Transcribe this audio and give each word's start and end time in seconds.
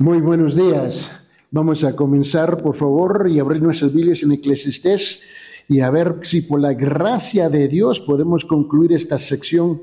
Muy 0.00 0.20
buenos 0.20 0.54
días. 0.54 1.10
Vamos 1.50 1.82
a 1.82 1.96
comenzar, 1.96 2.62
por 2.62 2.76
favor, 2.76 3.28
y 3.28 3.40
abrir 3.40 3.60
nuestras 3.60 3.92
Biblias 3.92 4.22
en 4.22 4.30
Eclesiastés 4.30 5.18
y 5.66 5.80
a 5.80 5.90
ver 5.90 6.20
si 6.22 6.40
por 6.40 6.60
la 6.60 6.72
gracia 6.72 7.50
de 7.50 7.66
Dios 7.66 7.98
podemos 7.98 8.44
concluir 8.44 8.92
esta 8.92 9.18
sección 9.18 9.82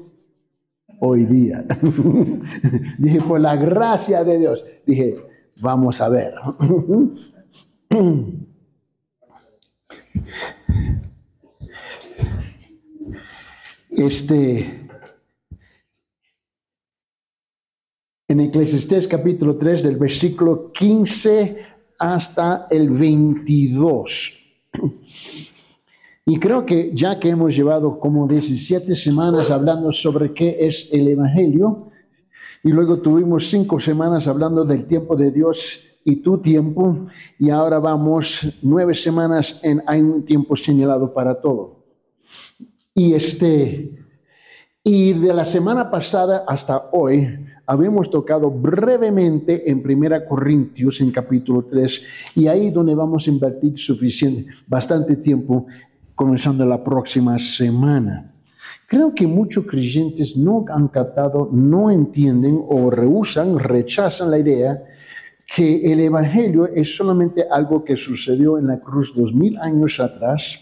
hoy 1.02 1.26
día. 1.26 1.66
Dije, 2.98 3.22
por 3.24 3.42
la 3.42 3.58
gracia 3.58 4.24
de 4.24 4.40
Dios. 4.40 4.64
Dije, 4.86 5.18
vamos 5.60 6.00
a 6.00 6.08
ver. 6.08 6.34
Este, 13.98 14.85
en 18.28 18.40
Eclesiastés 18.40 19.08
capítulo 19.08 19.56
3 19.56 19.84
del 19.84 19.98
versículo 19.98 20.72
15 20.72 21.58
hasta 22.00 22.66
el 22.72 22.90
22. 22.90 24.34
Y 26.26 26.40
creo 26.40 26.66
que 26.66 26.92
ya 26.96 27.20
que 27.20 27.30
hemos 27.30 27.56
llevado 27.56 28.00
como 28.00 28.28
17 28.28 28.96
semanas 28.96 29.52
hablando 29.52 29.92
sobre 29.92 30.34
qué 30.34 30.58
es 30.60 30.90
el 30.92 31.08
Evangelio, 31.08 31.92
y 32.64 32.70
luego 32.70 33.00
tuvimos 33.00 33.48
cinco 33.48 33.80
semanas 33.80 34.28
hablando 34.28 34.66
del 34.66 34.88
tiempo 34.88 35.16
de 35.16 35.30
Dios 35.30 35.82
y 36.04 36.16
tu 36.18 36.40
tiempo, 36.40 37.06
y 37.38 37.52
ahora 37.52 37.78
vamos 37.78 38.48
nueve 38.64 38.96
semanas 38.96 39.60
en 39.62 39.84
hay 39.86 40.02
un 40.02 40.26
tiempo 40.26 40.56
señalado 40.56 41.14
para 41.14 41.40
todo. 41.42 41.86
Y 42.96 43.14
este, 43.14 44.04
y 44.84 45.14
de 45.14 45.32
la 45.32 45.46
semana 45.46 45.92
pasada 45.92 46.44
hasta 46.48 46.90
hoy, 46.92 47.45
habíamos 47.68 48.10
tocado 48.10 48.50
brevemente 48.52 49.70
en 49.70 49.82
Primera 49.82 50.26
Corintios, 50.26 51.02
en 51.02 51.12
capítulo 51.12 51.64
3, 51.64 52.02
y 52.36 52.48
ahí 52.48 52.72
donde 52.72 52.96
vamos 52.96 53.28
a 53.28 53.32
invertir 53.32 53.78
suficiente, 53.78 54.52
bastante 54.68 55.18
tiempo, 55.18 55.68
comenzando 56.14 56.66
la 56.66 56.84
próxima 56.84 57.38
semana. 57.40 58.32
Creo 58.88 59.14
que 59.14 59.28
muchos 59.28 59.66
creyentes 59.66 60.38
no 60.38 60.64
han 60.70 60.88
captado, 60.88 61.50
no 61.52 61.90
entienden 61.90 62.62
o 62.68 62.90
rehusan, 62.90 63.58
rechazan 63.58 64.32
la 64.32 64.40
idea 64.40 64.84
que 65.56 65.92
el 65.92 66.00
Evangelio 66.00 66.68
es 66.68 66.96
solamente 66.96 67.46
algo 67.50 67.84
que 67.84 67.96
sucedió 67.96 68.58
en 68.58 68.68
la 68.68 68.80
cruz 68.80 69.14
dos 69.16 69.34
mil 69.34 69.58
años 69.60 70.00
atrás, 70.00 70.60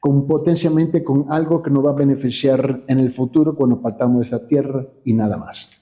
con 0.00 0.26
potencialmente 0.26 1.04
con 1.04 1.26
algo 1.30 1.62
que 1.62 1.70
nos 1.70 1.84
va 1.84 1.90
a 1.90 1.94
beneficiar 1.94 2.82
en 2.88 2.98
el 2.98 3.10
futuro 3.10 3.54
cuando 3.54 3.80
partamos 3.80 4.16
de 4.18 4.22
esta 4.22 4.46
tierra 4.46 4.86
y 5.04 5.12
nada 5.12 5.36
más. 5.36 5.81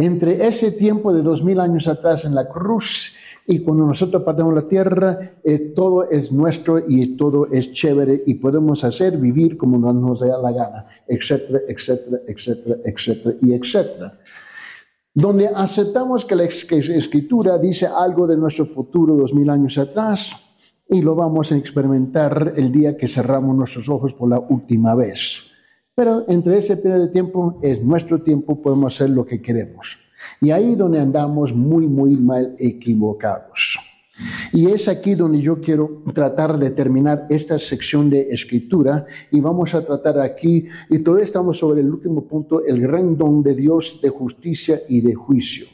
Entre 0.00 0.46
ese 0.46 0.70
tiempo 0.70 1.12
de 1.12 1.22
dos 1.22 1.42
mil 1.42 1.58
años 1.58 1.88
atrás 1.88 2.24
en 2.24 2.32
la 2.32 2.48
cruz 2.48 3.16
y 3.48 3.58
cuando 3.58 3.84
nosotros 3.84 4.22
partamos 4.22 4.54
la 4.54 4.68
tierra, 4.68 5.32
eh, 5.42 5.72
todo 5.74 6.08
es 6.08 6.30
nuestro 6.30 6.78
y 6.86 7.16
todo 7.16 7.48
es 7.50 7.72
chévere 7.72 8.22
y 8.24 8.34
podemos 8.34 8.84
hacer, 8.84 9.16
vivir 9.18 9.56
como 9.56 9.76
nos 9.92 10.20
da 10.20 10.38
la 10.38 10.52
gana, 10.52 10.86
etcétera, 11.08 11.60
etcétera, 11.66 12.18
etcétera, 12.28 12.76
etcétera 12.84 13.36
y 13.42 13.54
etcétera. 13.54 14.18
Donde 15.12 15.48
aceptamos 15.48 16.24
que 16.24 16.36
la 16.36 16.44
escritura 16.44 17.58
dice 17.58 17.88
algo 17.88 18.28
de 18.28 18.36
nuestro 18.36 18.66
futuro 18.66 19.16
dos 19.16 19.34
mil 19.34 19.50
años 19.50 19.78
atrás 19.78 20.36
y 20.88 21.02
lo 21.02 21.16
vamos 21.16 21.50
a 21.50 21.56
experimentar 21.56 22.52
el 22.56 22.70
día 22.70 22.96
que 22.96 23.08
cerramos 23.08 23.56
nuestros 23.56 23.88
ojos 23.88 24.14
por 24.14 24.28
la 24.28 24.38
última 24.38 24.94
vez. 24.94 25.47
Pero 25.98 26.24
entre 26.28 26.58
ese 26.58 26.76
periodo 26.76 27.06
de 27.06 27.08
tiempo 27.08 27.58
es 27.60 27.82
nuestro 27.82 28.22
tiempo, 28.22 28.62
podemos 28.62 28.94
hacer 28.94 29.10
lo 29.10 29.26
que 29.26 29.42
queremos. 29.42 29.98
Y 30.40 30.52
ahí 30.52 30.76
donde 30.76 31.00
andamos 31.00 31.52
muy, 31.52 31.88
muy 31.88 32.14
mal 32.14 32.54
equivocados. 32.56 33.80
Y 34.52 34.68
es 34.68 34.86
aquí 34.86 35.16
donde 35.16 35.40
yo 35.40 35.60
quiero 35.60 36.04
tratar 36.14 36.56
de 36.56 36.70
terminar 36.70 37.26
esta 37.30 37.58
sección 37.58 38.10
de 38.10 38.28
escritura 38.30 39.06
y 39.32 39.40
vamos 39.40 39.74
a 39.74 39.84
tratar 39.84 40.20
aquí, 40.20 40.68
y 40.88 41.00
todavía 41.00 41.24
estamos 41.24 41.58
sobre 41.58 41.80
el 41.80 41.90
último 41.90 42.28
punto, 42.28 42.64
el 42.64 42.80
gran 42.80 43.16
don 43.16 43.42
de 43.42 43.56
Dios 43.56 43.98
de 44.00 44.10
justicia 44.10 44.80
y 44.88 45.00
de 45.00 45.16
juicio. 45.16 45.66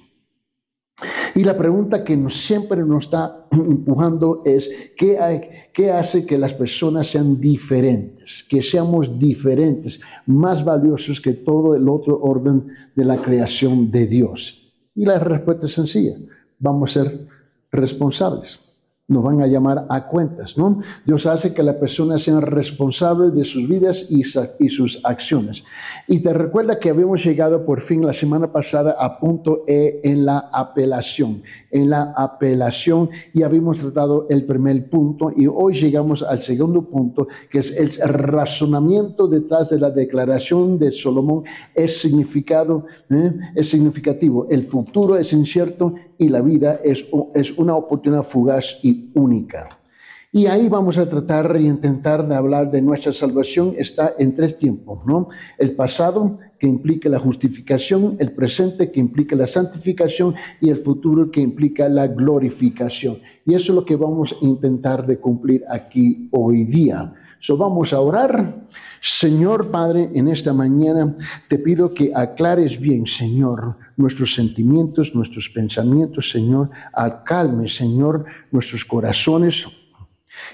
Y 1.35 1.43
la 1.43 1.57
pregunta 1.57 2.05
que 2.05 2.17
siempre 2.31 2.85
nos 2.85 3.05
está 3.05 3.47
empujando 3.51 4.43
es, 4.45 4.71
¿qué, 4.97 5.69
¿qué 5.73 5.91
hace 5.91 6.25
que 6.25 6.39
las 6.39 6.55
personas 6.55 7.09
sean 7.09 7.41
diferentes? 7.41 8.45
Que 8.49 8.63
seamos 8.63 9.19
diferentes, 9.19 10.01
más 10.27 10.65
valiosos 10.65 11.21
que 11.21 11.33
todo 11.33 11.75
el 11.75 11.89
otro 11.89 12.21
orden 12.21 12.69
de 12.95 13.05
la 13.05 13.17
creación 13.17 13.91
de 13.91 14.07
Dios. 14.07 14.73
Y 14.95 15.05
la 15.05 15.19
respuesta 15.19 15.67
es 15.67 15.73
sencilla, 15.73 16.17
vamos 16.61 16.97
a 16.97 17.03
ser 17.03 17.27
responsables 17.73 18.64
nos 19.07 19.23
van 19.23 19.43
a 19.43 19.47
llamar 19.47 19.85
a 19.91 20.07
cuentas, 20.07 20.57
¿no? 20.57 20.79
Dios 21.05 21.27
hace 21.27 21.53
que 21.53 21.63
la 21.63 21.79
persona 21.79 22.17
sea 22.19 22.41
responsable 22.41 23.31
de 23.31 23.45
sus 23.45 23.69
vidas 23.69 24.07
y, 24.09 24.25
sus 24.25 25.01
acciones. 25.05 25.63
Y 26.09 26.21
te 26.21 26.33
recuerda 26.33 26.79
que 26.79 26.89
habíamos 26.89 27.23
llegado 27.23 27.67
por 27.67 27.83
fin 27.83 28.07
la 28.07 28.15
semana 28.15 28.51
pasada 28.51 28.97
a 28.99 29.19
punto 29.19 29.63
E 29.67 30.01
en 30.05 30.25
la 30.25 30.49
apelación. 30.51 31.43
En 31.71 31.91
la 31.91 32.15
apelación 32.17 33.11
y 33.35 33.43
habíamos 33.43 33.77
tratado 33.77 34.27
el 34.31 34.47
primer 34.47 34.89
punto 34.89 35.31
y 35.37 35.49
hoy 35.49 35.75
llegamos 35.75 36.23
al 36.23 36.39
segundo 36.39 36.89
punto, 36.89 37.29
que 37.51 37.59
es 37.59 37.73
el 37.73 37.91
razonamiento 38.09 39.29
detrás 39.29 39.69
de 39.69 39.81
la 39.81 39.91
declaración 39.91 40.79
de 40.79 40.91
Salomón 40.91 41.45
es 41.75 42.01
significado, 42.01 42.87
¿eh? 43.11 43.33
es 43.55 43.69
significativo. 43.69 44.47
El 44.49 44.65
futuro 44.65 45.19
es 45.19 45.33
incierto 45.35 45.95
y 46.19 46.29
la 46.29 46.41
vida 46.41 46.81
es, 46.83 47.07
es 47.35 47.53
una 47.59 47.77
oportunidad 47.77 48.23
fugaz 48.23 48.79
y 48.83 49.11
única. 49.15 49.69
Y 50.37 50.47
ahí 50.47 50.69
vamos 50.69 50.99
a 50.99 51.09
tratar 51.09 51.57
y 51.61 51.67
intentar 51.69 52.27
de 52.27 52.35
hablar 52.35 52.69
de 52.73 52.83
nuestra 52.83 53.13
salvación. 53.13 53.77
Está 53.79 54.15
en 54.19 54.35
tres 54.35 54.57
tiempos, 54.57 54.99
¿no? 55.07 55.29
El 55.59 55.77
pasado, 55.77 56.41
que 56.59 56.67
implica 56.67 57.09
la 57.09 57.21
justificación, 57.21 58.17
el 58.19 58.33
presente, 58.33 58.91
que 58.91 58.99
implica 58.99 59.37
la 59.37 59.47
santificación, 59.47 60.35
y 60.61 60.71
el 60.71 60.79
futuro, 60.79 61.31
que 61.31 61.41
implica 61.41 61.89
la 61.89 62.09
glorificación. 62.09 63.19
Y 63.47 63.55
eso 63.55 63.71
es 63.71 63.77
lo 63.77 63.85
que 63.85 63.95
vamos 63.95 64.33
a 64.33 64.45
intentar 64.45 65.07
de 65.07 65.19
cumplir 65.19 65.63
aquí 65.69 66.29
hoy 66.33 66.65
día. 66.65 67.15
So 67.45 67.59
vamos 67.59 67.93
a 67.93 68.01
orar. 68.01 68.65
Señor 69.03 69.71
Padre, 69.71 70.09
en 70.15 70.29
esta 70.29 70.55
mañana 70.55 71.15
te 71.47 71.59
pido 71.59 71.93
que 71.93 72.11
aclares 72.15 72.81
bien, 72.81 73.05
Señor, 73.05 73.77
nuestros 73.99 74.35
sentimientos, 74.35 75.15
nuestros 75.15 75.51
pensamientos, 75.51 76.31
Señor. 76.31 76.71
Acalme, 76.95 77.69
Señor, 77.69 78.25
nuestros 78.51 78.83
corazones. 78.87 79.67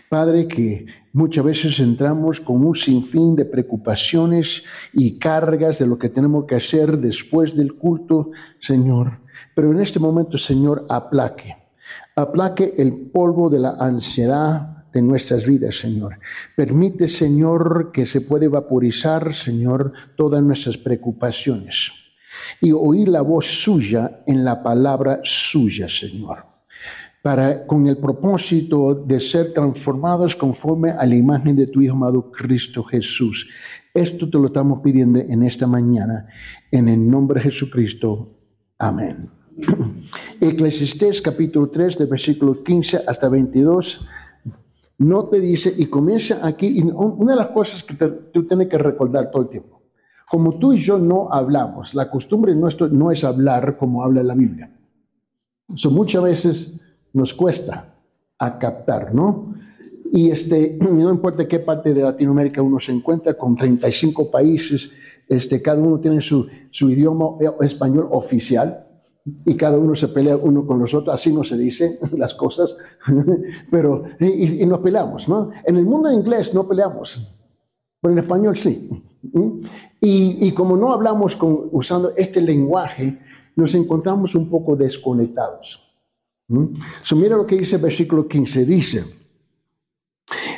Padre, 0.09 0.49
que 0.49 0.87
muchas 1.13 1.45
veces 1.45 1.79
entramos 1.79 2.41
con 2.41 2.67
un 2.67 2.75
sinfín 2.75 3.37
de 3.37 3.45
preocupaciones 3.45 4.65
y 4.93 5.17
cargas 5.17 5.79
de 5.79 5.87
lo 5.87 5.97
que 5.97 6.09
tenemos 6.09 6.45
que 6.47 6.57
hacer 6.57 6.99
después 6.99 7.55
del 7.55 7.75
culto, 7.75 8.33
Señor. 8.59 9.21
Pero 9.55 9.71
en 9.71 9.79
este 9.79 10.01
momento, 10.01 10.37
Señor, 10.37 10.87
aplaque. 10.89 11.57
Aplaque 12.17 12.75
el 12.79 13.11
polvo 13.13 13.49
de 13.49 13.61
la 13.61 13.77
ansiedad, 13.79 14.80
de 14.93 15.03
nuestras 15.03 15.47
vidas, 15.47 15.79
Señor. 15.79 16.19
Permite, 16.57 17.09
Señor, 17.09 17.91
que 17.93 18.07
se 18.07 18.21
pueda 18.21 18.49
vaporizar, 18.49 19.33
Señor, 19.33 19.93
todas 20.17 20.43
nuestras 20.43 20.77
preocupaciones 20.77 21.93
y 22.61 22.73
oír 22.73 23.09
la 23.09 23.23
voz 23.23 23.47
suya 23.47 24.23
en 24.27 24.45
la 24.45 24.63
palabra 24.63 25.21
suya, 25.23 25.89
Señor. 25.89 26.47
Para, 27.23 27.67
con 27.67 27.87
el 27.87 27.99
propósito 27.99 28.95
de 28.95 29.21
ser 29.21 29.53
transformados 29.53 30.35
conforme 30.35 30.91
a 30.91 31.05
la 31.05 31.15
imagen 31.15 31.55
de 31.55 31.67
tu 31.67 31.83
Hijo 31.83 31.95
amado 31.95 32.33
Cristo 32.33 32.83
Jesús. 32.83 33.47
Esto 33.93 34.31
te 34.31 34.39
lo 34.39 34.47
estamos 34.47 34.81
pidiendo 34.81 35.19
en 35.19 35.43
esta 35.43 35.67
mañana, 35.67 36.27
en 36.71 36.89
el 36.89 37.07
nombre 37.11 37.39
de 37.39 37.51
Jesucristo. 37.51 38.39
Amén. 38.79 39.29
Eclesiastés 40.41 41.21
capítulo 41.21 41.69
3, 41.69 41.99
de 41.99 42.07
versículo 42.07 42.65
15 42.65 43.03
hasta 43.07 43.29
22 43.29 44.07
no 45.01 45.25
te 45.25 45.41
dice, 45.41 45.73
y 45.79 45.87
comienza 45.87 46.47
aquí, 46.47 46.67
y 46.67 46.83
una 46.83 47.33
de 47.33 47.39
las 47.39 47.49
cosas 47.49 47.83
que 47.83 47.95
tú 47.95 48.47
tienes 48.47 48.69
que 48.69 48.77
recordar 48.77 49.31
todo 49.31 49.43
el 49.43 49.49
tiempo, 49.49 49.81
como 50.29 50.59
tú 50.59 50.75
y 50.75 50.77
yo 50.77 50.99
no 50.99 51.33
hablamos, 51.33 51.95
la 51.95 52.11
costumbre 52.11 52.55
nuestra 52.55 52.87
no 52.89 53.11
es 53.11 53.25
hablar 53.25 53.79
como 53.79 54.05
habla 54.05 54.23
la 54.23 54.35
Biblia. 54.35 54.71
Eso 55.73 55.91
muchas 55.91 56.23
veces 56.23 56.81
nos 57.15 57.33
cuesta 57.33 57.95
a 58.39 58.59
captar, 58.59 59.15
¿no? 59.15 59.55
Y 60.13 60.31
este, 60.31 60.77
no 60.83 61.11
importa 61.11 61.49
qué 61.49 61.61
parte 61.61 61.95
de 61.95 62.03
Latinoamérica 62.03 62.61
uno 62.61 62.79
se 62.79 62.93
encuentra, 62.93 63.33
con 63.33 63.57
35 63.57 64.31
países, 64.31 64.91
este, 65.27 65.63
cada 65.63 65.81
uno 65.81 65.99
tiene 65.99 66.21
su, 66.21 66.47
su 66.71 66.91
idioma 66.91 67.39
español 67.63 68.07
oficial, 68.11 68.87
y 69.45 69.55
cada 69.55 69.79
uno 69.79 69.95
se 69.95 70.09
pelea 70.09 70.37
uno 70.37 70.67
con 70.67 70.79
los 70.79 70.95
otros, 70.95 71.15
así 71.15 71.33
no 71.33 71.45
se 71.45 71.57
dicen 71.57 71.99
las 72.17 72.35
cosas, 72.35 72.77
pero 73.71 74.05
y, 74.21 74.65
nos 74.67 74.79
peleamos, 74.81 75.29
¿no? 75.29 75.51
En 75.65 75.77
el 75.77 75.85
mundo 75.85 76.11
inglés 76.11 76.55
no 76.55 76.67
peleamos, 76.67 77.35
pero 78.01 78.13
en 78.13 78.19
español 78.19 78.57
sí. 78.57 78.89
Y, 80.01 80.47
y 80.47 80.53
como 80.53 80.77
no 80.77 80.93
hablamos 80.93 81.37
con, 81.37 81.69
usando 81.73 82.13
este 82.17 82.41
lenguaje, 82.41 83.19
nos 83.57 83.75
encontramos 83.75 84.35
un 84.35 84.49
poco 84.49 84.77
desconectados. 84.77 85.81
¿Mm? 86.49 86.75
mira 87.15 87.37
lo 87.37 87.47
que 87.47 87.57
dice 87.57 87.77
el 87.77 87.83
versículo 87.83 88.27
15. 88.27 88.65
Dice, 88.65 89.05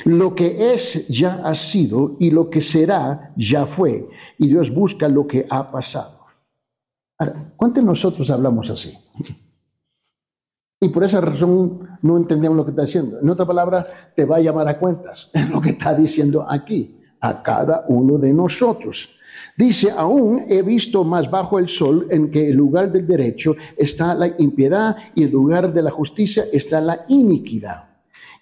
lo 0.05 0.35
que 0.35 0.73
es 0.73 1.07
ya 1.09 1.43
ha 1.45 1.55
sido 1.55 2.17
y 2.19 2.31
lo 2.31 2.49
que 2.49 2.61
será 2.61 3.33
ya 3.37 3.67
fue. 3.67 4.09
Y 4.39 4.49
Dios 4.49 4.73
busca 4.73 5.09
lo 5.09 5.27
que 5.27 5.47
ha 5.51 5.71
pasado. 5.71 6.22
¿Cuántos 7.57 7.83
de 7.83 7.87
nosotros 7.87 8.31
hablamos 8.31 8.71
así? 8.71 8.97
Y 10.81 10.89
por 10.89 11.05
esa 11.05 11.21
razón 11.21 11.99
no 12.03 12.17
entendemos 12.17 12.57
lo 12.57 12.65
que 12.65 12.73
está 12.73 12.83
diciendo. 12.83 13.21
En 13.21 13.31
otra 13.31 13.47
palabra, 13.47 13.87
te 14.17 14.25
va 14.25 14.37
a 14.37 14.41
llamar 14.41 14.67
a 14.67 14.79
cuentas. 14.79 15.31
Es 15.35 15.49
lo 15.49 15.61
que 15.61 15.71
está 15.71 15.95
diciendo 15.95 16.45
aquí, 16.49 16.99
a 17.21 17.43
cada 17.43 17.85
uno 17.89 18.19
de 18.19 18.33
nosotros. 18.33 19.21
Dice, 19.57 19.93
aún 19.97 20.45
he 20.49 20.63
visto 20.63 21.05
más 21.05 21.31
bajo 21.31 21.59
el 21.59 21.69
sol 21.69 22.09
en 22.11 22.31
que 22.31 22.51
el 22.51 22.57
lugar 22.57 22.91
del 22.91 23.07
derecho 23.07 23.55
está 23.77 24.15
la 24.15 24.35
impiedad 24.39 24.97
y 25.15 25.25
el 25.25 25.31
lugar 25.31 25.73
de 25.73 25.83
la 25.83 25.91
justicia 25.91 26.45
está 26.53 26.81
la 26.81 27.05
iniquidad. 27.09 27.92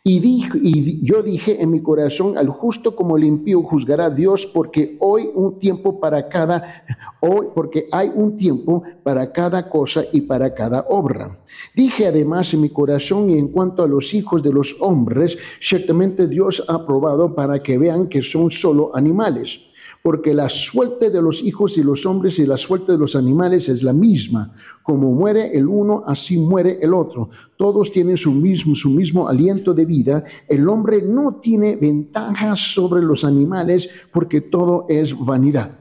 Y, 0.02 0.16
y 0.62 1.04
yo 1.04 1.22
dije 1.22 1.62
en 1.62 1.70
mi 1.70 1.82
corazón, 1.82 2.38
al 2.38 2.48
justo 2.48 2.96
como 2.96 3.18
el 3.18 3.24
impío 3.24 3.62
juzgará 3.62 4.08
Dios, 4.08 4.46
porque 4.46 4.96
hoy 4.98 5.28
un 5.34 5.58
tiempo 5.58 6.00
para 6.00 6.28
cada, 6.30 6.84
hoy, 7.20 7.48
porque 7.54 7.86
hay 7.92 8.10
un 8.14 8.34
tiempo 8.34 8.82
para 9.02 9.30
cada 9.30 9.68
cosa 9.68 10.04
y 10.10 10.22
para 10.22 10.54
cada 10.54 10.86
obra. 10.88 11.38
Dije 11.74 12.06
además 12.06 12.54
en 12.54 12.62
mi 12.62 12.70
corazón 12.70 13.28
y 13.28 13.38
en 13.38 13.48
cuanto 13.48 13.82
a 13.82 13.88
los 13.88 14.14
hijos 14.14 14.42
de 14.42 14.52
los 14.52 14.74
hombres, 14.80 15.36
ciertamente 15.60 16.26
Dios 16.26 16.64
ha 16.66 16.86
probado 16.86 17.34
para 17.34 17.62
que 17.62 17.76
vean 17.76 18.08
que 18.08 18.22
son 18.22 18.50
solo 18.50 18.96
animales 18.96 19.69
porque 20.02 20.32
la 20.32 20.48
suerte 20.48 21.10
de 21.10 21.20
los 21.20 21.42
hijos 21.42 21.76
y 21.76 21.82
los 21.82 22.06
hombres 22.06 22.38
y 22.38 22.46
la 22.46 22.56
suerte 22.56 22.92
de 22.92 22.98
los 22.98 23.16
animales 23.16 23.68
es 23.68 23.82
la 23.82 23.92
misma. 23.92 24.54
Como 24.82 25.12
muere 25.12 25.56
el 25.56 25.66
uno, 25.68 26.02
así 26.06 26.38
muere 26.38 26.78
el 26.80 26.94
otro. 26.94 27.30
Todos 27.56 27.92
tienen 27.92 28.16
su 28.16 28.32
mismo, 28.32 28.74
su 28.74 28.90
mismo 28.90 29.28
aliento 29.28 29.74
de 29.74 29.84
vida. 29.84 30.24
El 30.48 30.68
hombre 30.68 31.02
no 31.02 31.36
tiene 31.36 31.76
ventajas 31.76 32.58
sobre 32.58 33.02
los 33.02 33.24
animales 33.24 33.88
porque 34.12 34.40
todo 34.40 34.86
es 34.88 35.16
vanidad. 35.18 35.78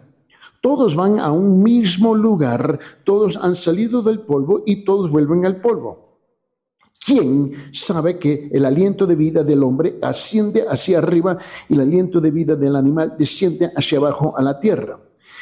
Todos 0.62 0.98
van 0.98 1.20
a 1.20 1.32
un 1.32 1.64
mismo 1.64 2.14
lugar, 2.16 2.80
todos 3.06 3.38
han 3.38 3.56
salido 3.56 4.02
del 4.02 4.20
polvo 4.20 4.64
y 4.66 4.84
todos 4.84 5.10
vuelven 5.10 5.46
al 5.46 5.62
polvo. 5.62 6.09
¿Quién 7.10 7.54
sabe 7.72 8.20
que 8.20 8.52
el 8.54 8.66
aliento 8.66 9.08
de 9.08 9.16
vida 9.16 9.44
del 9.44 9.64
hombre 9.64 9.98
asciende 10.00 10.64
hacia 10.70 11.00
arriba 11.00 11.40
y 11.68 11.74
el 11.74 11.80
aliento 11.80 12.22
de 12.22 12.30
vida 12.30 12.56
del 12.56 12.76
animal 12.76 13.16
desciende 13.18 13.72
hacia 13.76 13.98
abajo 13.98 14.38
a 14.38 14.44
la 14.44 14.60
tierra? 14.60 15.00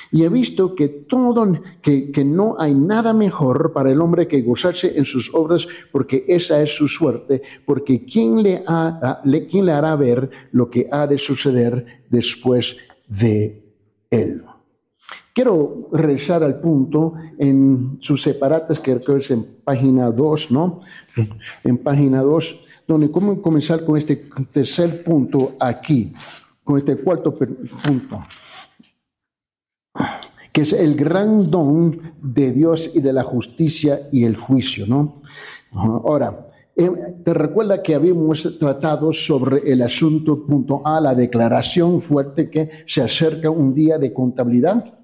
Y 0.10 0.24
he 0.24 0.30
visto 0.30 0.76
que 0.76 0.88
todo, 0.88 1.46
que, 1.82 2.10
que 2.10 2.24
no 2.24 2.56
hay 2.58 2.74
nada 2.74 3.12
mejor 3.12 3.74
para 3.74 3.92
el 3.92 4.00
hombre 4.00 4.30
que 4.30 4.44
gozarse 4.44 4.98
en 4.98 5.04
sus 5.04 5.34
obras, 5.34 5.68
porque 5.92 6.24
esa 6.30 6.62
es 6.62 6.74
su 6.74 6.88
suerte, 6.88 7.42
porque 7.66 8.06
¿quién 8.06 8.42
quién 9.50 9.66
le 9.66 9.72
hará 9.74 9.96
ver 9.98 10.30
lo 10.54 10.70
que 10.70 10.88
ha 10.90 11.06
de 11.06 11.18
suceder 11.18 12.06
después 12.10 12.78
de 13.10 13.62
él? 14.10 14.47
Quiero 15.38 15.88
regresar 15.92 16.42
al 16.42 16.60
punto 16.60 17.14
en 17.38 18.00
sus 18.00 18.24
separatas, 18.24 18.80
que 18.80 19.00
creo 19.00 19.18
es 19.18 19.30
en 19.30 19.44
página 19.64 20.10
2, 20.10 20.50
¿no? 20.50 20.80
En 21.64 21.78
página 21.78 22.24
2, 22.24 22.66
donde 22.88 23.12
cómo 23.12 23.40
comenzar 23.40 23.86
con 23.86 23.98
este 23.98 24.16
tercer 24.52 25.04
punto 25.04 25.56
aquí, 25.60 26.12
con 26.64 26.80
este 26.80 26.96
cuarto 26.96 27.36
punto, 27.36 28.24
que 30.52 30.62
es 30.62 30.74
el 30.74 30.96
gran 30.96 31.52
don 31.52 32.02
de 32.20 32.52
Dios 32.52 32.90
y 32.96 33.02
de 33.02 33.14
la 33.14 33.24
justicia 33.24 34.10
y 34.12 34.24
el 34.24 34.36
juicio, 34.36 34.88
¿no? 34.88 35.22
Ahora, 35.72 36.50
eh, 36.76 36.90
te 37.24 37.34
recuerda 37.36 37.84
que 37.84 37.94
habíamos 37.94 38.58
tratado 38.58 39.14
sobre 39.14 39.72
el 39.72 39.84
asunto 39.84 40.48
punto 40.48 40.82
A, 40.84 41.00
la 41.00 41.14
declaración 41.14 42.02
fuerte 42.02 42.50
que 42.50 42.72
se 42.88 43.04
acerca 43.04 43.52
un 43.52 43.76
día 43.76 44.00
de 44.00 44.12
contabilidad 44.12 44.97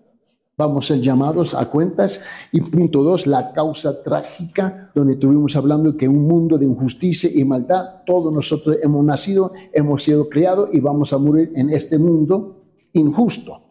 vamos 0.58 0.86
a 0.86 0.94
ser 0.94 1.04
llamados 1.04 1.54
a 1.54 1.66
cuentas. 1.66 2.20
Y 2.52 2.62
punto 2.62 3.04
dos, 3.04 3.28
la 3.28 3.52
causa 3.54 4.04
trágica, 4.04 4.92
donde 4.94 5.14
estuvimos 5.14 5.56
hablando 5.56 5.98
que 5.98 6.08
un 6.08 6.28
mundo 6.28 6.58
de 6.58 6.66
injusticia 6.66 7.30
y 7.34 7.44
maldad, 7.44 8.04
todos 8.06 8.34
nosotros 8.34 8.78
hemos 8.82 9.04
nacido, 9.04 9.52
hemos 9.72 10.04
sido 10.04 10.30
criados 10.30 10.70
y 10.74 10.80
vamos 10.80 11.14
a 11.14 11.18
morir 11.18 11.52
en 11.56 11.70
este 11.70 11.98
mundo 11.98 12.64
injusto. 12.94 13.62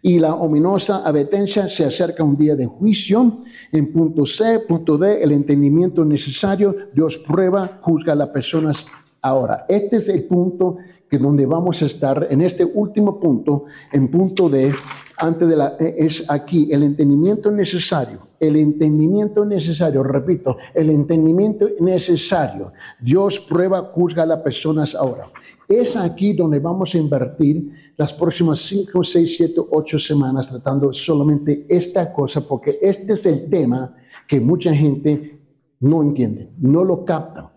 Y 0.00 0.20
la 0.20 0.34
ominosa 0.34 1.06
advertencia 1.06 1.68
se 1.68 1.84
acerca 1.84 2.22
un 2.22 2.36
día 2.36 2.54
de 2.54 2.66
juicio. 2.66 3.38
En 3.72 3.92
punto 3.92 4.24
C, 4.24 4.60
punto 4.60 4.96
D, 4.96 5.22
el 5.22 5.32
entendimiento 5.32 6.04
necesario, 6.04 6.74
Dios 6.94 7.18
prueba, 7.18 7.78
juzga 7.82 8.12
a 8.12 8.16
las 8.16 8.28
personas 8.28 8.86
ahora. 9.22 9.66
Este 9.68 9.96
es 9.96 10.08
el 10.08 10.24
punto 10.24 10.76
que 11.10 11.18
donde 11.18 11.46
vamos 11.46 11.82
a 11.82 11.86
estar 11.86 12.28
en 12.30 12.42
este 12.42 12.64
último 12.64 13.18
punto, 13.18 13.64
en 13.92 14.08
punto 14.08 14.48
D, 14.48 14.72
antes 15.18 15.48
de 15.48 15.56
la, 15.56 15.76
es 15.78 16.24
aquí, 16.28 16.68
el 16.70 16.82
entendimiento 16.82 17.50
necesario, 17.50 18.28
el 18.38 18.56
entendimiento 18.56 19.44
necesario, 19.44 20.02
repito, 20.02 20.56
el 20.74 20.90
entendimiento 20.90 21.68
necesario. 21.80 22.72
Dios 23.00 23.40
prueba, 23.40 23.84
juzga 23.84 24.22
a 24.22 24.26
las 24.26 24.40
personas 24.40 24.94
ahora. 24.94 25.26
Es 25.68 25.96
aquí 25.96 26.32
donde 26.32 26.60
vamos 26.60 26.94
a 26.94 26.98
invertir 26.98 27.92
las 27.96 28.14
próximas 28.14 28.60
5, 28.60 29.02
6, 29.04 29.36
7, 29.36 29.60
8 29.70 29.98
semanas 29.98 30.48
tratando 30.48 30.92
solamente 30.92 31.66
esta 31.68 32.12
cosa, 32.12 32.40
porque 32.40 32.78
este 32.80 33.12
es 33.14 33.26
el 33.26 33.50
tema 33.50 33.94
que 34.26 34.40
mucha 34.40 34.72
gente 34.74 35.40
no 35.80 36.02
entiende, 36.02 36.52
no 36.58 36.84
lo 36.84 37.04
capta. 37.04 37.52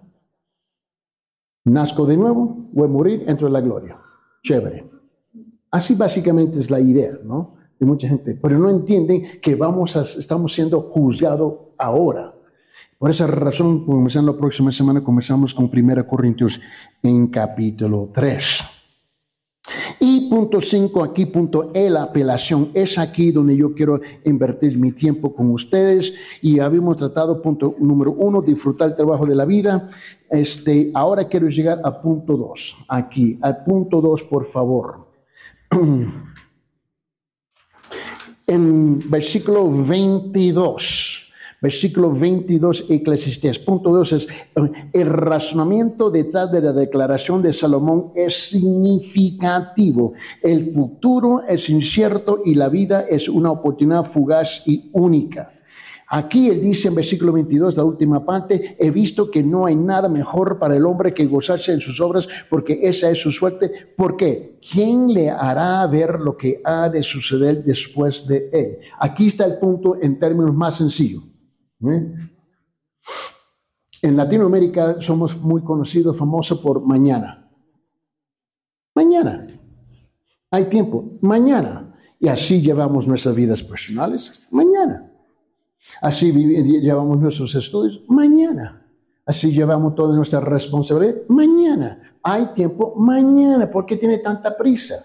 Nazco 1.66 2.06
de 2.06 2.18
nuevo, 2.18 2.70
voy 2.74 2.86
a 2.86 2.92
morir, 2.92 3.24
entro 3.28 3.48
en 3.48 3.54
la 3.54 3.62
gloria. 3.62 3.98
Chévere. 4.44 5.01
Así 5.72 5.96
básicamente 5.96 6.60
es 6.60 6.70
la 6.70 6.82
idea, 6.82 7.18
¿no? 7.24 7.56
De 7.80 7.86
mucha 7.86 8.08
gente. 8.08 8.38
Pero 8.42 8.60
no 8.60 8.70
entienden 8.70 9.40
que 9.42 9.56
vamos 9.56 9.96
a, 9.96 10.02
estamos 10.02 10.54
siendo 10.54 10.82
juzgados 10.82 11.54
ahora. 11.78 12.36
Por 12.98 13.10
esa 13.10 13.26
razón, 13.26 13.86
comenzando 13.86 14.34
la 14.34 14.38
próxima 14.38 14.72
semana, 14.72 15.04
comenzamos 15.04 15.54
con 15.54 15.72
1 15.74 16.08
Corintios 16.08 16.60
en 17.02 17.28
capítulo 17.28 18.10
3. 18.14 18.64
Y 20.00 20.30
punto 20.30 20.60
5, 20.60 21.04
aquí 21.04 21.26
punto 21.28 21.72
E, 21.74 21.90
la 21.90 22.04
apelación. 22.04 22.70
Es 22.74 22.98
aquí 22.98 23.32
donde 23.32 23.56
yo 23.56 23.74
quiero 23.74 24.02
invertir 24.26 24.78
mi 24.78 24.92
tiempo 24.92 25.34
con 25.34 25.52
ustedes. 25.52 26.14
Y 26.42 26.60
habíamos 26.60 26.98
tratado 26.98 27.42
punto 27.42 27.76
número 27.80 28.12
uno, 28.12 28.42
disfrutar 28.42 28.90
el 28.90 28.96
trabajo 28.96 29.26
de 29.26 29.36
la 29.36 29.46
vida. 29.46 29.88
Este, 30.30 30.92
ahora 30.94 31.26
quiero 31.26 31.48
llegar 31.48 31.80
a 31.84 32.02
punto 32.02 32.36
2, 32.36 32.86
aquí, 32.90 33.40
al 33.42 33.64
punto 33.64 34.02
2, 34.02 34.24
por 34.24 34.44
favor. 34.44 35.11
en 38.48 39.10
versículo 39.10 39.70
22 39.70 41.22
Versículo 41.62 42.12
22, 42.12 42.86
Eclesiastés. 42.90 43.60
Punto 43.60 43.92
2 43.92 44.14
es, 44.14 44.28
el 44.94 45.06
razonamiento 45.06 46.10
detrás 46.10 46.52
de 46.52 46.60
la 46.60 46.74
declaración 46.74 47.44
de 47.44 47.54
Salomón 47.54 48.12
es 48.16 48.50
significativo. 48.50 50.14
El 50.42 50.72
futuro 50.72 51.44
es 51.48 51.70
incierto 51.70 52.42
y 52.44 52.56
la 52.56 52.68
vida 52.68 53.06
es 53.08 53.30
una 53.30 53.52
oportunidad 53.52 54.04
fugaz 54.04 54.64
y 54.66 54.90
única. 54.94 55.54
Aquí 56.14 56.50
él 56.50 56.60
dice 56.60 56.90
en 56.90 56.96
versículo 56.96 57.32
22, 57.32 57.78
la 57.78 57.86
última 57.86 58.26
parte, 58.26 58.76
he 58.78 58.92
visto 58.92 59.32
que 59.32 59.42
no 59.42 59.66
hay 59.66 59.78
nada 59.78 60.10
mejor 60.10 60.60
para 60.60 60.76
el 60.76 60.86
hombre 60.86 61.14
que 61.14 61.26
gozarse 61.26 61.72
en 61.72 61.80
sus 61.80 62.02
obras, 62.02 62.28
porque 62.50 62.82
esa 62.84 63.10
es 63.10 63.22
su 63.22 63.32
suerte. 63.32 63.94
¿Por 63.96 64.18
qué? 64.18 64.60
¿Quién 64.60 65.14
le 65.14 65.30
hará 65.30 65.88
ver 65.88 66.20
lo 66.20 66.36
que 66.36 66.62
ha 66.66 66.90
de 66.90 67.02
suceder 67.02 67.64
después 67.64 68.28
de 68.28 68.50
él? 68.52 68.80
Aquí 69.00 69.28
está 69.28 69.46
el 69.46 69.58
punto 69.58 69.96
en 70.02 70.20
términos 70.20 70.54
más 70.54 70.76
sencillos. 70.76 71.24
¿Eh? 71.88 72.14
En 74.02 74.18
Latinoamérica 74.18 75.00
somos 75.00 75.40
muy 75.40 75.64
conocidos, 75.64 76.18
famosos 76.18 76.60
por 76.60 76.86
mañana. 76.86 77.50
Mañana. 78.94 79.48
Hay 80.52 80.66
tiempo. 80.66 81.18
Mañana. 81.22 81.96
Y 82.20 82.28
así 82.28 82.62
llevamos 82.62 83.08
nuestras 83.08 83.34
vidas 83.34 83.64
personales. 83.64 84.34
Mañana. 84.50 85.11
Así 86.02 86.32
llevamos 86.32 87.20
nuestros 87.20 87.54
estudios. 87.56 88.02
Mañana. 88.08 88.86
Así 89.26 89.52
llevamos 89.52 89.96
toda 89.96 90.16
nuestra 90.16 90.40
responsabilidad. 90.40 91.22
Mañana. 91.28 92.18
Hay 92.24 92.48
tiempo. 92.54 92.94
Mañana. 92.98 93.70
¿Por 93.70 93.86
qué 93.86 93.98
tiene 93.98 94.20
tanta 94.20 94.56
prisa? 94.58 94.96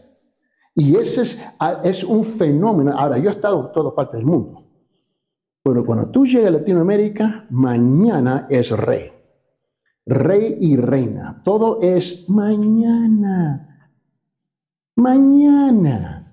Y 0.74 0.96
ese 0.96 1.22
es, 1.22 1.38
ah, 1.58 1.80
es 1.82 2.04
un 2.04 2.22
fenómeno. 2.24 2.92
Ahora, 2.96 3.18
yo 3.18 3.30
he 3.30 3.32
estado 3.32 3.66
en 3.66 3.72
todas 3.72 3.94
partes 3.94 4.18
del 4.18 4.26
mundo. 4.26 4.62
Pero 5.62 5.84
cuando 5.84 6.10
tú 6.10 6.26
llegas 6.26 6.48
a 6.48 6.58
Latinoamérica, 6.58 7.46
mañana 7.50 8.46
es 8.48 8.70
rey. 8.70 9.10
Rey 10.04 10.58
y 10.60 10.76
reina. 10.76 11.42
Todo 11.44 11.80
es 11.80 12.28
mañana. 12.28 13.90
Mañana. 14.94 16.25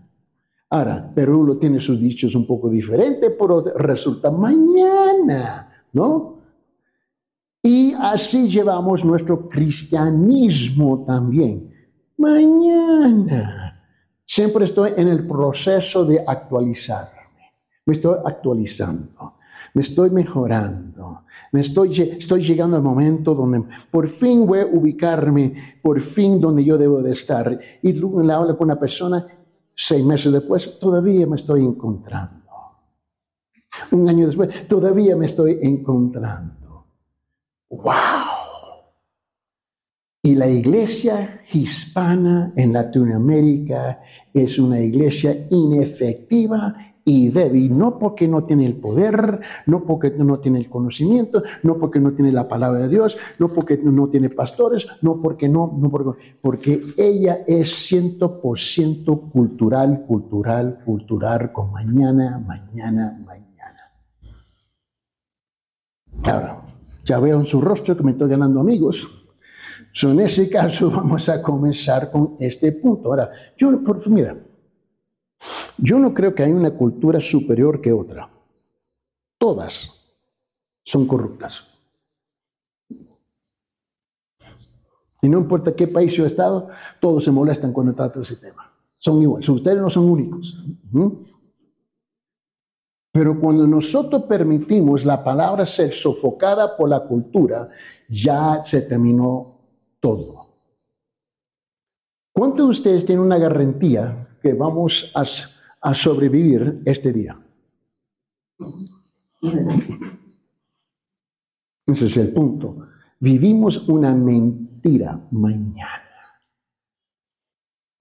Ahora, 0.74 1.08
Perú 1.14 1.44
lo 1.44 1.58
tiene 1.58 1.80
sus 1.80 2.00
dichos 2.00 2.34
un 2.34 2.48
poco 2.48 2.68
diferentes, 2.68 3.32
pero 3.40 3.62
resulta 3.76 4.32
mañana, 4.32 5.86
¿no? 5.94 6.40
Y 7.62 7.94
así 7.94 8.50
llevamos 8.50 9.06
nuestro 9.06 9.48
cristianismo 9.48 11.04
también. 11.06 11.72
Mañana. 12.18 13.84
Siempre 14.26 14.66
estoy 14.66 14.94
en 14.98 15.10
el 15.10 15.28
proceso 15.28 16.06
de 16.06 16.24
actualizarme. 16.26 17.22
Me 17.86 17.94
estoy 17.94 18.18
actualizando. 18.26 19.36
Me 19.76 19.84
estoy 19.84 20.10
mejorando. 20.10 21.26
Me 21.52 21.62
estoy, 21.62 21.92
estoy 22.18 22.42
llegando 22.42 22.78
al 22.78 22.82
momento 22.82 23.36
donde 23.36 23.64
por 23.92 24.08
fin 24.08 24.48
voy 24.48 24.62
a 24.62 24.66
ubicarme, 24.66 25.54
por 25.84 26.02
fin 26.02 26.42
donde 26.42 26.64
yo 26.64 26.80
debo 26.80 27.04
de 27.04 27.12
estar. 27.12 27.60
Y 27.84 27.94
luego 27.94 28.24
le 28.24 28.34
hablo 28.34 28.58
con 28.58 28.66
una 28.66 28.80
persona, 28.80 29.28
seis 29.76 30.04
meses 30.04 30.32
después, 30.32 30.80
todavía 30.80 31.26
me 31.28 31.36
estoy 31.36 31.64
encontrando. 31.64 32.44
Un 33.92 34.08
año 34.08 34.26
después, 34.26 34.68
todavía 34.68 35.16
me 35.16 35.26
estoy 35.26 35.60
encontrando. 35.62 36.88
¡Wow! 37.70 37.94
Y 40.22 40.36
la 40.36 40.48
iglesia 40.48 41.42
hispana 41.52 42.54
en 42.56 42.72
Latinoamérica 42.72 44.02
es 44.34 44.58
una 44.58 44.80
iglesia 44.80 45.48
inefectiva 45.50 46.93
y 47.06 47.30
débil, 47.30 47.78
no 47.78 48.00
porque 48.00 48.28
no 48.28 48.46
tiene 48.46 48.66
el 48.66 48.76
poder, 48.76 49.42
no 49.66 49.84
porque 49.84 50.12
no 50.12 50.40
tiene 50.40 50.60
el 50.60 50.70
conocimiento, 50.70 51.44
no 51.62 51.78
porque 51.78 52.00
no 52.00 52.14
tiene 52.14 52.32
la 52.32 52.48
palabra 52.48 52.84
de 52.84 52.90
Dios, 52.90 53.18
no 53.40 53.52
porque 53.52 53.78
no 53.78 54.08
tiene 54.08 54.30
pastores, 54.30 54.88
no 55.02 55.22
porque 55.22 55.50
no, 55.50 55.78
no 55.78 55.90
porque, 55.90 56.38
porque 56.42 56.94
ella 56.98 57.44
es 57.46 57.74
ciento 57.74 58.40
por 58.40 58.60
ciento 58.60 59.20
cultural, 59.20 60.06
cultural, 60.08 60.80
cultural, 60.86 61.52
con 61.52 61.72
mañana, 61.72 62.40
mañana, 62.40 63.20
mañana. 63.26 63.44
Ahora, 66.24 66.62
ya 67.04 67.20
veo 67.20 67.40
en 67.40 67.46
su 67.46 67.60
rostro 67.60 67.98
que 67.98 68.04
me 68.04 68.12
estoy 68.12 68.30
ganando 68.30 68.62
amigos. 68.62 69.10
So, 69.92 70.12
en 70.12 70.22
ese 70.22 70.50
caso 70.50 70.90
vamos 70.96 71.28
a 71.28 71.42
comenzar 71.42 72.10
con 72.12 72.36
este 72.40 72.72
punto. 72.72 73.10
Ahora, 73.10 73.30
yo, 73.58 73.84
por, 73.84 74.08
mira, 74.10 74.38
yo 75.78 76.00
no 76.00 76.14
creo 76.14 76.34
que 76.34 76.44
hay 76.44 76.52
una 76.52 76.72
cultura 76.72 77.20
superior 77.20 77.82
que 77.82 77.92
otra. 77.92 78.30
Todas 79.38 79.92
son 80.84 81.08
corruptas. 81.08 81.66
Y 85.22 85.30
no 85.30 85.40
importa 85.40 85.74
qué 85.74 85.88
país 85.88 86.12
yo 86.14 86.26
he 86.26 86.28
estado, 86.28 86.68
todos 87.00 87.24
se 87.24 87.32
molestan 87.32 87.72
cuando 87.72 87.94
trato 87.94 88.22
ese 88.22 88.36
tema. 88.36 88.74
Son 88.98 89.22
iguales. 89.22 89.48
Ustedes 89.48 89.78
no 89.78 89.90
son 89.90 90.10
únicos. 90.10 90.62
Pero 93.12 93.40
cuando 93.40 93.66
nosotros 93.66 94.24
permitimos 94.24 95.06
la 95.06 95.24
palabra 95.24 95.66
ser 95.66 95.94
sofocada 95.94 96.76
por 96.76 96.90
la 96.90 97.02
cultura, 97.02 97.70
ya 98.10 98.62
se 98.64 98.82
terminó 98.82 99.60
todo. 100.00 100.43
¿Cuántos 102.44 102.66
de 102.66 102.72
ustedes 102.72 103.06
tienen 103.06 103.24
una 103.24 103.38
garantía 103.38 104.28
que 104.42 104.54
vamos 104.54 105.14
a, 105.16 105.94
sobrevivir 105.94 106.82
este 106.84 107.14
día? 107.14 107.40
Ese 111.86 112.06
es 112.06 112.18
el 112.18 112.34
punto. 112.34 112.90
Vivimos 113.22 113.88
una 113.88 114.14
mentira 114.14 115.26
mañana. 115.32 116.42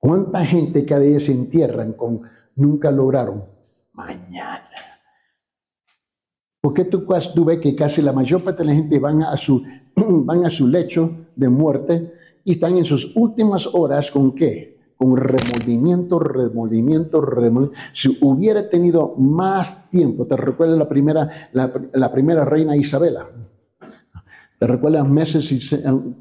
¿Cuánta 0.01 0.45
gente 0.45 0.85
cada 0.85 1.03
día 1.03 1.21
se 1.21 1.31
entierran 1.31 1.93
con 1.93 2.23
nunca 2.57 2.91
lograron 2.91 3.45
mañana? 3.93 4.69
¿Por 6.61 6.75
qué 6.75 6.87
tú, 6.87 7.07
tú 7.33 7.45
ves 7.45 7.61
que 7.61 7.77
casi 7.77 8.03
la 8.03 8.13
mayor 8.13 8.43
parte 8.43 8.65
de 8.65 8.71
la 8.71 8.75
gente 8.75 8.99
van 8.99 9.23
a 9.23 9.37
su, 9.37 9.65
van 9.95 10.45
a 10.45 10.51
su 10.51 10.67
lecho 10.67 11.29
de 11.37 11.49
muerte 11.49 12.22
y 12.45 12.53
están 12.53 12.77
en 12.77 12.85
sus 12.85 13.17
últimas 13.17 13.67
horas 13.75 14.11
con 14.11 14.35
qué? 14.35 14.79
Con 14.97 15.17
remordimiento, 15.17 16.19
remordimiento, 16.19 17.21
remordimiento. 17.21 17.79
Si 17.93 18.19
hubiera 18.21 18.69
tenido 18.69 19.15
más 19.17 19.91
tiempo, 19.91 20.27
¿te 20.27 20.37
recuerdas 20.37 20.79
la 20.79 20.89
primera, 20.89 21.51
la, 21.53 22.13
primera 22.13 22.45
reina 22.45 22.77
Isabela? 22.77 23.29
¿Te 24.59 24.67
recuerdas 24.67 25.09
meses, 25.09 25.51
y 25.51 25.59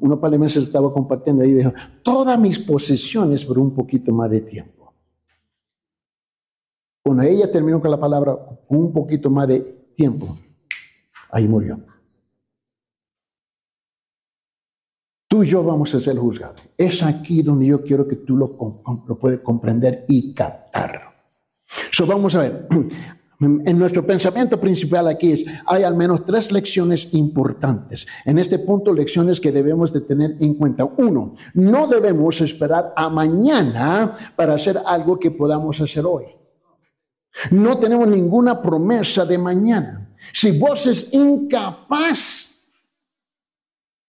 unos 0.00 0.18
par 0.18 0.32
de 0.32 0.38
meses 0.38 0.64
estaba 0.64 0.92
compartiendo 0.92 1.44
y 1.44 1.54
dijo, 1.54 1.72
todas 2.02 2.38
mis 2.40 2.58
posesiones 2.58 3.44
por 3.44 3.58
un 3.58 3.72
poquito 3.72 4.12
más 4.12 4.30
de 4.30 4.40
tiempo. 4.40 4.92
Cuando 7.04 7.22
ella 7.22 7.50
terminó 7.50 7.80
con 7.80 7.90
la 7.90 8.00
palabra, 8.00 8.36
un 8.68 8.92
poquito 8.92 9.30
más 9.30 9.46
de 9.46 9.60
tiempo. 9.94 10.36
Ahí 11.30 11.46
murió. 11.46 11.91
Y 15.42 15.46
yo 15.46 15.62
vamos 15.62 15.94
a 15.94 16.00
ser 16.00 16.16
juzgados. 16.16 16.62
Es 16.76 17.02
aquí 17.02 17.42
donde 17.42 17.66
yo 17.66 17.82
quiero 17.82 18.06
que 18.06 18.16
tú 18.16 18.36
lo, 18.36 18.56
lo 19.08 19.18
puedas 19.18 19.40
comprender 19.40 20.04
y 20.08 20.34
captar. 20.34 21.00
So, 21.90 22.06
vamos 22.06 22.34
a 22.34 22.40
ver. 22.40 22.68
En 23.42 23.76
nuestro 23.76 24.06
pensamiento 24.06 24.60
principal 24.60 25.08
aquí 25.08 25.32
es, 25.32 25.44
hay 25.66 25.82
al 25.82 25.96
menos 25.96 26.24
tres 26.24 26.52
lecciones 26.52 27.08
importantes. 27.10 28.06
En 28.24 28.38
este 28.38 28.60
punto, 28.60 28.92
lecciones 28.92 29.40
que 29.40 29.50
debemos 29.50 29.92
de 29.92 30.02
tener 30.02 30.36
en 30.38 30.54
cuenta. 30.54 30.84
Uno, 30.84 31.34
no 31.54 31.88
debemos 31.88 32.40
esperar 32.40 32.92
a 32.94 33.08
mañana 33.08 34.14
para 34.36 34.54
hacer 34.54 34.78
algo 34.86 35.18
que 35.18 35.32
podamos 35.32 35.80
hacer 35.80 36.06
hoy. 36.06 36.26
No 37.50 37.78
tenemos 37.78 38.06
ninguna 38.06 38.62
promesa 38.62 39.24
de 39.24 39.38
mañana. 39.38 40.14
Si 40.32 40.56
vos 40.56 40.86
es 40.86 41.12
incapaz 41.12 42.51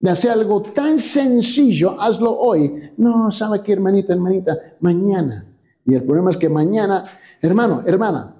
de 0.03 0.11
hacer 0.11 0.31
algo 0.31 0.61
tan 0.61 0.99
sencillo, 0.99 1.99
hazlo 1.99 2.37
hoy. 2.37 2.91
No, 2.97 3.31
¿sabe 3.31 3.63
qué, 3.63 3.71
hermanita, 3.71 4.13
hermanita? 4.13 4.75
Mañana. 4.81 5.47
Y 5.85 5.95
el 5.95 6.03
problema 6.03 6.29
es 6.29 6.37
que 6.37 6.49
mañana, 6.49 7.05
hermano, 7.41 7.81
hermana, 7.85 8.35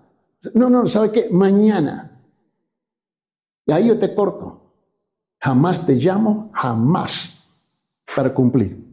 no, 0.54 0.70
no, 0.70 0.88
¿sabe 0.88 1.12
qué? 1.12 1.30
Mañana. 1.32 2.22
Y 3.66 3.72
ahí 3.72 3.88
yo 3.88 3.98
te 3.98 4.14
corto. 4.14 4.74
Jamás 5.40 5.86
te 5.86 5.96
llamo, 5.96 6.52
jamás, 6.54 7.44
para 8.16 8.34
cumplir 8.34 8.84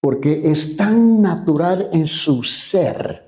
porque 0.00 0.50
es 0.50 0.76
tan 0.76 1.20
natural 1.20 1.90
en 1.92 2.06
su 2.06 2.42
ser. 2.42 3.27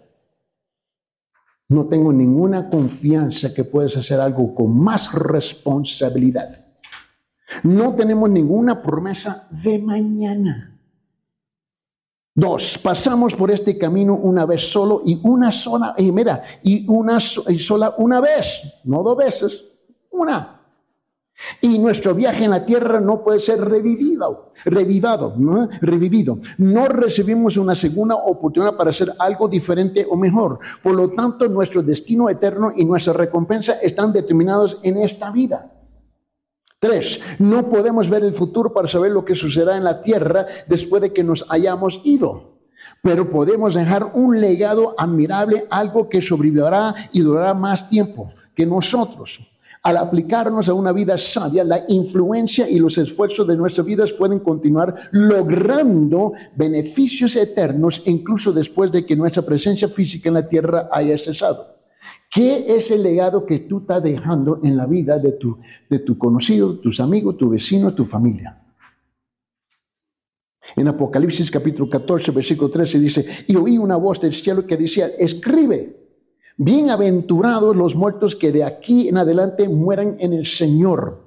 No 1.70 1.86
tengo 1.86 2.12
ninguna 2.12 2.68
confianza 2.68 3.54
que 3.54 3.62
puedes 3.62 3.96
hacer 3.96 4.20
algo 4.20 4.56
con 4.56 4.76
más 4.76 5.12
responsabilidad. 5.12 6.48
No 7.62 7.94
tenemos 7.94 8.28
ninguna 8.28 8.82
promesa 8.82 9.46
de 9.50 9.78
mañana. 9.78 10.76
Dos, 12.34 12.76
pasamos 12.76 13.36
por 13.36 13.52
este 13.52 13.78
camino 13.78 14.16
una 14.16 14.46
vez 14.46 14.62
solo 14.62 15.02
y 15.06 15.20
una 15.22 15.52
sola, 15.52 15.94
y 15.96 16.10
mira, 16.10 16.42
y 16.64 16.84
una 16.88 17.18
y 17.48 17.58
sola 17.58 17.94
una 17.98 18.20
vez, 18.20 18.80
no 18.84 19.04
dos 19.04 19.16
veces, 19.16 19.64
una. 20.10 20.59
Y 21.60 21.78
nuestro 21.78 22.14
viaje 22.14 22.44
en 22.44 22.50
la 22.50 22.64
tierra 22.64 23.00
no 23.00 23.22
puede 23.22 23.40
ser 23.40 23.60
revivido, 23.60 24.52
revivado, 24.64 25.34
¿no? 25.36 25.68
revivido. 25.80 26.38
No 26.58 26.86
recibimos 26.86 27.56
una 27.56 27.74
segunda 27.74 28.14
oportunidad 28.16 28.76
para 28.76 28.90
hacer 28.90 29.12
algo 29.18 29.48
diferente 29.48 30.06
o 30.08 30.16
mejor. 30.16 30.58
Por 30.82 30.94
lo 30.94 31.10
tanto, 31.10 31.48
nuestro 31.48 31.82
destino 31.82 32.28
eterno 32.28 32.72
y 32.76 32.84
nuestra 32.84 33.12
recompensa 33.12 33.74
están 33.82 34.12
determinados 34.12 34.78
en 34.82 34.98
esta 34.98 35.30
vida. 35.30 35.72
Tres, 36.78 37.20
no 37.38 37.68
podemos 37.68 38.08
ver 38.08 38.24
el 38.24 38.32
futuro 38.32 38.72
para 38.72 38.88
saber 38.88 39.12
lo 39.12 39.24
que 39.24 39.34
sucederá 39.34 39.76
en 39.76 39.84
la 39.84 40.00
tierra 40.00 40.46
después 40.66 41.02
de 41.02 41.12
que 41.12 41.22
nos 41.22 41.44
hayamos 41.50 42.00
ido. 42.04 42.58
Pero 43.02 43.30
podemos 43.30 43.74
dejar 43.74 44.12
un 44.14 44.40
legado 44.40 44.94
admirable, 44.96 45.66
algo 45.70 46.08
que 46.08 46.22
sobrevivirá 46.22 46.94
y 47.12 47.20
durará 47.20 47.52
más 47.52 47.88
tiempo 47.90 48.32
que 48.54 48.64
nosotros. 48.64 49.49
Al 49.82 49.96
aplicarnos 49.96 50.68
a 50.68 50.74
una 50.74 50.92
vida 50.92 51.16
sabia, 51.16 51.64
la 51.64 51.84
influencia 51.88 52.68
y 52.68 52.78
los 52.78 52.98
esfuerzos 52.98 53.46
de 53.46 53.56
nuestras 53.56 53.86
vidas 53.86 54.12
pueden 54.12 54.40
continuar 54.40 55.08
logrando 55.12 56.32
beneficios 56.54 57.34
eternos 57.36 58.02
incluso 58.04 58.52
después 58.52 58.92
de 58.92 59.06
que 59.06 59.16
nuestra 59.16 59.42
presencia 59.42 59.88
física 59.88 60.28
en 60.28 60.34
la 60.34 60.46
tierra 60.46 60.90
haya 60.92 61.16
cesado. 61.16 61.78
¿Qué 62.30 62.76
es 62.76 62.90
el 62.90 63.02
legado 63.02 63.46
que 63.46 63.60
tú 63.60 63.78
estás 63.78 64.02
dejando 64.02 64.60
en 64.62 64.76
la 64.76 64.86
vida 64.86 65.18
de 65.18 65.32
tu, 65.32 65.58
de 65.88 65.98
tu 66.00 66.18
conocido, 66.18 66.78
tus 66.78 67.00
amigos, 67.00 67.38
tu 67.38 67.48
vecino, 67.48 67.94
tu 67.94 68.04
familia? 68.04 68.62
En 70.76 70.88
Apocalipsis 70.88 71.50
capítulo 71.50 71.88
14, 71.88 72.30
versículo 72.32 72.70
13 72.70 72.98
dice, 72.98 73.26
y 73.46 73.56
oí 73.56 73.78
una 73.78 73.96
voz 73.96 74.20
del 74.20 74.34
cielo 74.34 74.66
que 74.66 74.76
decía, 74.76 75.10
escribe 75.18 75.99
Bienaventurados 76.56 77.76
los 77.76 77.94
muertos 77.94 78.36
que 78.36 78.52
de 78.52 78.64
aquí 78.64 79.08
en 79.08 79.16
adelante 79.16 79.68
mueran 79.68 80.16
en 80.18 80.32
el 80.32 80.46
Señor. 80.46 81.22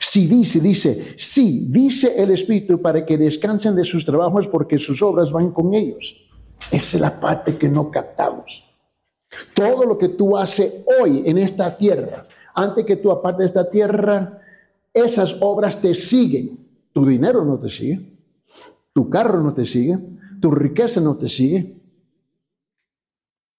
Si 0.00 0.26
dice, 0.26 0.60
dice, 0.60 1.14
sí, 1.16 1.66
dice 1.68 2.20
el 2.22 2.30
Espíritu 2.30 2.80
para 2.80 3.04
que 3.04 3.18
descansen 3.18 3.76
de 3.76 3.84
sus 3.84 4.04
trabajos 4.04 4.48
porque 4.48 4.78
sus 4.78 5.02
obras 5.02 5.30
van 5.32 5.52
con 5.52 5.74
ellos. 5.74 6.16
Esa 6.70 6.96
es 6.96 7.00
la 7.00 7.20
parte 7.20 7.56
que 7.56 7.68
no 7.68 7.90
captamos. 7.90 8.64
Todo 9.54 9.84
lo 9.84 9.98
que 9.98 10.08
tú 10.08 10.36
haces 10.36 10.84
hoy 11.00 11.22
en 11.26 11.38
esta 11.38 11.76
tierra, 11.76 12.26
antes 12.54 12.84
que 12.84 12.96
tú 12.96 13.12
aparte 13.12 13.42
de 13.42 13.46
esta 13.46 13.70
tierra, 13.70 14.40
esas 14.92 15.36
obras 15.40 15.80
te 15.80 15.94
siguen. 15.94 16.66
Tu 16.92 17.04
dinero 17.04 17.44
no 17.44 17.58
te 17.58 17.68
sigue, 17.68 18.00
tu 18.94 19.10
carro 19.10 19.42
no 19.42 19.52
te 19.52 19.66
sigue, 19.66 19.98
tu 20.40 20.50
riqueza 20.50 21.00
no 21.00 21.16
te 21.16 21.28
sigue, 21.28 21.76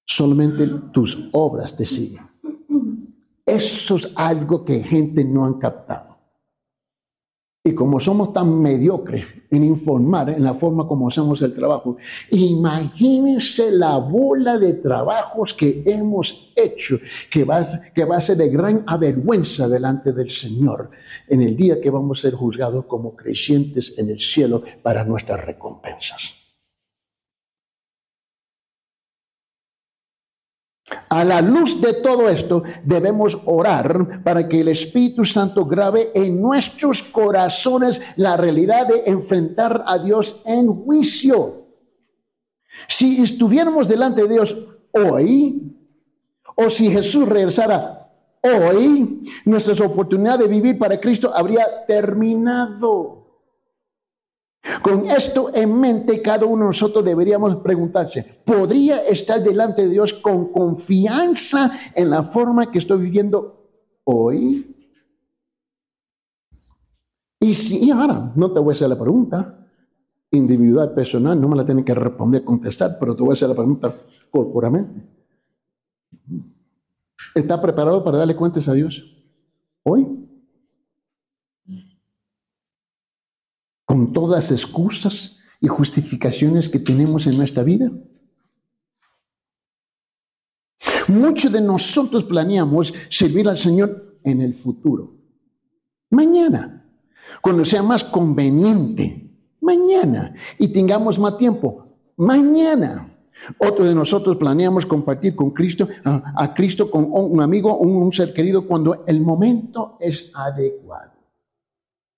solamente 0.08 0.66
tus 0.94 1.30
obras 1.34 1.76
te 1.76 1.86
siguen. 1.86 2.26
Eso 3.46 3.96
es 3.98 4.12
algo 4.16 4.64
que 4.66 4.82
gente 4.82 5.24
no 5.24 5.46
han 5.46 5.60
captado. 5.60 6.18
Y 7.64 7.76
como 7.76 8.00
somos 8.00 8.32
tan 8.32 8.62
mediocres 8.62 9.26
en 9.52 9.66
informar 9.66 10.30
en 10.30 10.42
la 10.42 10.54
forma 10.54 10.88
como 10.88 11.10
hacemos 11.10 11.42
el 11.42 11.54
trabajo, 11.54 11.98
imagínense 12.32 13.72
la 13.72 13.98
bola 13.98 14.58
de 14.58 14.74
trabajos 14.76 15.54
que 15.54 15.84
hemos 15.86 16.54
hecho, 16.56 16.98
que 17.30 17.44
va, 17.44 17.66
que 17.94 18.06
va 18.06 18.18
a 18.18 18.22
ser 18.22 18.38
de 18.38 18.48
gran 18.48 18.86
avergüenza 18.88 19.68
delante 19.68 20.14
del 20.14 20.30
Señor 20.30 20.92
en 21.28 21.42
el 21.42 21.58
día 21.58 21.82
que 21.82 21.90
vamos 21.90 22.20
a 22.20 22.22
ser 22.24 22.36
juzgados 22.36 22.86
como 22.86 23.18
creyentes 23.18 23.98
en 23.98 24.12
el 24.12 24.22
cielo 24.22 24.64
para 24.82 25.04
nuestras 25.04 25.46
recompensas. 25.46 26.47
A 31.10 31.24
la 31.25 31.41
luz 31.41 31.82
de 31.82 31.94
todo 31.94 32.29
esto, 32.29 32.63
debemos 32.84 33.38
orar 33.46 34.24
para 34.24 34.48
que 34.48 34.62
el 34.62 34.70
Espíritu 34.70 35.25
Santo 35.25 35.65
grabe 35.65 36.12
en 36.13 36.41
nuestros 36.41 37.03
corazones 37.03 38.01
la 38.15 38.38
realidad 38.38 38.88
de 38.88 39.03
enfrentar 39.06 39.84
a 39.86 40.00
Dios 40.00 40.41
en 40.46 40.67
juicio. 40.67 41.65
Si 42.88 43.22
estuviéramos 43.22 43.88
delante 43.88 44.24
de 44.24 44.29
Dios 44.29 44.79
hoy, 44.91 45.75
o 46.56 46.70
si 46.70 46.89
Jesús 46.89 47.27
regresara 47.27 48.10
hoy, 48.41 49.22
nuestra 49.46 49.86
oportunidad 49.86 50.39
de 50.39 50.48
vivir 50.48 50.77
para 50.77 51.00
Cristo 51.00 51.32
habría 51.34 51.86
terminado. 51.86 53.16
Con 54.82 55.06
esto 55.06 55.50
en 55.54 55.80
mente, 55.80 56.22
cada 56.22 56.46
uno 56.46 56.64
de 56.64 56.68
nosotros 56.68 57.04
deberíamos 57.04 57.56
preguntarse, 57.58 58.24
¿podría 58.46 58.98
estar 59.08 59.42
delante 59.42 59.84
de 59.84 59.90
Dios 59.90 60.14
con 60.14 60.52
confianza 60.52 61.72
en 61.94 62.10
la 62.10 62.24
forma 62.24 62.70
que 62.72 62.80
estoy 62.80 63.02
viviendo 63.02 63.70
hoy? 64.04 64.76
Y 67.40 67.54
si 67.54 67.92
ahora, 67.92 68.32
no 68.36 68.52
te 68.52 68.60
voy 68.60 68.72
a 68.72 68.74
hacer 68.74 68.90
la 68.90 69.00
pregunta 69.00 69.58
individual, 70.32 70.94
personal, 70.94 71.40
no 71.40 71.48
me 71.48 71.56
la 71.56 71.66
tienen 71.66 71.86
que 71.86 71.94
responder, 71.94 72.44
contestar, 72.44 72.98
pero 73.00 73.16
te 73.16 73.22
voy 73.22 73.32
a 73.32 73.34
hacer 73.34 73.48
la 73.48 73.56
pregunta 73.56 73.94
corporamente. 74.30 75.02
¿Está 77.34 77.62
preparado 77.62 78.04
para 78.04 78.18
darle 78.18 78.36
cuentas 78.36 78.68
a 78.68 78.74
Dios 78.74 79.04
hoy? 79.84 80.26
Con 83.88 84.12
todas 84.12 84.44
las 84.44 84.51
excusas 84.51 85.39
y 85.62 85.67
justificaciones 85.67 86.67
que 86.67 86.77
tenemos 86.77 87.25
en 87.25 87.38
nuestra 87.38 87.63
vida? 87.63 87.89
Muchos 91.08 91.53
de 91.53 91.62
nosotros 91.62 92.25
planeamos 92.25 92.94
servir 93.10 93.48
al 93.48 93.56
Señor 93.56 94.20
en 94.24 94.41
el 94.41 94.53
futuro. 94.53 95.15
Mañana, 96.12 96.86
cuando 97.41 97.63
sea 97.63 97.82
más 97.82 98.03
conveniente. 98.03 99.24
Mañana. 99.62 100.36
Y 100.60 100.67
tengamos 100.67 101.17
más 101.17 101.38
tiempo. 101.38 101.86
Mañana. 102.17 103.13
Otro 103.58 103.86
de 103.86 103.96
nosotros 103.96 104.36
planeamos 104.36 104.86
compartir 104.86 105.34
con 105.34 105.51
Cristo, 105.51 105.88
a, 106.03 106.53
Cristo 106.53 106.91
con 106.91 107.08
un 107.10 107.39
amigo, 107.39 107.77
un, 107.77 107.96
un 107.96 108.12
ser 108.12 108.34
querido, 108.34 108.67
cuando 108.67 109.06
el 109.06 109.22
momento 109.22 109.98
es 110.01 110.29
adecuado. 110.34 111.13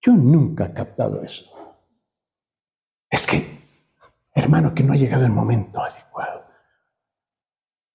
Yo 0.01 0.13
nunca 0.13 0.65
he 0.65 0.73
captado 0.73 1.21
eso. 1.21 1.48
Es 3.09 3.25
que, 3.25 3.45
hermano, 4.35 4.73
que 4.73 4.83
no 4.83 4.93
ha 4.93 4.97
llegado 4.97 5.25
el 5.25 5.31
momento 5.31 5.81
adecuado. 5.81 6.45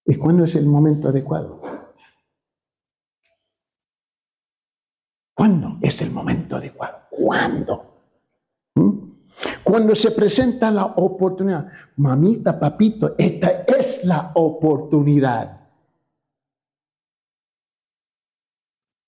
¿Y 0.07 0.17
cuándo 0.17 0.45
es 0.45 0.55
el 0.55 0.67
momento 0.67 1.09
adecuado? 1.09 1.63
¿Cuándo 5.35 5.79
es 5.81 6.01
el 6.03 6.11
momento 6.11 6.57
adecuado? 6.57 7.03
¿Cuándo? 7.11 8.03
¿Mm? 8.75 8.91
Cuando 9.63 9.95
se 9.95 10.11
presenta 10.11 10.71
la 10.71 10.87
oportunidad. 10.87 11.69
Mamita, 11.97 12.59
papito, 12.59 13.15
esta 13.19 13.65
es 13.67 14.05
la 14.05 14.33
oportunidad. 14.35 15.64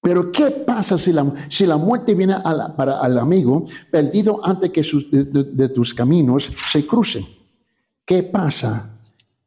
Pero 0.07 0.31
¿qué 0.31 0.53
pasa 0.53 0.97
si 0.97 1.13
la, 1.13 1.35
si 1.49 1.67
la 1.67 1.77
muerte 1.77 2.15
viene 2.15 2.37
para 2.77 3.01
al 3.01 3.19
amigo 3.19 3.65
perdido 3.91 4.39
antes 4.47 4.71
que 4.71 4.85
sus, 4.85 5.11
de, 5.11 5.69
tus 5.69 5.93
caminos 5.93 6.53
se 6.71 6.87
crucen? 6.87 7.25
¿Qué 8.05 8.23
pasa 8.23 9.01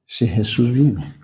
si 0.05 0.27
Jesús 0.27 0.73
viene? 0.73 1.17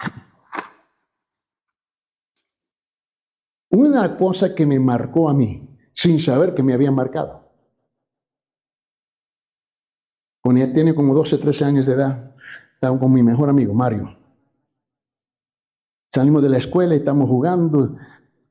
Una 3.72 4.16
cosa 4.16 4.56
que 4.56 4.66
me 4.66 4.80
marcó 4.80 5.28
a 5.28 5.34
mí, 5.34 5.68
sin 5.94 6.22
saber 6.22 6.56
que 6.56 6.64
me 6.64 6.74
había 6.74 6.92
marcado. 6.92 7.52
Cuando 10.42 10.64
ella 10.64 10.72
tiene 10.72 10.96
como 10.96 11.14
12, 11.14 11.40
13 11.40 11.66
años 11.66 11.86
de 11.88 11.94
edad, 11.96 12.34
estaba 12.76 12.98
con 12.98 13.12
mi 13.12 13.22
mejor 13.22 13.50
amigo, 13.50 13.74
Mario. 13.74 14.18
Salimos 16.10 16.42
de 16.42 16.48
la 16.48 16.58
escuela 16.58 16.94
y 16.94 17.00
estamos 17.00 17.28
jugando, 17.28 17.98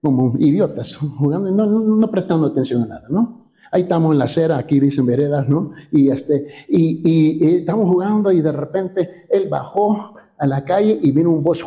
como 0.04 0.36
idiotas, 0.38 0.94
jugando, 0.96 1.50
no, 1.50 1.64
no, 1.66 2.10
prestando 2.10 2.48
atención 2.48 2.82
a 2.82 2.86
nada, 2.86 3.06
¿no? 3.08 3.50
Ahí 3.72 3.82
estamos 3.82 4.12
en 4.12 4.18
la 4.18 4.26
acera, 4.26 4.58
aquí 4.58 4.78
dicen 4.78 5.06
veredas, 5.06 5.48
¿no? 5.48 5.72
Y, 5.90 6.10
este, 6.10 6.46
y, 6.68 7.00
y, 7.02 7.56
estamos 7.56 7.88
jugando 7.88 8.30
y 8.30 8.42
de 8.42 8.52
repente 8.52 9.26
él 9.30 9.48
bajó 9.48 10.14
a 10.36 10.46
la 10.46 10.62
calle 10.62 10.98
y 11.00 11.10
vino 11.10 11.30
un 11.30 11.42
voz. 11.42 11.64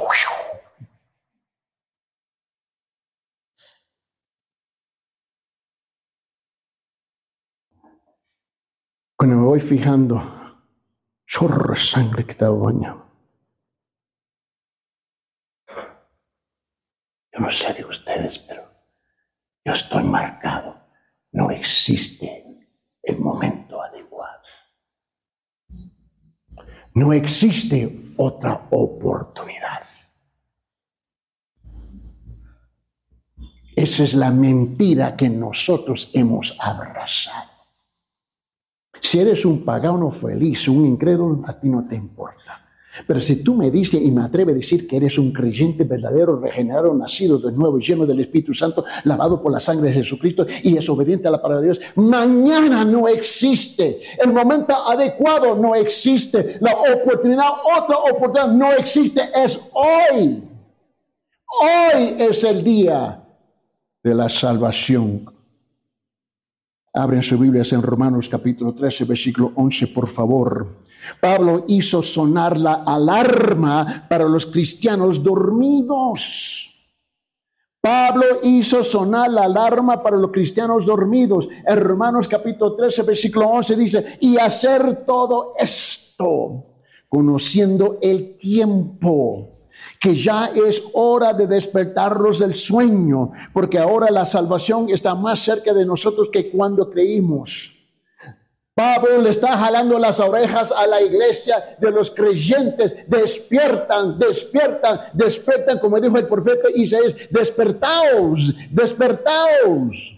Cuando 9.17 9.35
me 9.35 9.45
voy 9.45 9.59
fijando, 9.59 10.21
chorro 11.25 11.73
de 11.73 11.79
sangre 11.79 12.23
que 12.23 12.33
estaba 12.33 12.55
bañado. 12.55 13.06
No 17.39 17.51
sé 17.51 17.73
de 17.73 17.85
ustedes, 17.85 18.39
pero 18.39 18.63
yo 19.63 19.73
estoy 19.73 20.03
marcado. 20.03 20.75
No 21.31 21.51
existe 21.51 22.45
el 23.03 23.19
momento 23.19 23.81
adecuado. 23.81 24.41
No 26.93 27.13
existe 27.13 28.13
otra 28.17 28.67
oportunidad. 28.71 29.83
Esa 33.75 34.03
es 34.03 34.15
la 34.15 34.31
mentira 34.31 35.15
que 35.15 35.29
nosotros 35.29 36.09
hemos 36.15 36.57
abrazado. 36.59 37.51
Si 38.99 39.19
eres 39.19 39.45
un 39.45 39.63
pagano 39.63 40.09
feliz, 40.09 40.67
un 40.67 40.87
incrédulo, 40.87 41.47
a 41.47 41.59
ti 41.59 41.69
no 41.69 41.87
te 41.87 41.95
importa. 41.95 42.66
Pero 43.05 43.19
si 43.19 43.43
tú 43.43 43.55
me 43.55 43.69
dices 43.69 44.01
y 44.01 44.11
me 44.11 44.23
atreves 44.23 44.53
a 44.53 44.57
decir 44.57 44.87
que 44.87 44.97
eres 44.97 45.17
un 45.17 45.31
creyente 45.31 45.83
verdadero, 45.83 46.39
regenerado, 46.39 46.93
nacido 46.93 47.37
de 47.37 47.51
nuevo, 47.51 47.79
lleno 47.79 48.05
del 48.05 48.21
Espíritu 48.21 48.53
Santo, 48.53 48.85
lavado 49.03 49.41
por 49.41 49.51
la 49.51 49.59
sangre 49.59 49.89
de 49.89 49.95
Jesucristo 49.95 50.45
y 50.63 50.77
es 50.77 50.89
obediente 50.89 51.27
a 51.27 51.31
la 51.31 51.41
palabra 51.41 51.61
de 51.61 51.67
Dios, 51.67 51.81
mañana 51.95 52.83
no 52.83 53.07
existe. 53.07 53.99
El 54.17 54.33
momento 54.33 54.73
adecuado 54.73 55.55
no 55.55 55.75
existe. 55.75 56.57
La 56.61 56.73
oportunidad, 56.73 57.49
otra 57.77 57.97
oportunidad 57.97 58.47
no 58.53 58.73
existe. 58.73 59.21
Es 59.35 59.59
hoy. 59.73 60.43
Hoy 61.61 62.15
es 62.19 62.43
el 62.43 62.63
día 62.63 63.23
de 64.03 64.15
la 64.15 64.29
salvación. 64.29 65.36
Abren 66.97 67.21
sus 67.21 67.39
Biblias 67.39 67.71
en 67.73 67.83
Romanos 67.83 68.27
capítulo 68.27 68.73
13, 68.73 69.05
versículo 69.05 69.51
11, 69.55 69.87
por 69.87 70.07
favor. 70.07 70.67
Pablo 71.21 71.63
hizo 71.67 72.01
sonar 72.01 72.57
la 72.57 72.83
alarma 72.85 74.07
para 74.09 74.25
los 74.25 74.47
cristianos 74.47 75.21
dormidos. 75.21 76.89
Pablo 77.79 78.25
hizo 78.41 78.83
sonar 78.83 79.29
la 79.29 79.43
alarma 79.43 80.01
para 80.01 80.17
los 80.17 80.31
cristianos 80.31 80.87
dormidos. 80.87 81.47
En 81.67 81.79
Romanos 81.79 82.27
capítulo 82.27 82.75
13, 82.75 83.03
versículo 83.03 83.47
11 83.47 83.75
dice, 83.75 84.17
y 84.19 84.37
hacer 84.37 85.05
todo 85.05 85.53
esto, 85.59 86.65
conociendo 87.07 87.99
el 88.01 88.37
tiempo 88.37 89.56
que 89.99 90.15
ya 90.15 90.51
es 90.55 90.81
hora 90.93 91.33
de 91.33 91.47
despertarlos 91.47 92.39
del 92.39 92.55
sueño, 92.55 93.31
porque 93.53 93.79
ahora 93.79 94.11
la 94.11 94.25
salvación 94.25 94.89
está 94.89 95.15
más 95.15 95.39
cerca 95.39 95.73
de 95.73 95.85
nosotros 95.85 96.29
que 96.31 96.51
cuando 96.51 96.89
creímos. 96.89 97.73
Pablo 98.77 99.23
le 99.23 99.31
está 99.31 99.57
jalando 99.57 99.97
las 99.97 100.19
orejas 100.19 100.71
a 100.71 100.85
la 100.85 101.01
iglesia 101.01 101.77
de 101.79 101.89
los 101.89 102.11
creyentes. 102.11 102.95
Despiertan, 103.07 104.19
despiertan, 104.19 104.99
despiertan, 105.13 105.79
como 105.79 105.99
dijo 105.99 106.15
el 106.15 106.27
profeta 106.27 106.67
Isaías, 106.75 107.15
despertaos, 107.31 108.53
despertaos. 108.69 110.15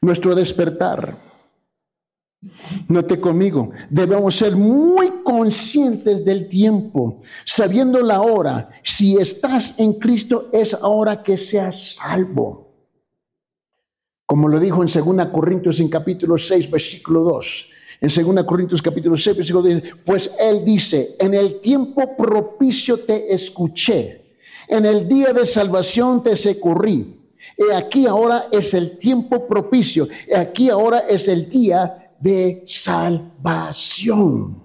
Nuestro 0.00 0.34
despertar. 0.34 1.27
Note 2.88 3.18
conmigo, 3.18 3.70
debemos 3.90 4.36
ser 4.36 4.54
muy 4.54 5.22
conscientes 5.24 6.24
del 6.24 6.48
tiempo, 6.48 7.20
sabiendo 7.44 8.00
la 8.00 8.20
hora. 8.20 8.70
Si 8.84 9.16
estás 9.16 9.78
en 9.80 9.94
Cristo, 9.94 10.48
es 10.52 10.72
ahora 10.74 11.22
que 11.22 11.36
seas 11.36 11.96
salvo. 11.96 12.68
Como 14.24 14.46
lo 14.46 14.60
dijo 14.60 14.82
en 14.82 15.16
2 15.16 15.26
Corintios 15.32 15.80
en 15.80 15.88
capítulo 15.88 16.38
6, 16.38 16.70
versículo 16.70 17.24
2. 17.24 17.68
En 18.02 18.34
2 18.34 18.44
Corintios 18.44 18.82
capítulo 18.82 19.16
6, 19.16 19.36
versículo 19.36 19.68
2, 19.68 19.82
pues 20.04 20.30
él 20.40 20.64
dice, 20.64 21.16
en 21.18 21.34
el 21.34 21.60
tiempo 21.60 22.16
propicio 22.16 23.00
te 23.00 23.34
escuché, 23.34 24.36
en 24.68 24.86
el 24.86 25.08
día 25.08 25.32
de 25.32 25.44
salvación 25.44 26.22
te 26.22 26.36
socorrí. 26.36 27.16
Y 27.56 27.72
aquí 27.72 28.06
ahora 28.06 28.46
es 28.52 28.74
el 28.74 28.96
tiempo 28.96 29.48
propicio, 29.48 30.06
y 30.28 30.34
aquí 30.34 30.70
ahora 30.70 31.00
es 31.00 31.26
el 31.26 31.48
día 31.48 32.07
de 32.20 32.64
salvación. 32.66 34.62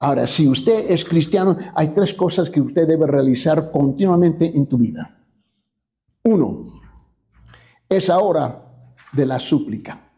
Ahora, 0.00 0.26
si 0.26 0.46
usted 0.46 0.90
es 0.90 1.04
cristiano, 1.04 1.56
hay 1.74 1.88
tres 1.88 2.14
cosas 2.14 2.48
que 2.48 2.60
usted 2.60 2.86
debe 2.86 3.06
realizar 3.06 3.70
continuamente 3.72 4.56
en 4.56 4.66
tu 4.66 4.78
vida. 4.78 5.18
Uno, 6.22 6.80
es 7.88 8.08
hora 8.10 8.64
de 9.12 9.26
la 9.26 9.38
súplica. 9.38 10.12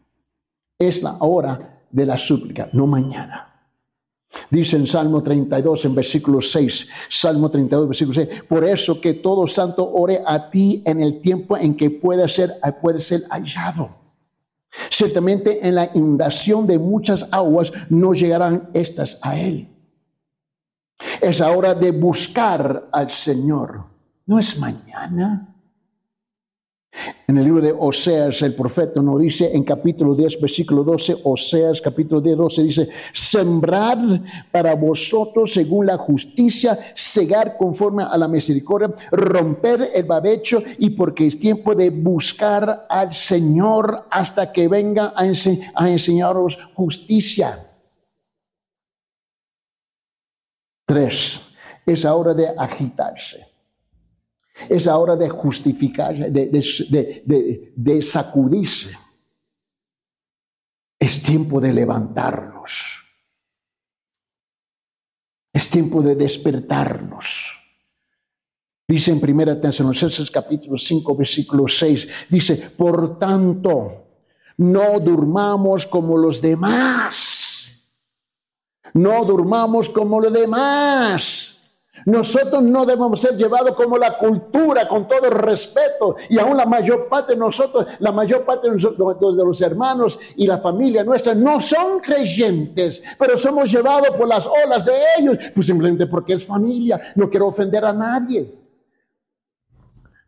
Es 0.77 1.01
la 1.01 1.17
hora 1.19 1.83
de 1.89 2.05
la 2.05 2.17
súplica, 2.17 2.69
no 2.73 2.85
mañana. 2.85 3.47
Dice 4.49 4.77
en 4.77 4.87
Salmo 4.87 5.21
32, 5.21 5.85
en 5.85 5.95
versículo 5.95 6.41
6, 6.41 6.87
Salmo 7.09 7.49
32, 7.49 7.87
versículo 7.87 8.13
6, 8.13 8.43
por 8.47 8.63
eso 8.63 9.01
que 9.01 9.15
todo 9.15 9.45
santo 9.47 9.91
ore 9.91 10.21
a 10.25 10.49
ti 10.49 10.81
en 10.85 11.01
el 11.01 11.21
tiempo 11.21 11.57
en 11.57 11.75
que 11.75 11.89
pueda 11.89 12.27
ser, 12.27 12.51
puede 12.81 12.99
ser 12.99 13.23
hallado. 13.29 14.00
Ciertamente 14.89 15.67
en 15.67 15.75
la 15.75 15.91
inundación 15.93 16.65
de 16.65 16.79
muchas 16.79 17.27
aguas 17.31 17.71
no 17.89 18.13
llegarán 18.13 18.69
estas 18.73 19.19
a 19.21 19.37
él. 19.37 19.67
Es 21.19 21.41
hora 21.51 21.73
de 21.73 21.91
buscar 21.91 22.87
al 22.91 23.09
Señor. 23.09 23.85
No 24.25 24.39
es 24.39 24.57
mañana. 24.57 25.50
En 27.27 27.37
el 27.37 27.45
libro 27.45 27.61
de 27.61 27.71
Oseas, 27.71 28.41
el 28.41 28.53
profeta 28.53 29.01
nos 29.01 29.21
dice 29.21 29.55
en 29.55 29.63
capítulo 29.63 30.13
10, 30.13 30.41
versículo 30.41 30.83
12, 30.83 31.15
Oseas 31.23 31.79
capítulo 31.79 32.19
10, 32.19 32.37
12 32.37 32.63
dice, 32.63 32.89
sembrad 33.13 34.19
para 34.51 34.75
vosotros 34.75 35.53
según 35.53 35.85
la 35.85 35.97
justicia, 35.97 36.77
cegar 36.93 37.55
conforme 37.57 38.03
a 38.03 38.17
la 38.17 38.27
misericordia, 38.27 38.93
romper 39.11 39.91
el 39.95 40.03
babecho 40.03 40.61
y 40.79 40.89
porque 40.89 41.27
es 41.27 41.39
tiempo 41.39 41.73
de 41.73 41.89
buscar 41.89 42.87
al 42.89 43.13
Señor 43.13 44.07
hasta 44.11 44.51
que 44.51 44.67
venga 44.67 45.13
a, 45.15 45.21
a 45.75 45.89
enseñaros 45.89 46.59
justicia. 46.73 47.65
Tres, 50.85 51.39
es 51.85 52.03
hora 52.03 52.33
de 52.33 52.49
agitarse. 52.49 53.50
Es 54.69 54.87
hora 54.87 55.15
de 55.15 55.29
justificar, 55.29 56.15
de, 56.15 58.01
sacudirse. 58.01 58.97
Es 60.99 61.23
tiempo 61.23 61.59
de 61.59 61.73
levantarnos. 61.73 62.99
Es 65.53 65.69
tiempo 65.69 66.01
de 66.01 66.15
despertarnos. 66.15 67.57
Dice 68.87 69.11
en 69.11 69.21
1 69.23 69.57
Tesalonicenses 69.57 70.29
capítulo 70.29 70.77
5 70.77 71.15
versículo 71.15 71.67
6, 71.67 72.07
dice, 72.29 72.55
por 72.75 73.17
tanto, 73.17 74.07
no 74.57 74.99
durmamos 74.99 75.85
como 75.85 76.17
los 76.17 76.41
demás. 76.41 77.91
No 78.93 79.23
durmamos 79.23 79.89
como 79.89 80.19
los 80.19 80.33
demás 80.33 81.60
nosotros 82.05 82.63
no 82.63 82.85
debemos 82.85 83.19
ser 83.19 83.37
llevados 83.37 83.75
como 83.75 83.97
la 83.97 84.17
cultura, 84.17 84.87
con 84.87 85.07
todo 85.07 85.29
respeto, 85.29 86.15
y 86.29 86.39
aún 86.39 86.57
la 86.57 86.65
mayor 86.65 87.07
parte 87.07 87.33
de 87.33 87.39
nosotros, 87.39 87.85
la 87.99 88.11
mayor 88.11 88.43
parte 88.45 88.69
de, 88.69 89.43
los 89.45 89.61
hermanos 89.61 90.19
y 90.35 90.47
la 90.47 90.59
familia 90.59 91.03
nuestra 91.03 91.35
no 91.35 91.59
son 91.59 91.99
creyentes, 91.99 93.03
pero 93.19 93.37
somos 93.37 93.71
llevados 93.71 94.09
por 94.17 94.27
las 94.27 94.47
olas 94.47 94.85
de 94.85 94.93
ellos, 95.19 95.37
pues 95.53 95.67
simplemente 95.67 96.07
porque 96.07 96.33
es 96.33 96.45
familia, 96.45 97.13
no 97.15 97.29
quiero 97.29 97.47
ofender 97.47 97.85
a 97.85 97.93
nadie. 97.93 98.55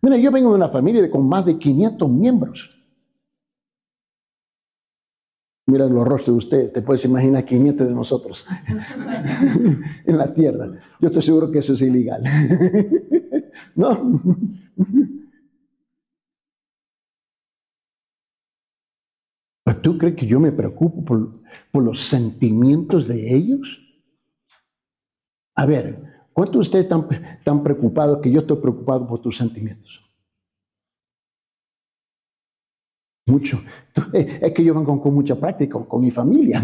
Mira, 0.02 0.18
yo 0.18 0.32
vengo 0.32 0.50
de 0.50 0.56
una 0.56 0.70
familia 0.70 1.10
con 1.10 1.28
más 1.28 1.46
de 1.46 1.58
500 1.58 2.10
miembros. 2.10 2.83
Mira 5.66 5.88
los 5.88 6.06
rostros 6.06 6.36
de 6.36 6.46
ustedes, 6.46 6.74
te 6.74 6.82
puedes 6.82 7.06
imaginar 7.06 7.46
500 7.46 7.88
de 7.88 7.94
nosotros 7.94 8.46
en 10.06 10.18
la 10.18 10.34
tierra. 10.34 10.68
Yo 11.00 11.08
estoy 11.08 11.22
seguro 11.22 11.52
que 11.52 11.60
eso 11.60 11.74
es 11.74 11.82
ilegal. 11.82 12.22
¿No? 13.76 14.22
¿Tú 19.82 19.98
crees 19.98 20.16
que 20.16 20.26
yo 20.26 20.40
me 20.40 20.52
preocupo 20.52 21.04
por, 21.04 21.84
los 21.84 22.08
sentimientos 22.08 23.08
de 23.08 23.36
ellos? 23.36 23.80
A 25.56 25.66
ver, 25.66 26.28
¿cuántos 26.34 26.56
de 26.56 26.60
ustedes 26.60 26.86
están 26.86 27.08
tan 27.44 27.64
preocupados 27.64 28.20
que 28.22 28.32
yo 28.32 28.40
estoy 28.40 28.58
preocupado 28.58 29.08
por 29.08 29.22
tus 29.22 29.38
sentimientos? 29.38 30.03
Mucho. 33.26 33.62
Es 34.14 34.52
que 34.52 34.64
yo 34.64 34.74
vengo 34.74 35.02
con 35.02 35.14
mucha 35.14 35.36
práctica 35.36 35.80
con, 35.86 36.02
mi 36.02 36.12
familia. 36.12 36.62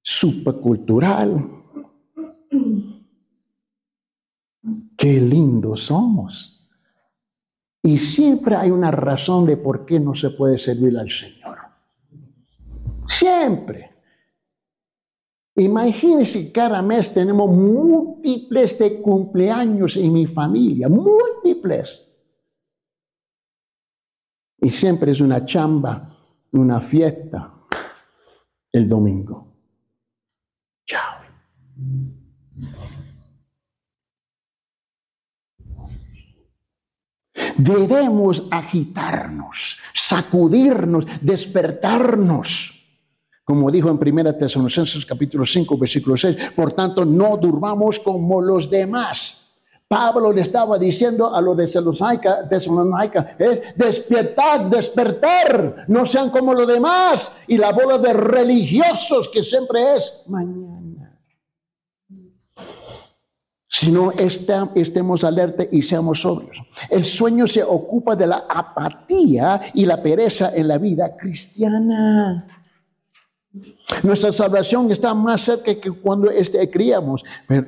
Supercultural. 0.00 1.62
Qué 4.96 5.20
lindos 5.20 5.84
somos. 5.84 6.52
Y 7.82 7.98
siempre 7.98 8.54
hay 8.54 8.70
una 8.70 8.90
razón 8.90 9.44
de 9.44 9.56
por 9.56 9.84
qué 9.84 9.98
no 9.98 10.14
se 10.14 10.30
puede 10.30 10.56
servir 10.56 10.96
al 10.96 11.10
Señor. 11.10 11.58
Siempre. 13.08 13.90
Imagínense 15.56 16.50
cada 16.50 16.80
mes 16.80 17.12
tenemos 17.12 17.50
múltiples 17.50 18.78
de 18.78 19.02
cumpleaños 19.02 19.96
en 19.96 20.12
mi 20.12 20.26
familia, 20.26 20.88
múltiples. 20.88 22.11
Y 24.62 24.70
siempre 24.70 25.10
es 25.10 25.20
una 25.20 25.44
chamba, 25.44 26.16
una 26.52 26.80
fiesta 26.80 27.52
el 28.70 28.88
domingo. 28.88 29.48
Chao. 30.86 31.20
Debemos 37.56 38.44
agitarnos, 38.50 39.78
sacudirnos, 39.92 41.06
despertarnos. 41.20 42.78
Como 43.42 43.68
dijo 43.68 43.90
en 43.90 43.98
1 43.98 44.36
Tesalonicenses 44.36 45.04
capítulo 45.04 45.44
5, 45.44 45.76
versículo 45.76 46.16
6, 46.16 46.52
por 46.54 46.72
tanto 46.72 47.04
no 47.04 47.36
durmamos 47.36 47.98
como 47.98 48.40
los 48.40 48.70
demás 48.70 49.41
Pablo 49.92 50.32
le 50.32 50.40
estaba 50.40 50.78
diciendo 50.78 51.34
a 51.34 51.40
los 51.42 51.54
de 51.54 51.64
Tesalónica, 51.64 53.36
es 53.38 53.76
despertar, 53.76 54.70
despertar, 54.70 55.84
no 55.86 56.06
sean 56.06 56.30
como 56.30 56.54
los 56.54 56.66
demás 56.66 57.36
y 57.46 57.58
la 57.58 57.72
bola 57.72 57.98
de 57.98 58.14
religiosos 58.14 59.28
que 59.28 59.42
siempre 59.42 59.96
es 59.96 60.22
mañana. 60.28 61.20
Sino 63.68 64.12
estemos 64.12 65.24
alerta 65.24 65.64
y 65.70 65.82
seamos 65.82 66.22
sobrios. 66.22 66.62
El 66.88 67.04
sueño 67.04 67.46
se 67.46 67.62
ocupa 67.62 68.16
de 68.16 68.28
la 68.28 68.46
apatía 68.48 69.60
y 69.74 69.84
la 69.84 70.02
pereza 70.02 70.56
en 70.56 70.68
la 70.68 70.78
vida 70.78 71.14
cristiana. 71.18 72.61
Nuestra 74.02 74.32
salvación 74.32 74.90
está 74.90 75.12
más 75.12 75.42
cerca 75.42 75.74
que 75.74 75.90
cuando 75.90 76.30
este, 76.30 76.70
criamos. 76.70 77.22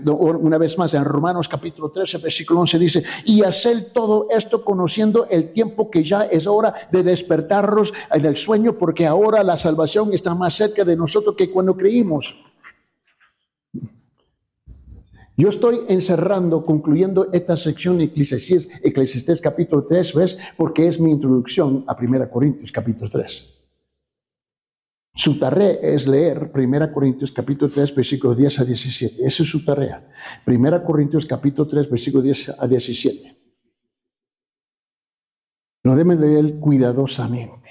Una 0.07 0.57
vez 0.57 0.79
más, 0.79 0.95
en 0.95 1.05
Romanos 1.05 1.47
capítulo 1.47 1.91
13, 1.91 2.19
versículo 2.19 2.61
11 2.61 2.79
dice, 2.79 3.05
y 3.27 3.43
hacer 3.43 3.93
todo 3.93 4.27
esto 4.31 4.65
conociendo 4.65 5.27
el 5.29 5.53
tiempo 5.53 5.91
que 5.91 6.03
ya 6.03 6.23
es 6.23 6.47
hora 6.47 6.75
de 6.91 7.03
despertarnos 7.03 7.93
del 8.19 8.37
sueño, 8.37 8.79
porque 8.79 9.07
ahora 9.07 9.43
la 9.43 9.59
salvación 9.59 10.15
está 10.15 10.35
más 10.35 10.55
cerca 10.55 10.85
de 10.85 10.97
nosotros 10.97 11.37
que 11.37 11.51
cuando 11.51 11.77
creímos. 11.77 12.35
Yo 15.37 15.49
estoy 15.49 15.81
encerrando, 15.89 16.65
concluyendo 16.65 17.29
esta 17.33 17.57
sección 17.59 17.99
de 17.99 18.05
Eclesiastés 18.05 19.41
capítulo 19.41 19.85
3, 19.85 20.15
¿ves? 20.15 20.39
Porque 20.57 20.87
es 20.87 20.99
mi 20.99 21.11
introducción 21.11 21.85
a 21.87 21.97
1 22.01 22.31
Corintios 22.31 22.73
capítulo 22.73 23.11
3. 23.11 23.54
Su 25.17 25.39
tarea 25.39 25.79
es 25.81 26.09
leer 26.09 26.51
1 26.53 26.93
Corintios 26.93 27.31
capítulo 27.31 27.71
3, 27.71 27.95
versículos 27.95 28.37
10 28.37 28.59
a 28.59 28.65
17. 28.65 29.25
Esa 29.25 29.43
es 29.45 29.49
su 29.49 29.65
tarea. 29.65 30.11
1 30.45 30.85
Corintios 30.85 31.25
capítulo 31.25 31.69
3, 31.69 31.89
versículos 31.89 32.25
10 32.25 32.49
a 32.59 32.67
17. 32.67 33.39
Lo 35.85 35.95
deben 35.95 36.21
leer 36.21 36.59
cuidadosamente. 36.59 37.71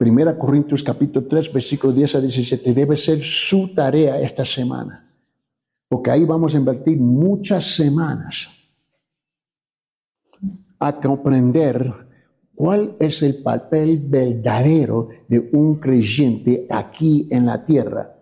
1 0.00 0.38
Corintios 0.38 0.82
capítulo 0.82 1.26
3, 1.26 1.52
versículos 1.52 1.94
10 1.94 2.14
a 2.14 2.20
17. 2.22 2.72
Debe 2.72 2.96
ser 2.96 3.20
su 3.20 3.74
tarea 3.74 4.18
esta 4.18 4.44
semana. 4.46 5.06
Porque 5.86 6.10
ahí 6.10 6.24
vamos 6.24 6.54
a 6.54 6.58
invertir 6.58 6.98
muchas 6.98 7.74
semanas 7.74 8.48
a 10.78 10.98
comprender 10.98 12.05
¿Cuál 12.56 12.96
es 12.98 13.22
el 13.22 13.42
papel 13.42 14.02
verdadero 14.08 15.10
de 15.28 15.50
un 15.52 15.76
creyente 15.76 16.66
aquí 16.70 17.28
en 17.30 17.44
la 17.44 17.62
tierra? 17.62 18.16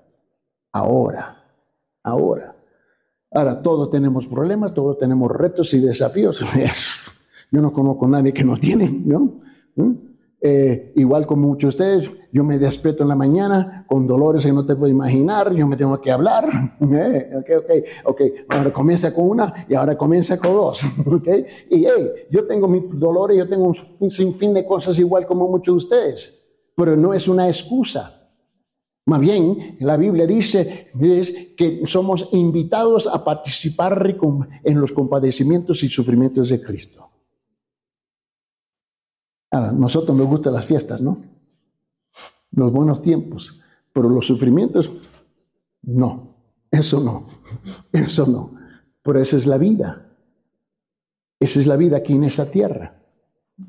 Ahora, 0.72 1.44
ahora. 2.02 2.56
Ahora, 3.30 3.62
todos 3.62 3.90
tenemos 3.90 4.26
problemas, 4.26 4.74
todos 4.74 4.98
tenemos 4.98 5.30
retos 5.30 5.72
y 5.74 5.80
desafíos. 5.80 6.40
Yo 7.52 7.60
no 7.60 7.72
conozco 7.72 8.06
a 8.06 8.08
nadie 8.08 8.32
que 8.32 8.44
no 8.44 8.56
tiene, 8.56 8.90
¿no? 8.90 9.40
¿Mm? 9.76 9.92
Eh, 10.40 10.92
igual 10.96 11.26
como 11.26 11.48
muchos 11.48 11.76
de 11.76 11.84
ustedes, 11.84 12.10
yo 12.30 12.44
me 12.44 12.58
despierto 12.58 13.02
en 13.02 13.08
la 13.08 13.14
mañana 13.14 13.86
con 13.88 14.06
dolores 14.06 14.44
que 14.44 14.52
no 14.52 14.66
te 14.66 14.76
puedo 14.76 14.90
imaginar, 14.90 15.54
yo 15.54 15.66
me 15.66 15.76
tengo 15.76 16.00
que 16.00 16.10
hablar. 16.10 16.44
Eh, 16.94 17.30
ok, 17.36 17.50
ok, 17.58 17.70
ok. 18.04 18.20
Ahora 18.48 18.72
comienza 18.72 19.12
con 19.14 19.28
una 19.30 19.66
y 19.68 19.74
ahora 19.74 19.96
comienza 19.96 20.38
con 20.38 20.52
dos. 20.52 20.82
Okay? 21.06 21.44
Y 21.70 21.86
hey, 21.86 22.10
yo 22.30 22.46
tengo 22.46 22.68
mis 22.68 22.82
dolores, 22.98 23.38
yo 23.38 23.48
tengo 23.48 23.72
un 23.98 24.10
sinfín 24.10 24.52
de 24.52 24.66
cosas 24.66 24.98
igual 24.98 25.26
como 25.26 25.48
muchos 25.48 25.74
de 25.74 25.76
ustedes, 25.76 26.44
pero 26.76 26.96
no 26.96 27.14
es 27.14 27.26
una 27.26 27.46
excusa. 27.46 28.24
Más 29.06 29.20
bien, 29.20 29.76
la 29.80 29.96
Biblia 29.96 30.26
dice 30.26 30.90
que 31.56 31.82
somos 31.84 32.28
invitados 32.32 33.06
a 33.06 33.22
participar 33.22 34.16
en 34.62 34.80
los 34.80 34.92
compadecimientos 34.92 35.82
y 35.82 35.88
sufrimientos 35.88 36.48
de 36.48 36.62
Cristo. 36.62 37.13
A 39.54 39.70
nosotros 39.70 40.16
nos 40.16 40.26
gustan 40.26 40.52
las 40.52 40.66
fiestas, 40.66 41.00
¿no? 41.00 41.22
Los 42.50 42.72
buenos 42.72 43.02
tiempos, 43.02 43.60
pero 43.92 44.08
los 44.08 44.26
sufrimientos, 44.26 44.90
no, 45.82 46.34
eso 46.72 46.98
no, 46.98 47.28
eso 47.92 48.26
no. 48.26 48.50
Pero 49.04 49.20
esa 49.20 49.36
es 49.36 49.46
la 49.46 49.56
vida. 49.56 50.08
Esa 51.38 51.60
es 51.60 51.68
la 51.68 51.76
vida 51.76 51.98
aquí 51.98 52.14
en 52.14 52.24
esta 52.24 52.50
tierra. 52.50 53.00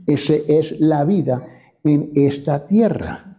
Esa 0.08 0.34
es 0.34 0.80
la 0.80 1.06
vida 1.06 1.46
en 1.84 2.12
esta 2.16 2.66
tierra. 2.66 3.38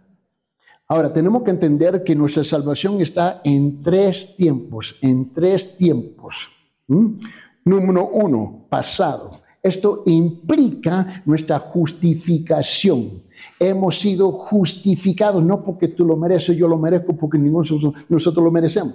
Ahora, 0.87 1.13
tenemos 1.13 1.43
que 1.43 1.51
entender 1.51 2.05
que 2.05 2.15
nuestra 2.15 2.45
salvación 2.45 3.01
está 3.01 3.41
en 3.43 3.83
tres 3.83 4.37
tiempos, 4.37 4.97
en 5.03 5.33
tres 5.33 5.77
tiempos. 5.77 6.49
Número 6.87 8.07
uno, 8.07 8.67
pasado. 8.69 9.41
Esto 9.67 10.03
implica 10.07 11.23
nuestra 11.27 11.59
justificación. 11.59 13.23
Hemos 13.59 13.99
sido 13.99 14.33
justificados, 14.33 15.43
no 15.43 15.63
porque 15.63 15.89
tú 15.89 16.05
lo 16.05 16.17
mereces, 16.17 16.57
yo 16.57 16.69
lo 16.69 16.79
merezco, 16.79 17.17
porque 17.17 17.39
ninguno 17.39 17.65
de 17.65 17.93
nosotros 18.09 18.45
lo 18.45 18.51
merecemos. 18.51 18.95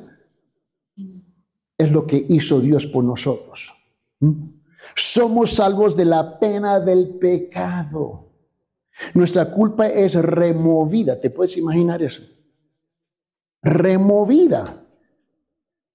Es 1.78 1.92
lo 1.92 2.06
que 2.06 2.26
hizo 2.30 2.60
Dios 2.60 2.86
por 2.86 3.04
nosotros. 3.04 3.74
¿Mm? 4.20 4.32
Somos 4.96 5.52
salvos 5.54 5.96
de 5.96 6.06
la 6.06 6.40
pena 6.40 6.80
del 6.80 7.10
pecado. 7.18 8.30
Nuestra 9.14 9.52
culpa 9.52 9.88
es 9.88 10.16
removida. 10.16 11.20
¿Te 11.20 11.30
puedes 11.30 11.58
imaginar 11.58 12.02
eso? 12.02 12.24
Removida. 13.62 14.81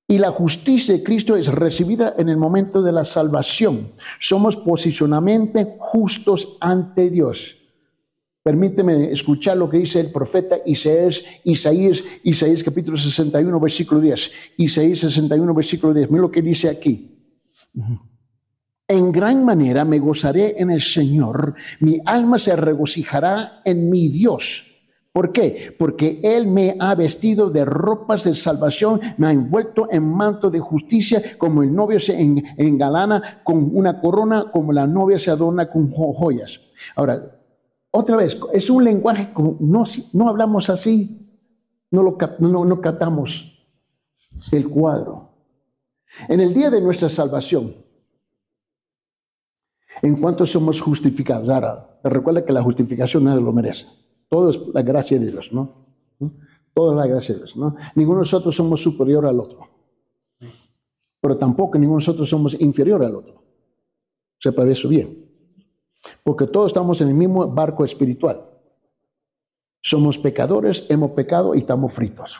Y 0.08 0.18
la 0.18 0.30
justicia 0.30 0.94
de 0.94 1.02
Cristo 1.02 1.36
es 1.36 1.48
recibida 1.48 2.14
en 2.16 2.28
el 2.28 2.36
momento 2.36 2.80
de 2.80 2.92
la 2.92 3.04
salvación. 3.04 3.92
Somos 4.20 4.56
posicionalmente 4.56 5.76
justos 5.80 6.56
ante 6.60 7.10
Dios. 7.10 7.56
Permíteme 8.44 9.10
escuchar 9.10 9.56
lo 9.56 9.68
que 9.68 9.78
dice 9.78 9.98
el 9.98 10.12
profeta 10.12 10.58
Isaías, 10.64 11.22
Isaías, 11.42 12.04
Isaías 12.22 12.62
capítulo 12.62 12.96
61, 12.96 13.58
versículo 13.58 14.00
10. 14.00 14.30
Isaías 14.58 15.00
61, 15.00 15.52
versículo 15.52 15.92
10. 15.92 16.10
Mira 16.12 16.22
lo 16.22 16.30
que 16.30 16.42
dice 16.42 16.68
aquí. 16.68 17.40
En 18.86 19.10
gran 19.10 19.44
manera 19.44 19.84
me 19.84 19.98
gozaré 19.98 20.54
en 20.58 20.70
el 20.70 20.80
Señor, 20.80 21.56
mi 21.80 22.00
alma 22.06 22.38
se 22.38 22.54
regocijará 22.54 23.60
en 23.64 23.90
mi 23.90 24.08
Dios 24.08 24.75
¿Por 25.16 25.32
qué? 25.32 25.74
Porque 25.78 26.20
Él 26.22 26.46
me 26.46 26.76
ha 26.78 26.94
vestido 26.94 27.48
de 27.48 27.64
ropas 27.64 28.24
de 28.24 28.34
salvación, 28.34 29.00
me 29.16 29.28
ha 29.28 29.30
envuelto 29.30 29.88
en 29.90 30.06
manto 30.06 30.50
de 30.50 30.60
justicia, 30.60 31.38
como 31.38 31.62
el 31.62 31.74
novio 31.74 31.98
se 31.98 32.20
engalana 32.20 33.40
con 33.42 33.74
una 33.74 33.98
corona, 33.98 34.50
como 34.52 34.74
la 34.74 34.86
novia 34.86 35.18
se 35.18 35.30
adorna 35.30 35.70
con 35.70 35.90
joyas. 35.90 36.60
Ahora, 36.96 37.34
otra 37.90 38.18
vez, 38.18 38.38
es 38.52 38.68
un 38.68 38.84
lenguaje, 38.84 39.32
no, 39.58 39.84
no 40.12 40.28
hablamos 40.28 40.68
así, 40.68 41.26
no, 41.90 42.02
lo, 42.02 42.18
no, 42.40 42.66
no 42.66 42.80
captamos 42.82 43.66
el 44.52 44.68
cuadro. 44.68 45.30
En 46.28 46.40
el 46.40 46.52
día 46.52 46.68
de 46.68 46.82
nuestra 46.82 47.08
salvación, 47.08 47.74
en 50.02 50.16
cuanto 50.16 50.44
somos 50.44 50.78
justificados, 50.78 51.48
ahora, 51.48 51.98
recuerda 52.04 52.44
que 52.44 52.52
la 52.52 52.60
justificación 52.60 53.24
nadie 53.24 53.40
lo 53.40 53.54
merece. 53.54 54.04
Todo 54.28 54.50
es 54.50 54.60
la 54.72 54.82
gracia 54.82 55.18
de 55.18 55.26
Dios, 55.26 55.52
¿no? 55.52 55.86
Todo 56.74 56.92
es 56.92 56.96
la 56.96 57.06
gracia 57.06 57.34
de 57.34 57.40
Dios, 57.40 57.56
¿no? 57.56 57.74
Ninguno 57.94 58.18
de 58.18 58.22
nosotros 58.22 58.54
somos 58.54 58.82
superior 58.82 59.26
al 59.26 59.40
otro. 59.40 59.68
Pero 61.20 61.36
tampoco 61.36 61.78
ninguno 61.78 61.98
de 61.98 62.06
nosotros 62.06 62.28
somos 62.28 62.60
inferior 62.60 63.02
al 63.02 63.16
otro. 63.16 63.42
Sepa 64.38 64.66
eso 64.68 64.88
bien. 64.88 65.24
Porque 66.22 66.46
todos 66.46 66.68
estamos 66.68 67.00
en 67.00 67.08
el 67.08 67.14
mismo 67.14 67.46
barco 67.48 67.84
espiritual. 67.84 68.44
Somos 69.80 70.18
pecadores, 70.18 70.84
hemos 70.88 71.12
pecado 71.12 71.54
y 71.54 71.58
estamos 71.58 71.92
fritos. 71.92 72.38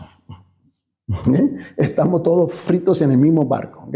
Estamos 1.77 2.23
todos 2.25 2.53
fritos 2.53 3.01
en 3.01 3.13
el 3.13 3.19
mismo 3.19 3.45
barco. 3.45 3.89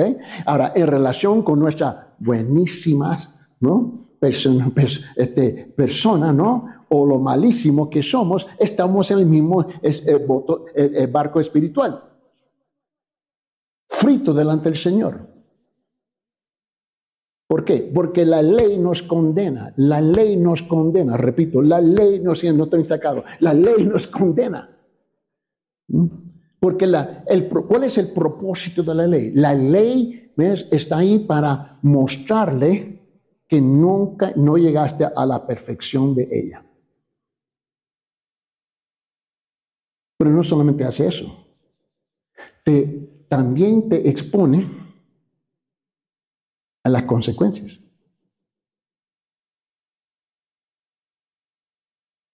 Ahora, 0.46 0.72
en 0.74 0.86
relación 0.86 1.42
con 1.42 1.58
nuestras 1.58 1.96
buenísimas 2.18 3.30
¿no? 3.60 4.06
Persona, 4.18 4.72
este, 5.16 5.72
persona, 5.76 6.32
¿no? 6.32 6.66
O 6.92 7.06
lo 7.06 7.18
malísimo 7.18 7.88
que 7.88 8.02
somos, 8.02 8.46
estamos 8.58 9.10
en 9.10 9.18
el 9.18 9.26
mismo 9.26 9.62
eh, 9.62 9.90
eh, 10.06 10.26
eh, 10.74 11.06
barco 11.06 11.40
espiritual. 11.40 12.02
Frito 13.88 14.34
delante 14.34 14.70
del 14.70 14.78
Señor. 14.78 15.28
¿Por 17.46 17.64
qué? 17.64 17.90
Porque 17.94 18.24
la 18.24 18.42
ley 18.42 18.78
nos 18.78 19.02
condena, 19.02 19.72
la 19.76 20.00
ley 20.00 20.36
nos 20.36 20.62
condena, 20.62 21.16
repito, 21.16 21.62
la 21.62 21.80
ley 21.80 22.20
nos, 22.20 22.42
no 22.44 22.64
estoy 22.64 22.84
sacado, 22.84 23.24
la 23.40 23.54
ley 23.54 23.84
nos 23.84 24.06
condena. 24.06 24.76
¿Mm? 25.88 26.06
Porque 26.60 26.86
la, 26.86 27.24
el, 27.26 27.48
¿cuál 27.48 27.84
es 27.84 27.98
el 27.98 28.08
propósito 28.08 28.82
de 28.82 28.94
la 28.94 29.06
ley? 29.06 29.32
La 29.32 29.54
ley 29.54 30.32
está 30.70 30.98
ahí 30.98 31.20
para 31.20 31.78
mostrarle 31.82 33.00
que 33.48 33.60
nunca 33.60 34.32
no 34.36 34.56
llegaste 34.56 35.04
a 35.04 35.26
la 35.26 35.46
perfección 35.46 36.14
de 36.14 36.28
ella. 36.30 36.64
Pero 40.20 40.32
no 40.32 40.44
solamente 40.44 40.84
hace 40.84 41.06
eso, 41.06 41.34
también 43.26 43.88
te 43.88 44.06
expone 44.06 44.68
a 46.84 46.90
las 46.90 47.04
consecuencias. 47.04 47.80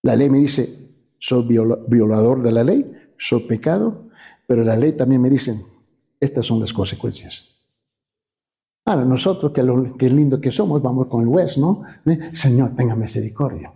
La 0.02 0.16
ley 0.16 0.28
me 0.28 0.38
dice, 0.38 0.96
soy 1.20 1.46
violador 1.46 2.42
de 2.42 2.50
la 2.50 2.64
ley, 2.64 2.92
soy 3.18 3.46
pecado, 3.46 4.08
pero 4.48 4.64
la 4.64 4.76
ley 4.76 4.94
también 4.96 5.22
me 5.22 5.30
dice, 5.30 5.64
estas 6.18 6.44
son 6.44 6.58
las 6.58 6.72
consecuencias. 6.72 7.68
Ahora, 8.84 9.04
nosotros, 9.04 9.52
que, 9.52 9.62
lo, 9.62 9.96
que 9.96 10.10
lindo 10.10 10.40
que 10.40 10.50
somos, 10.50 10.82
vamos 10.82 11.06
con 11.06 11.22
el 11.22 11.28
juez, 11.28 11.56
¿no? 11.56 11.84
Señor, 12.32 12.74
tenga 12.74 12.96
misericordia. 12.96 13.72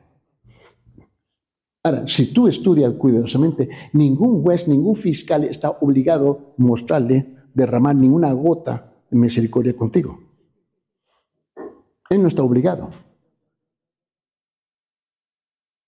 Ahora, 1.82 2.06
si 2.06 2.32
tú 2.32 2.46
estudias 2.46 2.92
cuidadosamente, 2.94 3.70
ningún 3.92 4.42
juez, 4.42 4.68
ningún 4.68 4.96
fiscal 4.96 5.44
está 5.44 5.70
obligado 5.70 6.54
a 6.58 6.62
mostrarle, 6.62 7.36
derramar 7.54 7.96
ninguna 7.96 8.32
gota 8.32 8.92
de 9.10 9.18
misericordia 9.18 9.74
contigo. 9.74 10.20
Él 12.10 12.20
no 12.20 12.28
está 12.28 12.42
obligado. 12.42 12.90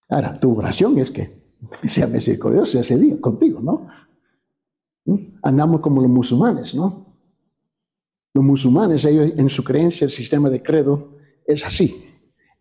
Ahora, 0.08 0.38
tu 0.38 0.56
oración 0.56 0.98
es 0.98 1.10
que 1.10 1.42
sea 1.86 2.06
misericordioso 2.06 2.78
ese 2.78 2.98
día 2.98 3.20
contigo, 3.20 3.60
¿no? 3.60 3.88
Andamos 5.42 5.80
como 5.80 6.00
los 6.00 6.10
musulmanes, 6.10 6.74
¿no? 6.74 7.06
Los 8.32 8.44
musulmanes, 8.44 9.04
ellos 9.04 9.32
en 9.36 9.48
su 9.50 9.62
creencia, 9.62 10.06
el 10.06 10.10
sistema 10.10 10.48
de 10.48 10.62
credo 10.62 11.16
es 11.46 11.66
así. 11.66 12.11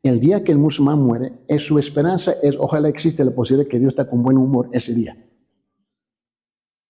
El 0.03 0.19
día 0.19 0.43
que 0.43 0.51
el 0.51 0.57
musulmán 0.57 0.99
muere, 0.99 1.43
es 1.47 1.65
su 1.65 1.77
esperanza 1.77 2.33
es, 2.41 2.57
ojalá 2.57 2.89
existe 2.89 3.23
la 3.23 3.31
posibilidad 3.31 3.69
que 3.69 3.79
Dios 3.79 3.89
está 3.89 4.09
con 4.09 4.23
buen 4.23 4.37
humor 4.37 4.69
ese 4.71 4.93
día. 4.93 5.15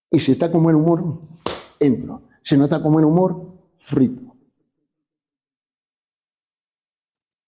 Y 0.09 0.19
si 0.19 0.31
está 0.31 0.51
con 0.51 0.63
buen 0.63 0.75
humor, 0.75 1.19
entro. 1.79 2.23
Si 2.41 2.55
no 2.57 2.65
está 2.65 2.81
con 2.81 2.93
buen 2.93 3.05
humor, 3.05 3.53
frito. 3.77 4.31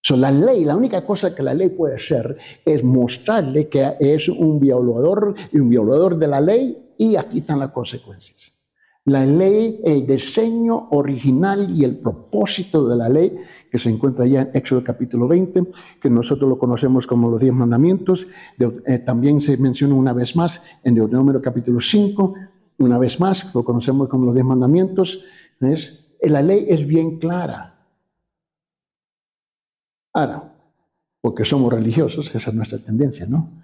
So, 0.06 0.17
la 0.17 0.32
ley, 0.32 0.65
la 0.65 0.76
única 0.76 1.06
cosa 1.06 1.34
que 1.34 1.43
la 1.43 1.54
ley 1.54 1.69
puede 1.69 1.95
hacer 1.95 2.38
es 2.65 2.84
mostrarle 2.84 3.69
que 3.69 3.95
es 4.02 4.28
un 4.28 4.60
violador 4.60 5.34
y 5.54 5.60
un 5.60 5.69
violador 5.69 6.17
de 6.17 6.28
la 6.28 6.41
ley 6.41 6.93
y 6.97 7.15
aquí 7.15 7.39
están 7.39 7.60
las 7.60 7.71
consecuencias. 7.71 8.54
La 9.05 9.25
ley, 9.25 9.81
el 9.83 10.07
diseño 10.07 10.87
original 10.91 11.69
y 11.69 11.83
el 11.83 11.97
propósito 11.97 12.87
de 12.87 12.95
la 12.95 13.09
ley, 13.09 13.37
que 13.69 13.77
se 13.77 13.89
encuentra 13.89 14.25
ya 14.25 14.43
en 14.43 14.51
Éxodo 14.53 14.81
capítulo 14.83 15.27
20, 15.27 15.63
que 15.99 16.09
nosotros 16.09 16.49
lo 16.49 16.57
conocemos 16.57 17.05
como 17.05 17.29
los 17.29 17.41
diez 17.41 17.53
mandamientos, 17.53 18.27
eh, 18.59 18.99
también 18.99 19.41
se 19.41 19.57
menciona 19.57 19.95
una 19.95 20.13
vez 20.13 20.37
más 20.37 20.61
en 20.83 20.95
Deuteronomio 20.95 21.41
capítulo 21.41 21.81
5, 21.81 22.33
una 22.77 22.97
vez 22.97 23.19
más, 23.19 23.53
lo 23.53 23.65
conocemos 23.65 24.07
como 24.07 24.25
los 24.25 24.35
diez 24.35 24.45
mandamientos, 24.45 25.25
es, 25.59 26.15
la 26.21 26.41
ley 26.41 26.65
es 26.69 26.87
bien 26.87 27.19
clara. 27.19 27.73
Ahora, 30.13 30.53
porque 31.21 31.43
somos 31.43 31.73
religiosos, 31.73 32.33
esa 32.33 32.51
es 32.51 32.55
nuestra 32.55 32.79
tendencia, 32.79 33.25
¿no? 33.25 33.61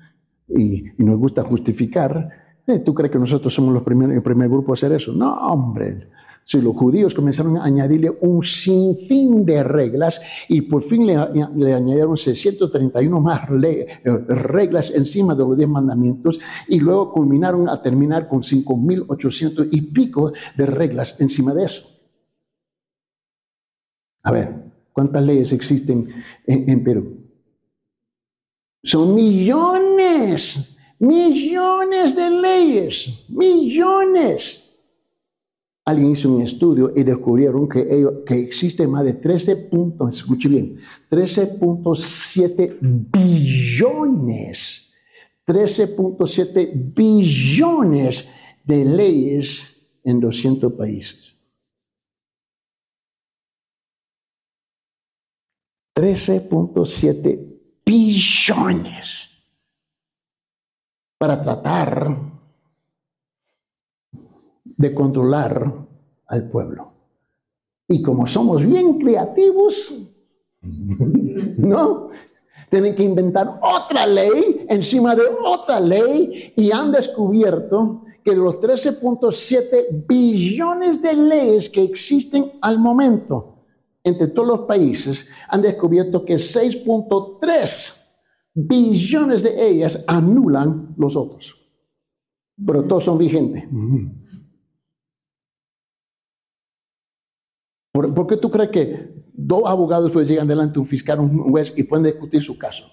Y, 0.48 0.86
nos 0.98 1.18
gusta 1.18 1.44
justificar. 1.44 2.49
Eh, 2.68 2.80
¿Tú 2.80 2.94
crees 2.94 3.12
que 3.12 3.20
nosotros 3.20 3.54
somos 3.54 3.74
los 3.74 3.84
primeros, 3.84 4.16
el 4.16 4.22
primer 4.22 4.50
grupo 4.50 4.72
a 4.72 4.76
hacer 4.76 4.92
eso? 4.92 5.12
No, 5.12 5.34
hombre. 5.34 6.08
Si 6.44 6.60
los 6.62 6.76
judíos 6.76 7.14
comenzaron 7.14 7.58
a 7.58 7.64
añadirle 7.64 8.12
un 8.22 8.42
sinfín 8.42 9.46
de 9.46 9.64
reglas 9.64 10.20
y 10.48 10.62
por 10.62 10.82
fin 10.82 11.06
le, 11.06 11.16
añadieron 11.16 12.18
631 12.18 13.22
más 13.22 13.42
eh, 13.50 13.88
reglas 14.28 14.92
encima 14.96 15.36
de 15.36 15.44
los 15.44 15.56
10 15.56 15.70
mandamientos 15.70 16.40
y 16.68 16.80
luego 16.80 17.12
culminaron 17.12 17.70
a 17.70 17.82
terminar 17.82 18.28
con 18.28 18.42
5.800 18.42 19.68
y 19.72 19.82
pico 19.82 20.34
de 20.58 20.66
reglas 20.66 21.16
encima 21.20 21.54
de 21.54 21.66
eso. 21.66 21.84
A 24.24 24.32
ver, 24.32 24.70
¿Cuántas 25.00 25.24
leyes 25.24 25.54
existen 25.54 26.10
en, 26.46 26.84
Perú? 26.84 27.26
Son 28.84 29.16
millones, 29.16 30.78
millones 31.00 32.16
de 32.16 32.30
leyes, 32.30 33.26
millones. 33.30 34.64
Alguien 35.86 36.12
hizo 36.12 36.36
un 36.36 36.44
estudio 36.44 36.92
y 36.96 37.04
descubrieron 37.04 37.68
que, 37.68 38.08
que 38.28 38.36
existe 38.36 38.86
más 38.86 39.06
de 39.06 39.14
13 39.14 39.56
puntos, 39.56 40.18
escuche 40.18 40.48
bien, 40.48 40.76
13.7 41.10 42.78
billones, 42.82 44.94
13.7 45.48 46.94
billones 46.94 48.26
de 48.64 48.86
leyes 48.86 49.76
en 50.04 50.20
200 50.20 50.74
países. 50.74 51.36
13.7 55.96 57.60
billones 57.84 59.39
para 61.20 61.42
tratar 61.42 62.18
de 64.64 64.94
controlar 64.96 65.72
al 66.26 66.50
pueblo. 66.50 66.94
Y 67.88 68.02
como 68.02 68.26
somos 68.26 68.66
bien 68.66 68.98
creativos, 68.98 69.94
¿no? 70.62 72.08
Tienen 72.70 72.96
que 72.96 73.04
inventar 73.04 73.60
otra 73.62 74.08
ley 74.08 74.66
encima 74.70 75.14
de 75.16 75.24
otra 75.44 75.82
ley 75.82 76.54
y 76.56 76.72
han 76.72 76.92
descubierto 76.92 78.06
que 78.24 78.32
de 78.32 78.38
los 78.38 78.56
13.7 78.60 80.06
billones 80.08 81.02
de 81.02 81.14
leyes 81.16 81.70
que 81.70 81.84
existen 81.84 82.54
al 82.62 82.80
momento, 82.80 83.56
entre 84.04 84.28
todos 84.28 84.48
los 84.48 84.60
países 84.62 85.26
han 85.50 85.62
descubierto 85.62 86.24
que 86.24 86.36
6.3 86.36 87.99
billones 88.54 89.44
de 89.44 89.70
ellas 89.70 90.04
anulan 90.08 90.94
los 90.98 91.16
otros. 91.16 91.56
Pero 92.66 92.84
todos 92.84 93.06
son 93.06 93.18
vigentes. 93.18 93.64
¿Por, 97.92 98.28
qué 98.28 98.38
tú 98.38 98.50
crees 98.50 98.70
que 98.70 99.24
dos 99.34 99.64
abogados 99.66 100.12
pues 100.12 100.28
llegan 100.28 100.48
delante 100.48 100.74
de 100.74 100.80
un 100.80 100.86
fiscal, 100.86 101.20
un 101.20 101.52
juez 101.52 101.74
y 101.78 101.84
pueden 101.84 102.06
discutir 102.06 102.42
su 102.42 102.58
caso? 102.58 102.86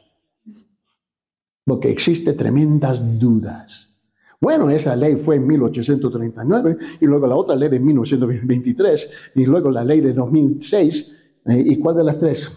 Porque 1.64 1.90
existen 1.90 2.36
tremendas 2.36 3.00
dudas. 3.18 3.96
Bueno, 4.40 4.70
esa 4.70 4.94
ley 4.94 5.16
fue 5.16 5.36
en 5.36 5.46
1839 5.46 6.76
y 7.00 7.06
luego 7.06 7.26
la 7.26 7.36
otra 7.36 7.56
ley 7.56 7.68
de 7.68 7.80
1923 7.80 9.10
y 9.34 9.44
luego 9.46 9.70
la 9.70 9.84
ley 9.84 10.00
de 10.00 10.12
2006. 10.12 11.12
Eh, 11.46 11.62
¿Y 11.66 11.78
cuál 11.78 11.96
de 11.96 12.04
las 12.04 12.18
tres? 12.18 12.50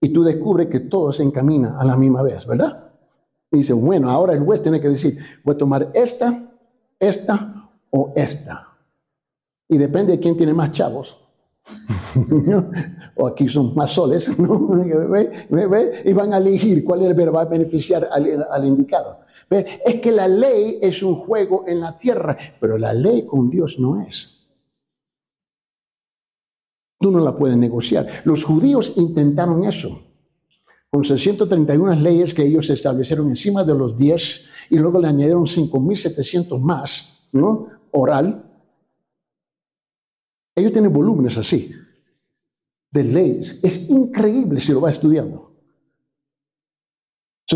Y 0.00 0.10
tú 0.10 0.22
descubres 0.22 0.68
que 0.68 0.80
todo 0.80 1.12
se 1.12 1.22
encamina 1.22 1.78
a 1.78 1.84
la 1.84 1.96
misma 1.96 2.22
vez, 2.22 2.46
¿verdad? 2.46 2.90
Y 3.50 3.58
dice, 3.58 3.72
bueno, 3.72 4.10
ahora 4.10 4.34
el 4.34 4.40
juez 4.40 4.62
tiene 4.62 4.80
que 4.80 4.88
decir, 4.88 5.18
voy 5.44 5.54
a 5.54 5.58
tomar 5.58 5.90
esta, 5.94 6.52
esta 6.98 7.70
o 7.90 8.12
esta. 8.14 8.68
Y 9.68 9.78
depende 9.78 10.12
de 10.12 10.20
quién 10.20 10.36
tiene 10.36 10.52
más 10.52 10.72
chavos. 10.72 11.18
o 13.16 13.26
aquí 13.26 13.48
son 13.48 13.74
más 13.74 13.92
soles, 13.92 14.38
¿no? 14.38 14.70
y 16.04 16.12
van 16.12 16.32
a 16.32 16.36
elegir 16.36 16.84
cuál 16.84 17.02
es 17.02 17.08
el 17.08 17.14
verbo 17.14 17.34
va 17.34 17.42
a 17.42 17.46
beneficiar 17.46 18.08
al 18.12 18.64
indicado. 18.64 19.20
Es 19.48 20.00
que 20.00 20.10
la 20.10 20.26
ley 20.26 20.78
es 20.82 21.02
un 21.02 21.14
juego 21.14 21.64
en 21.66 21.80
la 21.80 21.96
tierra, 21.96 22.36
pero 22.60 22.78
la 22.78 22.92
ley 22.92 23.24
con 23.26 23.48
Dios 23.48 23.78
no 23.78 24.00
es. 24.00 24.35
Tú 26.98 27.10
no 27.10 27.20
la 27.20 27.36
puedes 27.36 27.56
negociar. 27.56 28.22
Los 28.24 28.44
judíos 28.44 28.92
intentaron 28.96 29.64
eso, 29.64 30.00
con 30.90 31.04
631 31.04 31.96
leyes 31.96 32.32
que 32.32 32.44
ellos 32.44 32.70
establecieron 32.70 33.28
encima 33.28 33.64
de 33.64 33.74
los 33.74 33.96
10 33.96 34.46
y 34.70 34.78
luego 34.78 35.00
le 35.00 35.08
añadieron 35.08 35.44
5.700 35.44 36.58
más, 36.60 37.28
¿no? 37.32 37.68
Oral. 37.92 38.42
Ellos 40.54 40.72
tienen 40.72 40.92
volúmenes 40.92 41.36
así, 41.36 41.70
de 42.90 43.04
leyes. 43.04 43.60
Es 43.62 43.88
increíble 43.90 44.58
si 44.60 44.72
lo 44.72 44.80
va 44.80 44.90
estudiando 44.90 45.56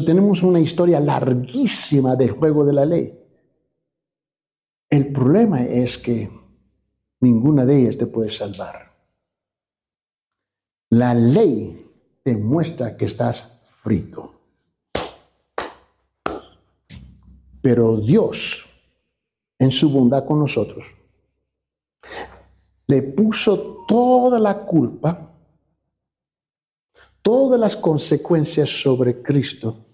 tenemos 0.05 0.43
una 0.43 0.61
historia 0.61 1.01
larguísima 1.01 2.15
del 2.15 2.31
juego 2.31 2.65
de 2.65 2.73
la 2.73 2.87
ley. 2.87 3.19
El 4.89 5.13
problema 5.13 5.63
es 5.63 5.99
que 5.99 6.31
ninguna 7.21 7.67
de 7.67 7.81
ellas 7.81 7.99
te 7.99 8.07
puede 8.07 8.31
salvar. 8.31 8.90
La 10.91 11.15
ley 11.15 11.91
te 12.23 12.37
muestra 12.37 12.97
que 12.97 13.07
estás 13.07 13.61
frito. 13.65 14.35
Pero 17.63 17.97
Dios, 17.97 18.65
en 19.59 19.71
su 19.71 19.91
bondad 19.91 20.25
con 20.27 20.39
nosotros, 20.39 20.85
le 22.87 23.03
puso 23.03 23.85
toda 23.87 24.39
la 24.39 24.65
culpa 24.65 25.31
todas 27.23 27.61
las 27.61 27.77
consecuencias 27.77 28.69
sobre 28.69 29.23
Cristo. 29.23 29.87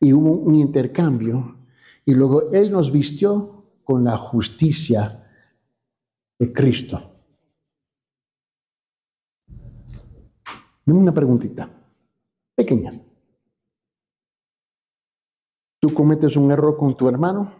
Y 0.00 0.12
hubo 0.12 0.32
un 0.32 0.54
intercambio. 0.54 1.56
Y 2.04 2.12
luego 2.12 2.50
Él 2.52 2.70
nos 2.70 2.92
vistió 2.92 3.64
con 3.82 4.04
la 4.04 4.16
justicia 4.16 5.26
de 6.38 6.52
Cristo. 6.52 7.13
Una 10.86 11.12
preguntita, 11.12 11.70
pequeña. 12.54 12.92
Tú 15.80 15.92
cometes 15.94 16.36
un 16.36 16.50
error 16.50 16.76
con 16.76 16.96
tu 16.96 17.08
hermano 17.08 17.52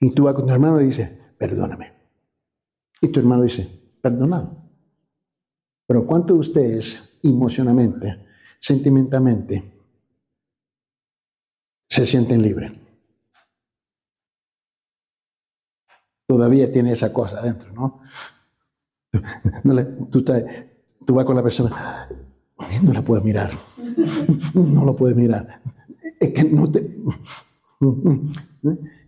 y 0.00 0.14
tú 0.14 0.24
vas 0.24 0.34
con 0.34 0.46
tu 0.46 0.52
hermano 0.52 0.80
y 0.80 0.86
dices, 0.86 1.10
perdóname. 1.38 1.92
Y 3.00 3.08
tu 3.08 3.20
hermano 3.20 3.42
dice, 3.42 3.96
perdonado. 4.00 4.64
Pero 5.86 6.06
¿cuántos 6.06 6.36
de 6.36 6.40
ustedes 6.40 7.18
emocionalmente, 7.22 8.26
sentimentalmente, 8.60 9.82
se 11.88 12.06
sienten 12.06 12.42
libres? 12.42 12.72
Todavía 16.26 16.72
tiene 16.72 16.92
esa 16.92 17.12
cosa 17.12 17.38
adentro, 17.38 17.70
¿no? 17.72 18.00
tú, 20.10 20.24
tú 21.04 21.14
vas 21.14 21.24
con 21.24 21.36
la 21.36 21.42
persona, 21.42 22.08
no 22.82 22.92
la 22.92 23.02
puedes 23.02 23.24
mirar, 23.24 23.50
no 24.54 24.84
lo 24.84 24.96
puedes 24.96 25.16
mirar. 25.16 25.60
Es 26.20 26.32
que 26.32 26.44
no 26.44 26.70
te... 26.70 26.96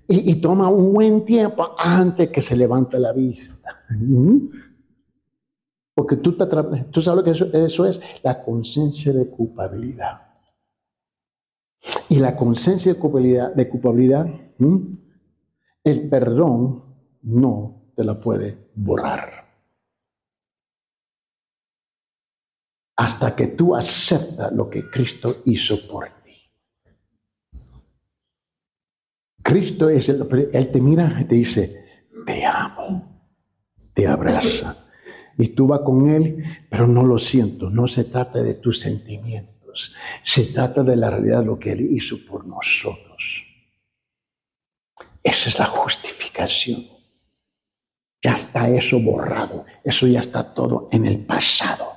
y, 0.09 0.35
toma 0.37 0.71
un 0.71 0.93
buen 0.93 1.25
tiempo 1.25 1.75
antes 1.79 2.31
que 2.31 2.43
se 2.43 2.57
levante 2.57 2.99
la 2.99 3.13
vista. 3.13 3.85
Porque 5.95 6.17
tú, 6.17 6.37
te, 6.37 6.47
tú 6.91 7.01
sabes 7.01 7.17
lo 7.17 7.25
que 7.25 7.31
eso, 7.31 7.47
eso 7.53 7.87
es, 7.87 8.01
la 8.23 8.43
conciencia 8.43 9.13
de 9.13 9.29
culpabilidad. 9.29 10.23
Y 12.09 12.19
la 12.19 12.37
conciencia 12.37 12.95
de 12.95 12.99
culpabilidad, 12.99 13.55
de 13.55 13.69
culpabilidad 13.69 14.29
el 15.87 16.09
perdón 16.09 16.83
no 17.23 17.93
te 17.95 18.03
la 18.03 18.21
puede 18.21 18.71
borrar. 18.75 19.36
Hasta 23.07 23.37
que 23.37 23.47
tú 23.47 23.77
aceptas 23.77 24.51
lo 24.51 24.69
que 24.69 24.91
Cristo 24.91 25.37
hizo 25.45 25.87
por 25.87 26.09
ti. 26.25 26.51
Cristo 29.45 29.89
es 29.89 30.09
el, 30.09 30.51
Él 30.53 30.73
te 30.73 30.81
mira 30.81 31.17
y 31.21 31.25
te 31.25 31.37
dice, 31.37 31.85
te 32.27 32.45
amo, 32.45 33.31
te 33.95 34.09
abraza. 34.09 34.89
Y 35.39 35.51
tú 35.51 35.69
vas 35.69 35.83
con 35.83 36.11
Él, 36.11 36.43
pero 36.69 36.89
no 36.89 37.05
lo 37.05 37.17
siento, 37.21 37.71
no 37.71 37.87
se 37.87 38.03
trata 38.03 38.43
de 38.43 38.55
tus 38.55 38.81
sentimientos, 38.81 39.95
se 40.25 40.47
trata 40.47 40.83
de 40.83 40.97
la 40.97 41.09
realidad 41.09 41.41
de 41.43 41.47
lo 41.47 41.61
que 41.61 41.71
Él 41.71 41.83
hizo 41.89 42.17
por 42.27 42.45
nosotros. 42.45 43.45
Esa 45.23 45.49
es 45.49 45.57
la 45.61 45.67
justificación. 45.67 46.89
Ya 48.21 48.33
está 48.33 48.69
eso 48.69 48.99
borrado, 48.99 49.65
eso 49.85 50.09
ya 50.09 50.19
está 50.19 50.53
todo 50.53 50.89
en 50.91 51.07
el 51.07 51.25
pasado. 51.25 51.96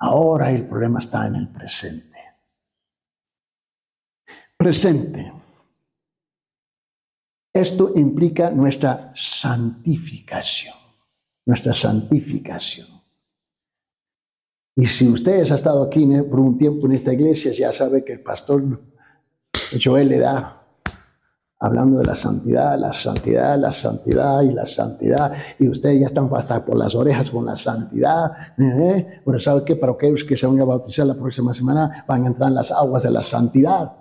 Ahora 0.00 0.50
el 0.50 0.66
problema 0.66 1.00
está 1.00 1.26
en 1.26 1.36
el 1.36 1.48
presente. 1.48 2.18
Presente. 4.56 5.32
Esto 7.52 7.92
implica 7.96 8.50
nuestra 8.50 9.12
santificación, 9.16 10.74
nuestra 11.46 11.74
santificación. 11.74 12.88
Y 14.76 14.86
si 14.86 15.08
ustedes 15.08 15.50
han 15.50 15.56
estado 15.56 15.82
aquí 15.82 16.06
por 16.30 16.38
un 16.38 16.56
tiempo 16.56 16.86
en 16.86 16.92
esta 16.92 17.12
iglesia, 17.12 17.50
ya 17.52 17.72
sabe 17.72 18.04
que 18.04 18.12
el 18.12 18.20
pastor 18.20 18.80
Joel 19.82 20.08
le 20.08 20.18
da 20.18 20.57
hablando 21.60 21.98
de 21.98 22.04
la 22.04 22.14
santidad, 22.14 22.78
la 22.78 22.92
santidad, 22.92 23.58
la 23.58 23.72
santidad 23.72 24.42
y 24.42 24.52
la 24.52 24.66
santidad, 24.66 25.32
y 25.58 25.68
ustedes 25.68 26.00
ya 26.00 26.06
están 26.06 26.30
hasta 26.32 26.64
por 26.64 26.76
las 26.76 26.94
orejas 26.94 27.30
con 27.30 27.46
la 27.46 27.56
santidad, 27.56 28.30
¿eh? 28.58 29.20
pero 29.24 29.38
sabe 29.40 29.64
que 29.64 29.76
para 29.76 29.92
aquellos 29.92 30.24
que 30.24 30.36
se 30.36 30.46
van 30.46 30.60
a 30.60 30.64
bautizar 30.64 31.06
la 31.06 31.14
próxima 31.14 31.52
semana 31.52 32.04
van 32.06 32.24
a 32.24 32.26
entrar 32.28 32.48
en 32.48 32.54
las 32.54 32.70
aguas 32.70 33.02
de 33.02 33.10
la 33.10 33.22
santidad. 33.22 33.96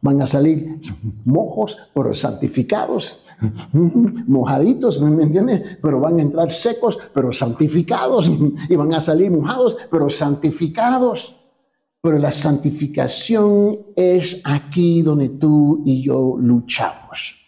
Van 0.00 0.20
a 0.20 0.26
salir 0.26 0.80
mojos, 1.24 1.78
pero 1.94 2.12
santificados, 2.14 3.24
mojaditos, 3.72 5.00
¿me 5.00 5.22
entiendes? 5.22 5.78
Pero 5.80 6.00
van 6.00 6.18
a 6.18 6.22
entrar 6.22 6.50
secos, 6.50 6.98
pero 7.14 7.32
santificados, 7.32 8.30
y 8.68 8.76
van 8.76 8.94
a 8.94 9.00
salir 9.00 9.30
mojados, 9.30 9.76
pero 9.90 10.10
santificados. 10.10 11.41
Pero 12.02 12.18
la 12.18 12.32
santificación 12.32 13.78
es 13.94 14.40
aquí 14.44 15.02
donde 15.02 15.28
tú 15.28 15.82
y 15.86 16.02
yo 16.02 16.36
luchamos. 16.36 17.42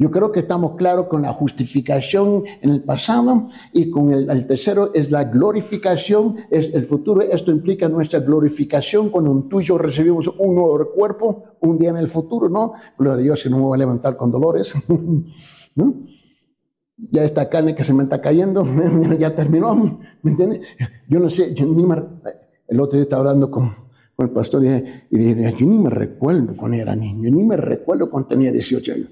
Yo 0.00 0.10
creo 0.10 0.32
que 0.32 0.40
estamos 0.40 0.76
claros 0.76 1.08
con 1.08 1.20
la 1.20 1.30
justificación 1.34 2.44
en 2.62 2.70
el 2.70 2.82
pasado 2.82 3.48
y 3.74 3.90
con 3.90 4.10
el, 4.10 4.46
tercero 4.46 4.92
es 4.94 5.10
la 5.10 5.24
glorificación, 5.24 6.36
es 6.50 6.72
el 6.72 6.86
futuro. 6.86 7.20
Esto 7.20 7.50
implica 7.50 7.86
nuestra 7.86 8.20
glorificación 8.20 9.10
cuando 9.10 9.46
tú 9.46 9.60
y 9.60 9.64
yo 9.64 9.76
recibimos 9.76 10.26
un 10.28 10.54
nuevo 10.54 10.90
cuerpo 10.94 11.44
un 11.60 11.76
día 11.76 11.90
en 11.90 11.98
el 11.98 12.08
futuro, 12.08 12.48
¿no? 12.48 12.72
Gloria 12.96 13.20
a 13.20 13.22
Dios, 13.22 13.40
si 13.40 13.50
no 13.50 13.58
me 13.58 13.64
voy 13.64 13.76
a 13.76 13.80
levantar 13.80 14.16
con 14.16 14.30
dolores, 14.30 14.74
¿no? 15.74 15.94
Ya 16.96 17.22
esta 17.22 17.50
carne 17.50 17.74
que 17.74 17.84
se 17.84 17.92
me 17.92 18.04
está 18.04 18.22
cayendo, 18.22 18.66
ya 19.18 19.36
terminó, 19.36 20.00
¿me 20.22 20.30
entiendes? 20.30 20.66
Yo 21.08 21.20
no 21.20 21.28
sé, 21.28 21.52
yo 21.54 21.66
el 22.68 22.80
otro 22.80 22.96
día 22.96 23.02
estaba 23.02 23.20
hablando 23.20 23.50
con, 23.50 23.68
el 24.24 24.30
pastor 24.30 24.64
y, 24.64 25.16
dije, 25.16 25.54
yo 25.58 25.66
ni 25.66 25.78
me 25.78 25.90
recuerdo 25.90 26.56
cuando 26.56 26.76
era 26.76 26.94
niño, 26.94 27.30
ni 27.30 27.42
me 27.42 27.56
recuerdo 27.56 28.10
cuando 28.10 28.28
tenía 28.28 28.52
18 28.52 28.92
años. 28.92 29.10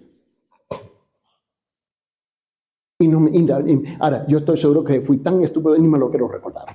Y 3.01 3.07
no 3.07 3.21
me, 3.21 3.31
ahora, 4.01 4.27
yo 4.27 4.39
estoy 4.39 4.57
seguro 4.57 4.83
que 4.83 5.01
fui 5.01 5.19
tan 5.19 5.41
estúpido 5.43 5.77
y 5.77 5.81
ni 5.81 5.87
me 5.89 5.99
lo 5.99 6.11
quiero 6.11 6.27
recordar. 6.27 6.67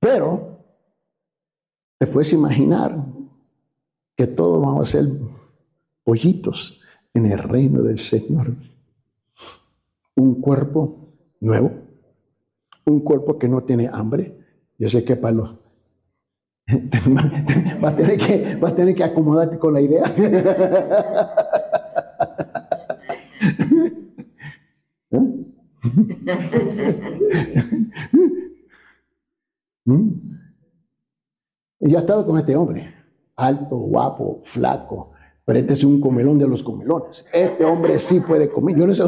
Pero 0.00 0.58
te 1.98 2.06
puedes 2.08 2.32
imaginar 2.32 2.96
que 4.16 4.26
todos 4.26 4.60
vamos 4.60 4.82
a 4.82 4.90
ser 4.90 5.04
pollitos 6.02 6.80
en 7.14 7.26
el 7.26 7.38
reino 7.38 7.82
del 7.82 7.98
Señor. 7.98 8.56
Un 10.16 10.40
cuerpo 10.40 11.14
nuevo, 11.40 11.70
un 12.86 13.00
cuerpo 13.00 13.38
que 13.38 13.48
no 13.48 13.62
tiene 13.62 13.88
hambre, 13.92 14.37
yo 14.78 14.88
sé 14.88 15.04
que 15.04 15.16
Pablo 15.16 15.58
va 17.82 17.88
a 17.88 17.96
tener 17.96 18.18
que, 18.18 18.58
a 18.62 18.74
tener 18.74 18.94
que 18.94 19.04
acomodarte 19.04 19.58
con 19.58 19.74
la 19.74 19.80
idea. 19.80 20.04
¿Eh? 25.10 25.18
¿Mm? 29.84 30.10
Y 31.80 31.90
yo 31.90 31.96
he 31.96 32.00
estado 32.00 32.26
con 32.26 32.38
este 32.38 32.56
hombre, 32.56 32.92
alto, 33.36 33.78
guapo, 33.78 34.40
flaco, 34.42 35.12
pero 35.48 35.60
este 35.60 35.72
es 35.72 35.82
un 35.82 35.98
comelón 35.98 36.38
de 36.38 36.46
los 36.46 36.62
comelones. 36.62 37.24
Este 37.32 37.64
hombre 37.64 37.98
sí 38.00 38.20
puede 38.20 38.50
comer. 38.50 38.76
Yo 38.76 38.86
no 38.86 38.94
sé, 38.94 39.02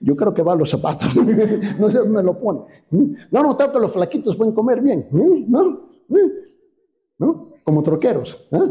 yo 0.00 0.16
creo 0.16 0.34
que 0.34 0.42
va 0.42 0.54
a 0.54 0.56
los 0.56 0.68
zapatos. 0.68 1.14
no 1.78 1.88
sé 1.88 1.98
dónde 1.98 2.20
lo 2.20 2.36
pone. 2.36 2.62
No, 2.90 3.44
no, 3.44 3.56
tanto 3.56 3.78
los 3.78 3.92
flaquitos 3.92 4.34
pueden 4.34 4.54
comer 4.54 4.80
bien. 4.80 5.06
¿No? 5.12 5.88
¿No? 7.16 7.52
Como 7.62 7.80
troqueros. 7.84 8.44
Pero 8.50 8.66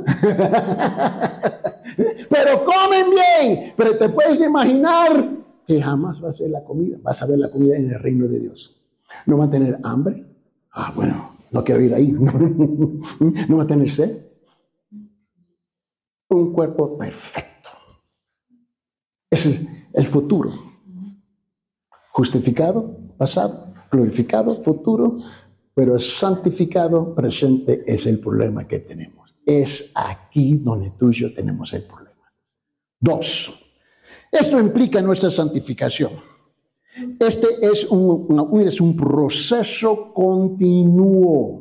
comen 2.65 3.05
bien. 3.09 3.73
Pero 3.77 3.97
te 3.97 4.09
puedes 4.09 4.41
imaginar 4.41 5.29
que 5.65 5.81
jamás 5.81 6.19
vas 6.19 6.41
a 6.41 6.43
ver 6.43 6.51
la 6.51 6.65
comida. 6.65 6.97
Vas 7.01 7.23
a 7.23 7.25
ver 7.25 7.39
la 7.39 7.49
comida 7.49 7.77
en 7.77 7.89
el 7.89 7.99
reino 8.01 8.27
de 8.27 8.37
Dios. 8.37 8.83
No 9.27 9.37
va 9.37 9.45
a 9.45 9.49
tener 9.49 9.77
hambre. 9.83 10.25
Ah, 10.73 10.91
bueno, 10.93 11.37
no 11.51 11.63
quiero 11.63 11.79
ir 11.79 11.93
ahí. 11.93 12.11
No 13.47 13.55
va 13.55 13.63
a 13.63 13.67
tener 13.67 13.89
sed. 13.89 14.30
Un 16.31 16.53
cuerpo 16.53 16.97
perfecto. 16.97 17.69
Ese 19.29 19.49
es 19.49 19.67
el 19.93 20.07
futuro 20.07 20.51
justificado, 22.11 22.97
pasado, 23.17 23.73
glorificado, 23.89 24.55
futuro, 24.55 25.17
pero 25.73 25.97
santificado, 25.99 27.15
presente 27.15 27.83
es 27.85 28.05
el 28.05 28.19
problema 28.19 28.67
que 28.67 28.79
tenemos. 28.79 29.33
Es 29.45 29.91
aquí 29.95 30.57
donde 30.57 30.91
tú 30.91 31.09
y 31.09 31.13
yo 31.13 31.33
tenemos 31.33 31.73
el 31.73 31.83
problema. 31.83 32.31
Dos, 32.99 33.73
esto 34.31 34.59
implica 34.59 35.01
nuestra 35.01 35.31
santificación. 35.31 36.11
Este 37.19 37.47
es 37.61 37.85
un, 37.85 38.61
es 38.65 38.81
un 38.81 38.95
proceso 38.95 40.13
continuo 40.13 41.60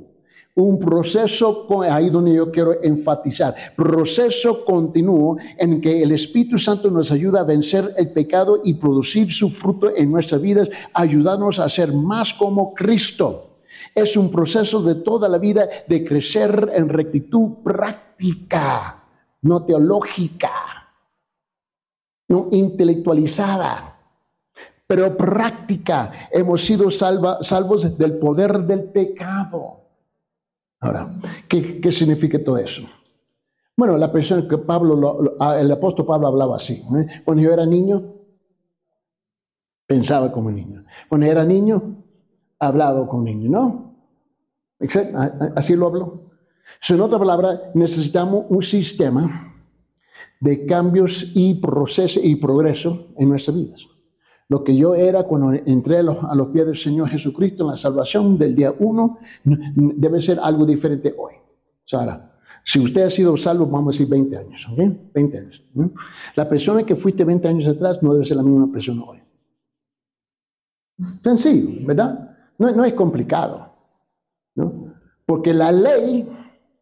un 0.55 0.78
proceso, 0.78 1.66
ahí 1.82 2.11
donde 2.11 2.34
yo 2.34 2.51
quiero 2.51 2.82
enfatizar, 2.82 3.55
proceso 3.76 4.64
continuo 4.64 5.38
en 5.57 5.80
que 5.80 6.03
el 6.03 6.12
Espíritu 6.12 6.59
Santo 6.59 6.90
nos 6.90 7.12
ayuda 7.12 7.40
a 7.40 7.44
vencer 7.44 7.94
el 7.96 8.12
pecado 8.12 8.61
y 8.64 8.74
producir 8.74 9.30
su 9.30 9.48
fruto 9.48 9.94
en 9.94 10.11
nuestras 10.11 10.40
vidas, 10.40 10.68
ayudarnos 10.92 11.59
a 11.59 11.68
ser 11.68 11.92
más 11.92 12.34
como 12.34 12.74
Cristo. 12.74 13.46
Es 13.94 14.16
un 14.16 14.30
proceso 14.30 14.82
de 14.82 14.96
toda 14.96 15.28
la 15.28 15.38
vida 15.38 15.68
de 15.86 16.05
crecer 16.05 16.70
en 16.74 16.88
rectitud 16.88 17.62
práctica, 17.62 19.05
no 19.42 19.64
teológica, 19.64 20.51
no 22.28 22.48
intelectualizada, 22.51 23.96
pero 24.86 25.16
práctica. 25.16 26.11
Hemos 26.30 26.64
sido 26.64 26.90
salvos 26.90 27.96
del 27.96 28.18
poder 28.18 28.64
del 28.64 28.84
pecado. 28.84 29.79
Ahora, 30.80 31.10
¿qué, 31.46 31.90
significa 31.90 32.42
todo 32.42 32.56
eso? 32.56 32.82
Bueno, 33.76 33.98
la 33.98 34.10
persona 34.10 34.48
que 34.48 34.58
Pablo, 34.58 35.36
ah, 35.38 35.58
el 35.60 35.70
apóstol 35.70 36.06
Pablo 36.06 36.26
hablaba 36.26 36.56
así. 36.56 36.82
¿eh? 36.96 37.06
Cuando 37.24 37.42
yo 37.42 37.52
era 37.52 37.66
niño, 37.66 38.14
pensaba 39.86 40.32
como 40.32 40.50
niño. 40.50 40.84
Cuando 41.08 41.26
era 41.26 41.44
niño, 41.44 42.02
hablaba 42.58 43.06
como 43.06 43.24
niño, 43.24 43.50
¿no? 43.50 43.96
Así 45.54 45.76
lo 45.76 45.86
habló. 45.86 46.30
en 46.88 47.00
otra 47.00 47.18
palabra, 47.18 47.70
necesitamos 47.74 48.46
un 48.48 48.62
sistema 48.62 49.54
de 50.40 50.64
cambios 50.64 51.32
y 51.34 51.54
proceso 51.54 52.20
y 52.22 52.36
progreso 52.36 53.08
en 53.18 53.28
nuestras 53.28 53.54
vidas. 53.54 53.86
Lo 54.51 54.64
que 54.64 54.76
yo 54.76 54.96
era 54.96 55.22
cuando 55.22 55.53
entré 55.53 55.98
a 55.98 56.03
los, 56.03 56.48
pies 56.53 56.66
del 56.66 56.76
Señor 56.76 57.09
Jesucristo 57.09 57.62
en 57.62 57.70
la 57.70 57.76
salvación 57.76 58.36
del 58.36 58.57
día 58.57 58.74
uno 58.80 59.18
debe 59.44 60.20
ser 60.20 60.40
algo 60.42 60.66
diferente 60.66 61.14
hoy. 61.16 61.34
Sara, 61.84 62.34
Si 62.64 62.80
usted 62.80 63.03
ha 63.03 63.11
sido 63.11 63.36
salvo, 63.36 63.66
vamos 63.66 63.94
a 63.94 63.98
decir 63.98 64.09
20 64.09 64.36
años, 64.36 64.66
¿ok? 64.72 64.78
20 65.14 65.38
años. 65.38 65.64
La 66.34 66.48
persona 66.48 66.84
que 66.84 66.96
fuiste 66.96 67.24
20 67.24 67.46
años 67.46 67.68
atrás 67.68 68.03
no 68.03 68.12
debe 68.12 68.24
ser 68.24 68.38
la 68.38 68.42
misma 68.42 68.70
persona 68.72 69.05
hoy. 69.05 69.22
Sencillo, 71.22 71.86
¿verdad? 71.86 72.36
No, 72.59 72.72
no 72.72 72.84
es 72.84 72.92
complicado, 72.94 73.72
¿no? 74.57 74.94
Porque 75.26 75.55
la 75.55 75.70
ley, 75.70 76.28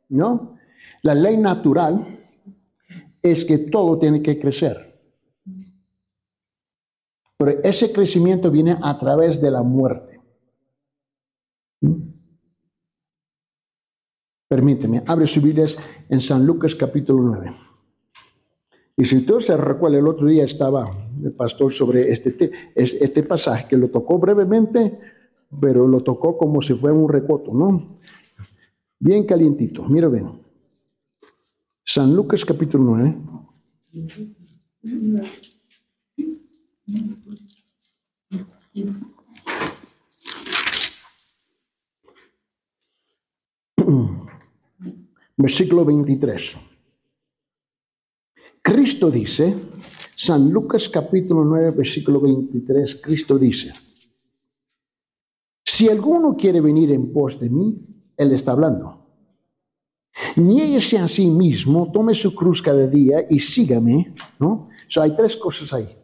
¿no? 0.08 0.56
La 1.02 1.14
ley 1.14 1.36
natural 1.36 2.02
es 3.22 3.44
que 3.44 3.58
todo 3.58 3.98
tiene 3.98 4.22
que 4.22 4.40
crecer. 4.40 4.87
Pero 7.38 7.60
ese 7.62 7.92
crecimiento 7.92 8.50
viene 8.50 8.76
a 8.82 8.98
través 8.98 9.40
de 9.40 9.50
la 9.50 9.62
muerte. 9.62 10.20
¿Mm? 11.80 12.18
Permíteme, 14.48 15.04
abre 15.06 15.26
su 15.26 15.40
Biblia 15.40 15.66
en 16.08 16.20
San 16.20 16.44
Lucas 16.44 16.74
capítulo 16.74 17.22
9. 17.22 17.54
Y 18.96 19.04
si 19.04 19.18
usted 19.18 19.38
se 19.38 19.56
recuerda, 19.56 19.98
el 19.98 20.08
otro 20.08 20.26
día 20.26 20.44
estaba 20.44 20.90
el 21.22 21.32
pastor 21.32 21.72
sobre 21.72 22.10
este, 22.10 22.50
este 22.74 23.22
pasaje, 23.22 23.68
que 23.68 23.76
lo 23.76 23.90
tocó 23.90 24.18
brevemente, 24.18 24.98
pero 25.60 25.86
lo 25.86 26.02
tocó 26.02 26.36
como 26.36 26.60
si 26.60 26.74
fuera 26.74 26.96
un 26.96 27.08
recoto, 27.08 27.52
¿no? 27.54 28.00
Bien 28.98 29.24
calientito, 29.24 29.84
mira 29.84 30.08
bien. 30.08 30.42
San 31.84 32.16
Lucas 32.16 32.44
capítulo 32.44 32.84
9. 32.84 33.16
Versículo 45.36 45.84
23. 45.84 46.56
Cristo 48.62 49.10
dice, 49.10 49.54
San 50.14 50.50
Lucas 50.50 50.88
capítulo 50.88 51.44
9, 51.44 51.70
versículo 51.70 52.20
23, 52.20 52.96
Cristo 52.96 53.38
dice, 53.38 53.72
si 55.64 55.88
alguno 55.88 56.36
quiere 56.36 56.60
venir 56.60 56.90
en 56.92 57.12
pos 57.12 57.38
de 57.38 57.48
mí, 57.48 57.78
Él 58.16 58.32
está 58.32 58.52
hablando. 58.52 59.06
Niéguese 60.36 60.98
a 60.98 61.06
sí 61.06 61.26
mismo, 61.28 61.92
tome 61.92 62.14
su 62.14 62.34
cruz 62.34 62.60
cada 62.60 62.86
día 62.86 63.24
y 63.30 63.38
sígame, 63.38 64.14
¿no? 64.40 64.68
So, 64.88 65.02
hay 65.02 65.14
tres 65.14 65.36
cosas 65.36 65.72
ahí. 65.72 65.97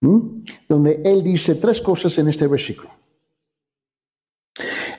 Donde 0.00 1.02
Él 1.04 1.22
dice 1.22 1.56
tres 1.56 1.80
cosas 1.80 2.16
en 2.18 2.28
este 2.28 2.46
versículo. 2.46 2.90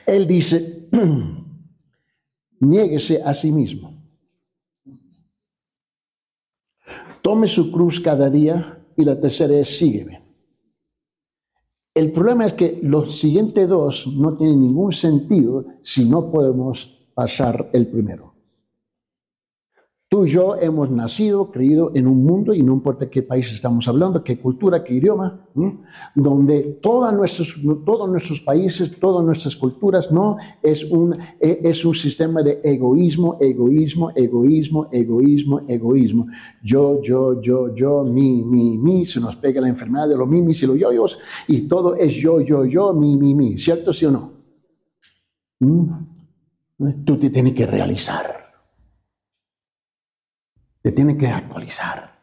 Él 0.06 0.26
dice, 0.26 0.88
niéguese 2.60 3.22
a 3.22 3.32
sí 3.34 3.52
mismo. 3.52 3.94
Tome 7.22 7.46
su 7.46 7.70
cruz 7.70 8.00
cada 8.00 8.28
día 8.30 8.84
y 8.96 9.04
la 9.04 9.20
tercera 9.20 9.56
es 9.56 9.78
sígueme. 9.78 10.22
El 11.94 12.12
problema 12.12 12.46
es 12.46 12.54
que 12.54 12.80
los 12.82 13.18
siguientes 13.18 13.68
dos 13.68 14.06
no 14.06 14.36
tienen 14.36 14.60
ningún 14.60 14.92
sentido 14.92 15.66
si 15.82 16.08
no 16.08 16.30
podemos 16.30 17.08
pasar 17.14 17.68
el 17.72 17.88
primero. 17.88 18.34
Tú 20.10 20.26
y 20.26 20.30
yo 20.30 20.56
hemos 20.56 20.90
nacido, 20.90 21.52
creído 21.52 21.92
en 21.94 22.08
un 22.08 22.24
mundo, 22.24 22.52
y 22.52 22.64
no 22.64 22.72
importa 22.72 23.08
qué 23.08 23.22
país 23.22 23.52
estamos 23.52 23.86
hablando, 23.86 24.24
qué 24.24 24.40
cultura, 24.40 24.82
qué 24.82 24.94
idioma, 24.94 25.46
donde 26.16 26.80
todos 26.82 27.14
nuestros 27.14 28.40
países, 28.40 28.98
todas 28.98 29.24
nuestras 29.24 29.54
culturas, 29.54 30.10
no 30.10 30.36
es 30.64 30.82
un, 30.82 31.16
e, 31.38 31.60
es 31.62 31.84
un 31.84 31.94
sistema 31.94 32.42
de 32.42 32.60
egoísmo, 32.64 33.38
egoísmo, 33.40 34.10
egoísmo, 34.16 34.88
egoísmo, 34.90 35.60
egoísmo. 35.68 36.26
Yo, 36.60 37.00
yo, 37.00 37.40
yo, 37.40 37.72
yo, 37.72 38.02
mi, 38.02 38.42
mi, 38.42 38.78
mi, 38.78 39.06
se 39.06 39.20
nos 39.20 39.36
pega 39.36 39.60
la 39.60 39.68
enfermedad 39.68 40.08
de 40.08 40.16
los 40.16 40.26
mimis 40.26 40.60
y 40.64 40.66
los 40.66 40.76
yoyos, 40.76 41.20
y 41.46 41.68
todo 41.68 41.94
es 41.94 42.16
yo, 42.16 42.40
yo, 42.40 42.64
yo, 42.64 42.92
mi, 42.92 43.16
mi, 43.16 43.32
mi. 43.32 43.56
¿Cierto, 43.58 43.92
sí 43.92 44.06
o 44.06 44.10
no? 44.10 44.32
Tú 47.04 47.16
te 47.16 47.30
tienes 47.30 47.54
que 47.54 47.64
realizar. 47.64 48.39
Te 50.82 50.92
tiene 50.92 51.16
que 51.16 51.26
actualizar. 51.26 52.18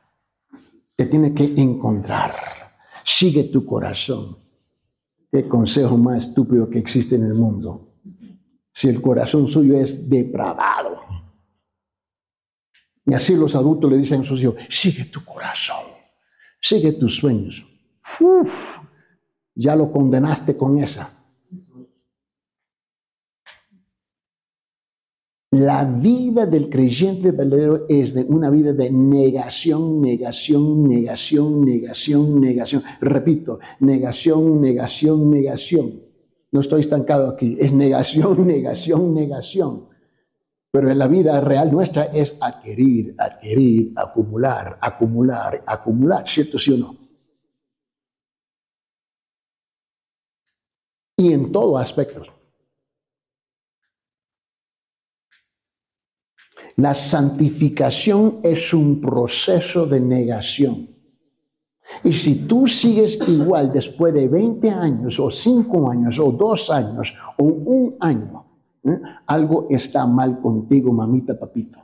Te 0.95 1.05
tiene 1.05 1.33
que 1.33 1.53
encontrar. 1.61 2.33
Sigue 3.03 3.45
tu 3.45 3.65
corazón. 3.65 4.37
Qué 5.31 5.47
consejo 5.47 5.97
más 5.97 6.27
estúpido 6.27 6.69
que 6.69 6.79
existe 6.79 7.15
en 7.15 7.23
el 7.23 7.33
mundo. 7.35 7.93
Si 8.71 8.89
el 8.89 9.01
corazón 9.01 9.47
suyo 9.47 9.77
es 9.77 10.09
depravado. 10.09 10.97
Y 13.05 13.13
así 13.13 13.35
los 13.35 13.55
adultos 13.55 13.89
le 13.89 13.97
dicen 13.97 14.21
a 14.21 14.25
sus 14.25 14.41
hijos, 14.41 14.55
sigue 14.69 15.05
tu 15.05 15.23
corazón, 15.23 15.85
sigue 16.59 16.91
tus 16.91 17.15
sueños. 17.15 17.65
Uf, 18.19 18.79
ya 19.55 19.77
lo 19.77 19.91
condenaste 19.91 20.57
con 20.57 20.77
esa. 20.77 21.16
La 25.51 25.85
vida 25.85 26.45
del 26.45 26.69
creyente 26.69 27.31
verdadero 27.31 27.85
es 27.87 28.13
de 28.13 28.23
una 28.23 28.49
vida 28.49 28.73
de 28.73 28.91
negación, 28.91 30.01
negación, 30.01 30.83
negación, 30.83 31.63
negación, 31.63 32.41
negación. 32.41 32.83
Repito, 32.99 33.59
negación, 33.79 34.59
negación, 34.59 35.31
negación. 35.31 36.03
No 36.51 36.59
estoy 36.59 36.81
estancado 36.81 37.29
aquí, 37.29 37.55
es 37.59 37.71
negación, 37.71 38.45
negación, 38.47 39.13
negación. 39.13 39.87
Pero 40.69 40.91
en 40.91 40.99
la 40.99 41.07
vida 41.07 41.39
real 41.39 41.71
nuestra 41.71 42.03
es 42.03 42.37
adquirir, 42.41 43.15
adquirir, 43.17 43.93
acumular, 43.95 44.77
acumular, 44.81 45.63
acumular, 45.65 46.27
¿cierto 46.27 46.59
sí 46.59 46.73
o 46.73 46.77
no? 46.77 46.97
Y 51.15 51.31
en 51.31 51.53
todo 51.53 51.77
aspecto. 51.77 52.36
La 56.77 56.93
santificación 56.93 58.39
es 58.43 58.73
un 58.73 59.01
proceso 59.01 59.87
de 59.87 59.99
negación. 59.99 60.89
Y 62.03 62.13
si 62.13 62.47
tú 62.47 62.67
sigues 62.67 63.17
igual 63.27 63.71
después 63.71 64.13
de 64.13 64.27
20 64.27 64.69
años 64.69 65.19
o 65.19 65.31
5 65.31 65.89
años 65.89 66.19
o 66.19 66.31
2 66.31 66.69
años 66.69 67.13
o 67.37 67.43
un 67.43 67.95
año, 67.99 68.45
¿eh? 68.83 69.01
algo 69.25 69.65
está 69.69 70.05
mal 70.05 70.39
contigo, 70.39 70.93
mamita, 70.93 71.39
papito. 71.39 71.79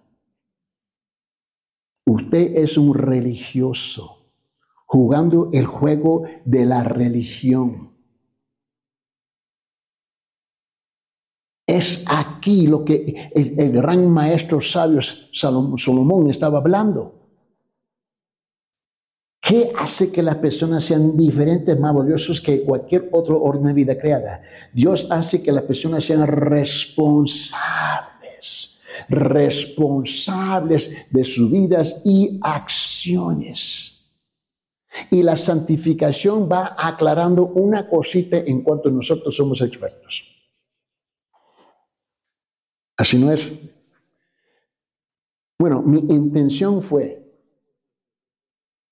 Usted 2.06 2.58
es 2.58 2.78
un 2.78 2.94
religioso 2.94 4.28
jugando 4.86 5.50
el 5.54 5.66
juego 5.66 6.24
de 6.46 6.66
la 6.66 6.84
religión. 6.84 7.93
Es 11.74 12.05
aquí 12.07 12.67
lo 12.67 12.86
que 12.86 13.32
el, 13.34 13.71
gran 13.71 14.07
maestro 14.07 14.61
sabio 14.61 15.01
Salomón 15.32 16.30
estaba 16.30 16.59
hablando. 16.59 17.15
¿Qué 19.41 19.71
hace 19.76 20.11
que 20.11 20.21
las 20.21 20.36
personas 20.36 20.84
sean 20.84 21.17
diferentes, 21.17 21.80
más 21.80 21.95
valiosos 21.95 22.39
que 22.41 22.61
cualquier 22.61 23.09
otro 23.11 23.41
orden 23.41 23.65
de 23.65 23.74
vida 23.74 23.97
creada? 23.97 24.43
Dios 24.71 25.07
hace 25.09 25.41
que 25.41 25.51
las 25.51 25.63
personas 25.63 26.05
sean 26.05 26.28
responsables, 26.28 28.80
responsables 29.09 30.91
de 31.09 31.24
sus 31.24 31.51
vidas 31.51 32.03
y 32.05 32.39
acciones. 32.43 34.11
Y 35.09 35.24
la 35.24 35.38
santificación 35.38 36.47
va 36.47 36.76
aclarando 36.78 37.47
una 37.47 37.89
cosita 37.89 38.38
en 38.38 38.61
cuanto 38.61 38.91
nosotros 38.91 39.36
somos 39.36 39.59
expertos. 39.63 40.33
Así 43.04 43.20
no 43.20 43.30
es. 43.34 43.51
Bueno, 45.60 45.82
mi 45.82 45.99
intención 45.99 46.82
fue, 46.82 47.22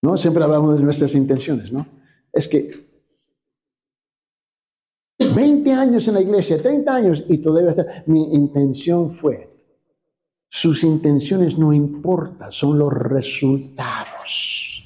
¿no? 0.02 0.18
Siempre 0.18 0.44
hablamos 0.44 0.76
de 0.76 0.84
nuestras 0.84 1.16
intenciones, 1.16 1.72
¿no? 1.72 1.88
Es 2.34 2.50
que 2.50 2.90
20 5.18 5.72
años 5.72 6.06
en 6.10 6.16
la 6.16 6.22
iglesia, 6.22 6.62
30 6.62 6.94
años 6.94 7.24
y 7.30 7.38
todavía 7.38 7.70
está. 7.70 8.04
Mi 8.06 8.34
intención 8.34 9.10
fue, 9.10 9.50
sus 10.50 10.84
intenciones 10.84 11.58
no 11.58 11.72
importan, 11.72 12.52
son 12.52 12.78
los 12.78 12.92
resultados. 12.92 14.84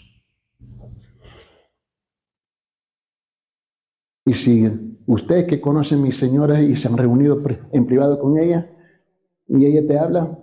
Y 4.23 4.34
si 4.34 4.69
ustedes 5.07 5.45
que 5.45 5.59
conocen 5.59 5.97
a 5.97 6.03
mi 6.03 6.11
señora 6.11 6.61
y 6.61 6.76
se 6.76 6.88
han 6.88 6.95
reunido 6.95 7.41
en 7.71 7.88
privado 7.88 8.19
con 8.19 8.38
ella, 8.38 8.69
y 9.47 9.65
ella 9.65 9.85
te 9.87 9.97
habla, 9.97 10.39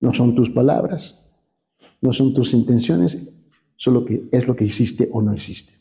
no 0.00 0.12
son 0.12 0.34
tus 0.34 0.50
palabras, 0.50 1.22
no 2.00 2.12
son 2.12 2.34
tus 2.34 2.54
intenciones, 2.54 3.32
solo 3.76 4.04
que 4.04 4.28
es 4.30 4.46
lo 4.46 4.54
que 4.54 4.64
hiciste 4.64 5.08
o 5.12 5.22
no 5.22 5.34
hiciste. 5.34 5.72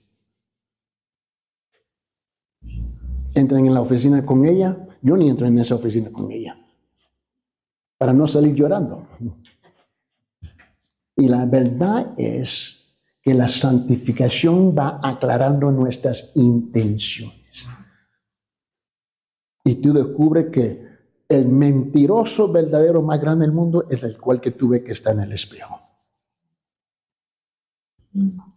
Entran 3.33 3.65
en 3.65 3.73
la 3.73 3.81
oficina 3.81 4.25
con 4.25 4.45
ella, 4.45 4.87
yo 5.01 5.15
ni 5.15 5.29
entro 5.29 5.47
en 5.47 5.59
esa 5.59 5.75
oficina 5.75 6.11
con 6.11 6.31
ella. 6.31 6.57
para 7.97 8.13
no 8.13 8.27
salir 8.27 8.55
llorando. 8.55 9.07
Y 11.15 11.27
la 11.27 11.45
verdad 11.45 12.15
es 12.17 12.97
que 13.21 13.35
la 13.35 13.47
santificación 13.47 14.75
va 14.75 14.99
aclarando 15.03 15.71
nuestras 15.71 16.31
intenciones. 16.33 17.69
Y 19.63 19.75
tú 19.75 19.93
descubres 19.93 20.47
que 20.51 20.90
el 21.31 21.47
mentiroso 21.47 22.51
verdadero 22.51 23.01
más 23.01 23.19
grande 23.21 23.45
del 23.45 23.55
mundo 23.55 23.85
es 23.89 24.03
el 24.03 24.17
cual 24.17 24.41
que 24.41 24.51
tuve 24.51 24.83
que 24.83 24.91
estar 24.91 25.15
en 25.15 25.21
el 25.21 25.31
espejo. 25.31 25.79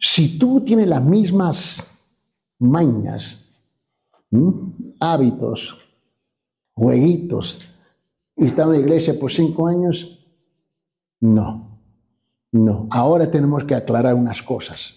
Si 0.01 0.39
tú 0.39 0.61
tienes 0.63 0.89
las 0.89 1.03
mismas 1.03 1.83
mañas, 2.59 3.49
hábitos, 4.99 5.89
jueguitos, 6.75 7.61
y 8.37 8.47
estás 8.47 8.67
en 8.67 8.73
la 8.73 8.79
iglesia 8.79 9.19
por 9.19 9.31
cinco 9.31 9.69
años, 9.69 10.19
no, 11.21 11.79
no. 12.51 12.89
Ahora 12.91 13.31
tenemos 13.31 13.63
que 13.65 13.77
aclarar 13.77 14.15
unas 14.15 14.43
cosas. 14.43 14.95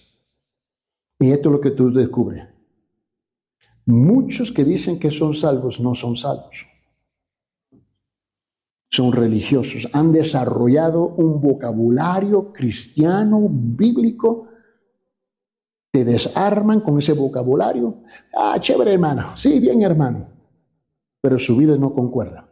Y 1.19 1.29
esto 1.29 1.49
es 1.49 1.53
lo 1.53 1.61
que 1.61 1.71
tú 1.71 1.91
descubres. 1.91 2.47
Muchos 3.85 4.51
que 4.51 4.65
dicen 4.65 4.99
que 4.99 5.11
son 5.11 5.35
salvos 5.35 5.79
no 5.79 5.93
son 5.93 6.15
salvos 6.15 6.65
son 8.89 9.11
religiosos, 9.11 9.87
han 9.93 10.11
desarrollado 10.11 11.07
un 11.07 11.41
vocabulario 11.41 12.53
cristiano, 12.53 13.47
bíblico, 13.49 14.47
te 15.91 16.05
desarman 16.05 16.81
con 16.81 16.97
ese 16.99 17.13
vocabulario. 17.13 18.03
Ah, 18.35 18.57
chévere 18.59 18.93
hermano, 18.93 19.35
sí, 19.35 19.59
bien 19.59 19.81
hermano, 19.81 20.29
pero 21.21 21.37
su 21.37 21.55
vida 21.57 21.75
no 21.77 21.93
concuerda. 21.93 22.47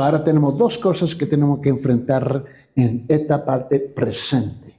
ahora 0.00 0.24
tenemos 0.24 0.56
dos 0.56 0.78
cosas 0.78 1.14
que 1.14 1.26
tenemos 1.26 1.60
que 1.60 1.68
enfrentar 1.68 2.44
en 2.74 3.04
esta 3.08 3.44
parte 3.44 3.78
presente 3.78 4.71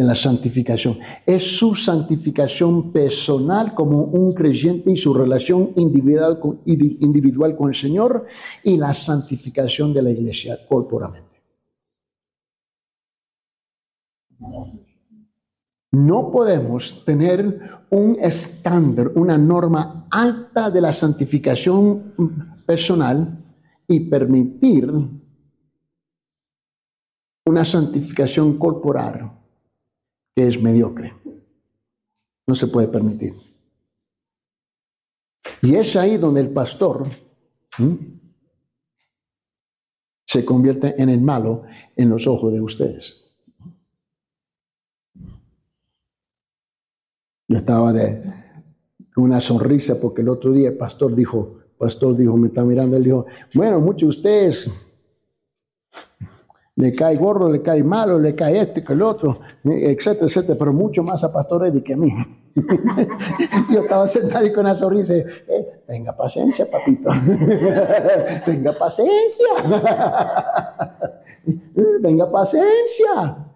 de 0.00 0.06
la 0.06 0.14
santificación. 0.14 0.98
Es 1.26 1.58
su 1.58 1.74
santificación 1.74 2.90
personal 2.90 3.74
como 3.74 4.04
un 4.04 4.32
creyente 4.32 4.90
y 4.90 4.96
su 4.96 5.12
relación 5.12 5.72
individual 5.76 6.40
con, 6.40 6.60
individual 6.64 7.54
con 7.54 7.68
el 7.68 7.74
Señor 7.74 8.24
y 8.64 8.78
la 8.78 8.94
santificación 8.94 9.92
de 9.92 10.02
la 10.02 10.10
iglesia 10.10 10.58
corporalmente. 10.66 11.28
No 15.92 16.30
podemos 16.30 17.04
tener 17.04 17.60
un 17.90 18.16
estándar, 18.20 19.08
una 19.16 19.36
norma 19.36 20.06
alta 20.10 20.70
de 20.70 20.80
la 20.80 20.94
santificación 20.94 22.14
personal 22.64 23.44
y 23.86 24.00
permitir 24.00 24.90
una 27.44 27.64
santificación 27.66 28.56
corporal 28.56 29.39
es 30.46 30.60
mediocre. 30.60 31.14
No 32.46 32.54
se 32.54 32.66
puede 32.66 32.88
permitir. 32.88 33.34
Y 35.62 35.74
es 35.74 35.94
ahí 35.96 36.16
donde 36.16 36.40
el 36.40 36.50
pastor 36.50 37.08
se 40.26 40.44
convierte 40.44 41.00
en 41.00 41.08
el 41.08 41.20
malo 41.20 41.64
en 41.96 42.08
los 42.08 42.26
ojos 42.26 42.52
de 42.52 42.60
ustedes. 42.60 43.24
Yo 47.48 47.56
estaba 47.56 47.92
de 47.92 48.22
una 49.16 49.40
sonrisa 49.40 50.00
porque 50.00 50.22
el 50.22 50.28
otro 50.28 50.52
día 50.52 50.68
el 50.68 50.76
pastor 50.76 51.14
dijo, 51.14 51.58
pastor 51.76 52.16
dijo, 52.16 52.36
me 52.36 52.48
está 52.48 52.62
mirando, 52.62 52.96
él 52.96 53.04
dijo, 53.04 53.26
bueno, 53.54 53.80
muchos 53.80 54.00
de 54.00 54.06
ustedes 54.06 54.89
le 56.80 56.94
cae 56.94 57.16
gordo, 57.16 57.50
le 57.50 57.60
cae 57.60 57.82
malo, 57.82 58.18
le 58.18 58.34
cae 58.34 58.58
este, 58.58 58.82
que 58.82 58.94
el 58.94 59.02
otro, 59.02 59.40
etcétera, 59.64 60.26
etcétera, 60.26 60.56
pero 60.58 60.72
mucho 60.72 61.02
más 61.02 61.22
a 61.22 61.32
Pastor 61.32 61.66
Eddie 61.66 61.82
que 61.82 61.94
a 61.94 61.96
mí. 61.96 62.10
Yo 63.70 63.82
estaba 63.82 64.08
sentado 64.08 64.46
y 64.46 64.52
con 64.52 64.64
una 64.64 64.74
sonrisa, 64.74 65.14
eh, 65.14 65.82
tenga 65.86 66.16
paciencia, 66.16 66.70
papito, 66.70 67.10
tenga 68.46 68.72
paciencia, 68.72 69.46
tenga 72.02 72.30
paciencia. 72.30 73.46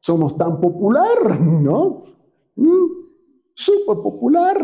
Somos 0.00 0.38
tan 0.38 0.58
popular, 0.58 1.38
¿no? 1.38 2.02
Mm, 2.56 2.86
Súper 3.54 3.96
popular. 3.96 4.56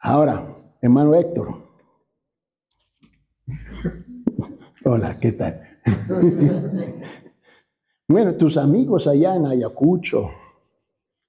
Ahora, 0.00 0.46
hermano 0.82 1.14
Héctor. 1.14 1.56
Hola, 4.84 5.18
¿qué 5.18 5.32
tal? 5.32 5.71
bueno, 8.08 8.34
tus 8.34 8.56
amigos 8.56 9.06
allá 9.06 9.36
en 9.36 9.46
Ayacucho, 9.46 10.30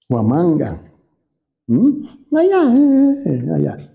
Huamanga, 0.09 0.91
allá, 2.31 2.73
eh, 3.25 3.49
allá. 3.53 3.89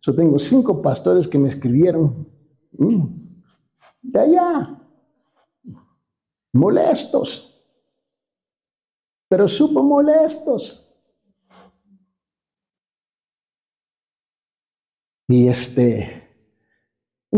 Yo 0.00 0.14
tengo 0.14 0.38
cinco 0.38 0.82
pastores 0.82 1.28
que 1.28 1.38
me 1.38 1.48
escribieron 1.48 2.28
de 4.02 4.18
allá, 4.18 4.78
molestos, 6.52 7.64
pero 9.28 9.46
súper 9.48 9.82
molestos. 9.82 10.88
Y 15.28 15.48
este, 15.48 16.21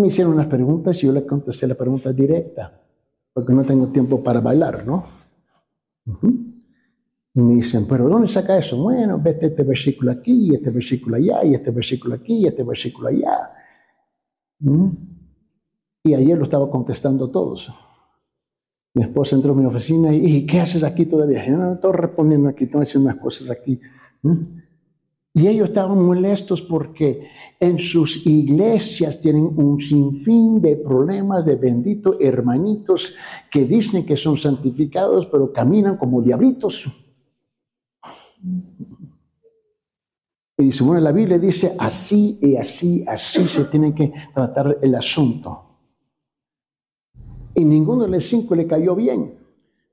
me 0.00 0.08
hicieron 0.08 0.34
unas 0.34 0.46
preguntas 0.46 1.02
y 1.02 1.06
yo 1.06 1.12
le 1.12 1.24
contesté 1.24 1.66
la 1.66 1.74
pregunta 1.74 2.12
directa, 2.12 2.80
porque 3.32 3.52
no 3.52 3.64
tengo 3.64 3.88
tiempo 3.88 4.22
para 4.22 4.40
bailar, 4.40 4.84
¿no? 4.86 5.06
Y 7.36 7.40
me 7.40 7.54
dicen, 7.54 7.86
pero 7.88 8.08
¿dónde 8.08 8.28
saca 8.28 8.58
eso? 8.58 8.76
Bueno, 8.76 9.20
vete 9.20 9.46
este 9.46 9.62
versículo 9.64 10.12
aquí, 10.12 10.50
y 10.50 10.54
este 10.54 10.70
versículo 10.70 11.16
allá, 11.16 11.44
y 11.44 11.54
este 11.54 11.70
versículo 11.70 12.14
aquí, 12.14 12.42
y 12.42 12.46
este 12.46 12.62
versículo 12.62 13.08
allá. 13.08 13.52
Y 16.04 16.14
ayer 16.14 16.36
lo 16.36 16.44
estaba 16.44 16.70
contestando 16.70 17.30
todos. 17.30 17.72
Mi 18.94 19.02
esposa 19.02 19.34
entró 19.34 19.52
a 19.52 19.56
mi 19.56 19.64
oficina 19.64 20.14
y, 20.14 20.24
¿y 20.24 20.46
qué 20.46 20.60
haces 20.60 20.84
aquí 20.84 21.06
todavía? 21.06 21.44
Yo 21.44 21.56
no 21.56 21.72
estoy 21.72 21.92
respondiendo 21.92 22.48
aquí, 22.48 22.64
estoy 22.64 22.82
haciendo 22.82 23.10
unas 23.10 23.20
cosas 23.20 23.50
aquí. 23.50 23.80
Y 25.36 25.48
ellos 25.48 25.70
estaban 25.70 26.00
molestos 26.00 26.62
porque 26.62 27.28
en 27.58 27.76
sus 27.76 28.24
iglesias 28.24 29.20
tienen 29.20 29.46
un 29.56 29.80
sinfín 29.80 30.60
de 30.60 30.76
problemas 30.76 31.44
de 31.44 31.56
benditos 31.56 32.16
hermanitos 32.20 33.14
que 33.50 33.64
dicen 33.64 34.06
que 34.06 34.16
son 34.16 34.38
santificados, 34.38 35.26
pero 35.26 35.52
caminan 35.52 35.96
como 35.96 36.22
diablitos. 36.22 36.88
Y 40.56 40.66
dice, 40.66 40.84
bueno, 40.84 41.00
la 41.00 41.10
Biblia 41.10 41.36
dice 41.36 41.74
así 41.80 42.38
y 42.40 42.54
así, 42.56 43.04
así 43.08 43.48
se 43.48 43.64
tiene 43.64 43.92
que 43.92 44.12
tratar 44.32 44.78
el 44.80 44.94
asunto. 44.94 45.64
Y 47.56 47.64
ninguno 47.64 48.04
de 48.04 48.10
los 48.10 48.24
cinco 48.24 48.54
le 48.54 48.68
cayó 48.68 48.94
bien. 48.94 49.43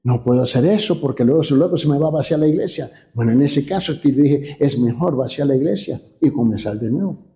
No 0.04 0.24
puedo 0.24 0.44
hacer 0.44 0.66
eso 0.66 1.00
porque 1.00 1.24
luego, 1.24 1.44
luego 1.52 1.78
se 1.78 1.88
me 1.88 2.00
va 2.00 2.08
a 2.08 2.12
vaciar 2.12 2.40
la 2.40 2.48
iglesia. 2.48 2.92
Bueno, 3.14 3.32
en 3.34 3.44
ese 3.44 3.66
caso 3.66 3.94
que 4.02 4.12
dije, 4.12 4.58
es 4.60 4.78
mejor 4.80 5.16
vaciar 5.16 5.48
la 5.48 5.56
iglesia 5.56 6.02
y 6.20 6.32
comenzar 6.32 6.80
de 6.80 6.90
nuevo. 6.90 7.28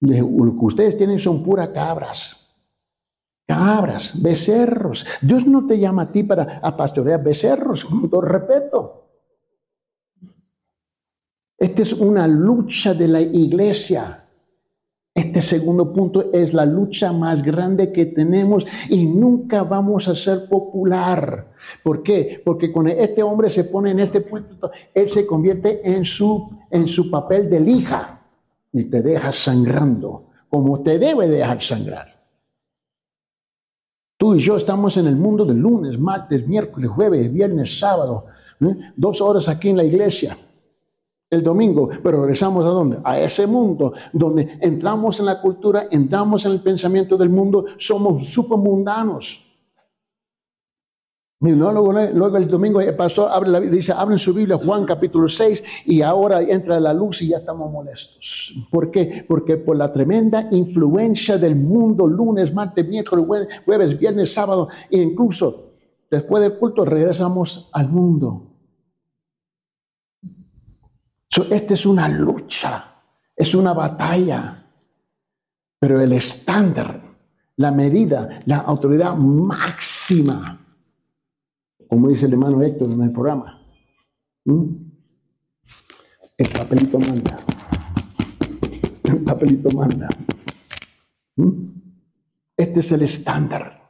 dije, 0.00 0.20
lo 0.20 0.52
que 0.58 0.64
ustedes 0.64 0.96
tienen 0.98 1.18
son 1.18 1.42
puras 1.42 1.68
cabras. 1.68 2.40
Cabras, 3.46 4.20
becerros. 4.22 5.06
Dios 5.22 5.46
no 5.46 5.66
te 5.66 5.78
llama 5.78 6.02
a 6.02 6.12
ti 6.12 6.22
para 6.24 6.60
a 6.62 6.76
pastorear 6.76 7.22
becerros, 7.22 7.84
con 7.84 8.10
todo 8.10 8.22
respeto. 8.22 9.04
Esta 11.56 11.82
es 11.82 11.92
una 11.94 12.26
lucha 12.26 12.92
de 12.92 13.08
la 13.08 13.20
iglesia. 13.20 14.23
Este 15.14 15.42
segundo 15.42 15.92
punto 15.92 16.32
es 16.32 16.52
la 16.52 16.66
lucha 16.66 17.12
más 17.12 17.44
grande 17.44 17.92
que 17.92 18.06
tenemos 18.06 18.66
y 18.88 19.06
nunca 19.06 19.62
vamos 19.62 20.08
a 20.08 20.14
ser 20.16 20.48
popular. 20.48 21.52
¿Por 21.84 22.02
qué? 22.02 22.42
Porque 22.44 22.72
cuando 22.72 22.90
este 22.90 23.22
hombre 23.22 23.48
se 23.48 23.62
pone 23.62 23.92
en 23.92 24.00
este 24.00 24.22
punto, 24.22 24.72
él 24.92 25.08
se 25.08 25.24
convierte 25.24 25.88
en 25.88 26.04
su, 26.04 26.50
en 26.68 26.88
su 26.88 27.12
papel 27.12 27.48
de 27.48 27.60
lija 27.60 28.22
y 28.72 28.84
te 28.84 29.02
deja 29.02 29.30
sangrando, 29.30 30.30
como 30.48 30.82
te 30.82 30.98
debe 30.98 31.28
dejar 31.28 31.62
sangrar. 31.62 32.08
Tú 34.16 34.34
y 34.34 34.40
yo 34.40 34.56
estamos 34.56 34.96
en 34.96 35.06
el 35.06 35.14
mundo 35.14 35.44
de 35.44 35.54
lunes, 35.54 35.96
martes, 35.96 36.44
miércoles, 36.44 36.90
jueves, 36.90 37.32
viernes, 37.32 37.78
sábado, 37.78 38.26
¿eh? 38.60 38.74
dos 38.96 39.20
horas 39.20 39.48
aquí 39.48 39.68
en 39.68 39.76
la 39.76 39.84
iglesia 39.84 40.36
el 41.30 41.42
domingo, 41.42 41.88
pero 42.02 42.20
regresamos 42.20 42.66
a 42.66 42.70
dónde? 42.70 42.98
A 43.02 43.18
ese 43.18 43.46
mundo 43.46 43.92
donde 44.12 44.58
entramos 44.60 45.18
en 45.20 45.26
la 45.26 45.40
cultura, 45.40 45.88
entramos 45.90 46.46
en 46.46 46.52
el 46.52 46.60
pensamiento 46.60 47.16
del 47.16 47.30
mundo, 47.30 47.64
somos 47.76 48.36
mundanos 48.50 49.44
Luego, 51.52 51.92
luego, 51.92 52.36
el 52.38 52.48
domingo 52.48 52.80
el 52.80 52.96
pastor 52.96 53.28
abre 53.30 53.50
la, 53.50 53.60
dice, 53.60 53.92
abren 53.92 54.18
su 54.18 54.32
Biblia, 54.32 54.56
Juan 54.56 54.86
capítulo 54.86 55.28
6, 55.28 55.62
y 55.84 56.00
ahora 56.00 56.40
entra 56.40 56.80
la 56.80 56.94
luz 56.94 57.20
y 57.20 57.28
ya 57.28 57.36
estamos 57.36 57.70
molestos. 57.70 58.54
¿Por 58.70 58.90
qué? 58.90 59.26
Porque 59.28 59.58
por 59.58 59.76
la 59.76 59.92
tremenda 59.92 60.48
influencia 60.52 61.36
del 61.36 61.54
mundo, 61.54 62.06
lunes, 62.06 62.54
martes, 62.54 62.88
miércoles, 62.88 63.26
jueves, 63.64 63.98
viernes, 63.98 64.32
sábado, 64.32 64.68
e 64.90 64.98
incluso 65.02 65.72
después 66.10 66.42
del 66.42 66.56
culto 66.56 66.84
regresamos 66.84 67.68
al 67.74 67.90
mundo. 67.90 68.53
Esta 71.42 71.74
es 71.74 71.86
una 71.86 72.08
lucha, 72.08 72.84
es 73.34 73.54
una 73.54 73.72
batalla, 73.72 74.64
pero 75.78 76.00
el 76.00 76.12
estándar, 76.12 77.02
la 77.56 77.72
medida, 77.72 78.40
la 78.46 78.58
autoridad 78.58 79.16
máxima 79.16 80.60
como 81.94 82.08
dice 82.08 82.26
el 82.26 82.32
hermano 82.32 82.60
Héctor 82.60 82.90
en 82.90 83.02
el 83.02 83.12
programa. 83.12 83.62
El 84.44 84.90
papelito 86.52 86.98
manda. 86.98 87.38
El 89.04 89.22
papelito 89.22 89.68
manda. 89.76 90.08
Este 92.56 92.80
es 92.80 92.90
el 92.90 93.02
estándar. 93.02 93.83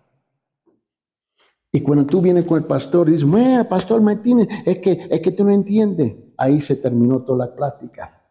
Y 1.75 1.81
cuando 1.81 2.07
tú 2.07 2.23
vienes 2.23 2.45
con 2.45 2.59
el 2.59 2.69
pastor 2.69 3.09
y 3.09 3.15
dices, 3.15 3.29
pastor 3.69 4.01
Martínez, 4.01 4.47
es 4.65 4.79
que, 4.79 5.09
es 5.11 5.21
que 5.21 5.33
tú 5.33 5.43
no 5.43 5.51
entiendes. 5.51 6.15
Ahí 6.37 6.61
se 6.61 6.77
terminó 6.77 7.25
toda 7.25 7.47
la 7.47 7.57
plática. 7.57 8.23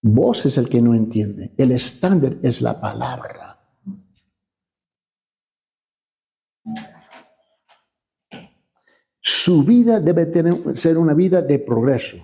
Vos 0.00 0.46
es 0.46 0.56
el 0.56 0.70
que 0.70 0.80
no 0.80 0.94
entiende. 0.94 1.52
El 1.58 1.72
estándar 1.72 2.38
es 2.42 2.62
la 2.62 2.80
palabra. 2.80 3.60
Su 9.20 9.62
vida 9.62 10.00
debe 10.00 10.24
tener, 10.24 10.74
ser 10.74 10.96
una 10.96 11.12
vida 11.12 11.42
de 11.42 11.58
progreso, 11.58 12.16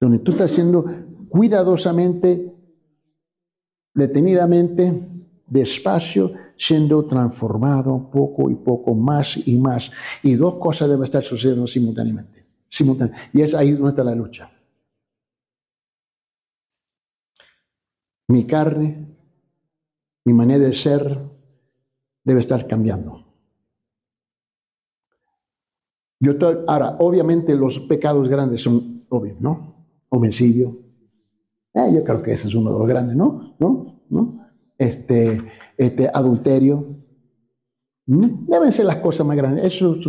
donde 0.00 0.20
tú 0.20 0.32
estás 0.32 0.52
siendo 0.52 0.86
cuidadosamente, 1.28 2.50
detenidamente, 3.92 5.06
despacio, 5.46 6.45
siendo 6.56 7.04
transformado 7.06 8.10
poco 8.10 8.50
y 8.50 8.54
poco, 8.54 8.94
más 8.94 9.36
y 9.46 9.56
más. 9.56 9.90
Y 10.22 10.34
dos 10.34 10.56
cosas 10.56 10.88
deben 10.88 11.04
estar 11.04 11.22
sucediendo 11.22 11.66
simultáneamente. 11.66 12.46
simultáneamente. 12.68 13.30
Y 13.38 13.42
es 13.42 13.54
ahí 13.54 13.72
donde 13.72 13.90
está 13.90 14.04
la 14.04 14.14
lucha. 14.14 14.50
Mi 18.28 18.44
carne, 18.46 19.16
mi 20.24 20.32
manera 20.32 20.64
de 20.64 20.72
ser, 20.72 21.20
debe 22.24 22.40
estar 22.40 22.66
cambiando. 22.66 23.24
Yo 26.18 26.32
ahora, 26.66 26.96
obviamente 26.98 27.54
los 27.54 27.78
pecados 27.80 28.28
grandes 28.28 28.62
son 28.62 29.04
obvios, 29.10 29.40
¿no? 29.40 29.86
Homicidio. 30.08 30.78
Eh, 31.74 31.92
yo 31.94 32.02
creo 32.02 32.22
que 32.22 32.32
ese 32.32 32.48
es 32.48 32.54
uno 32.54 32.72
de 32.72 32.78
los 32.78 32.88
grandes, 32.88 33.14
¿no? 33.14 33.54
¿No? 33.58 34.00
¿No? 34.08 34.48
Este, 34.78 35.42
este 35.76 36.08
adulterio. 36.12 36.96
¿Mm? 38.06 38.46
Deben 38.46 38.72
ser 38.72 38.86
las 38.86 38.96
cosas 38.96 39.26
más 39.26 39.36
grandes. 39.36 39.64
Eso 39.64 39.94
es 39.94 40.06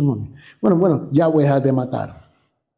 Bueno, 0.60 0.78
bueno, 0.78 1.08
ya 1.12 1.26
voy 1.26 1.44
a 1.44 1.46
dejar 1.46 1.62
de 1.62 1.72
matar. 1.72 2.28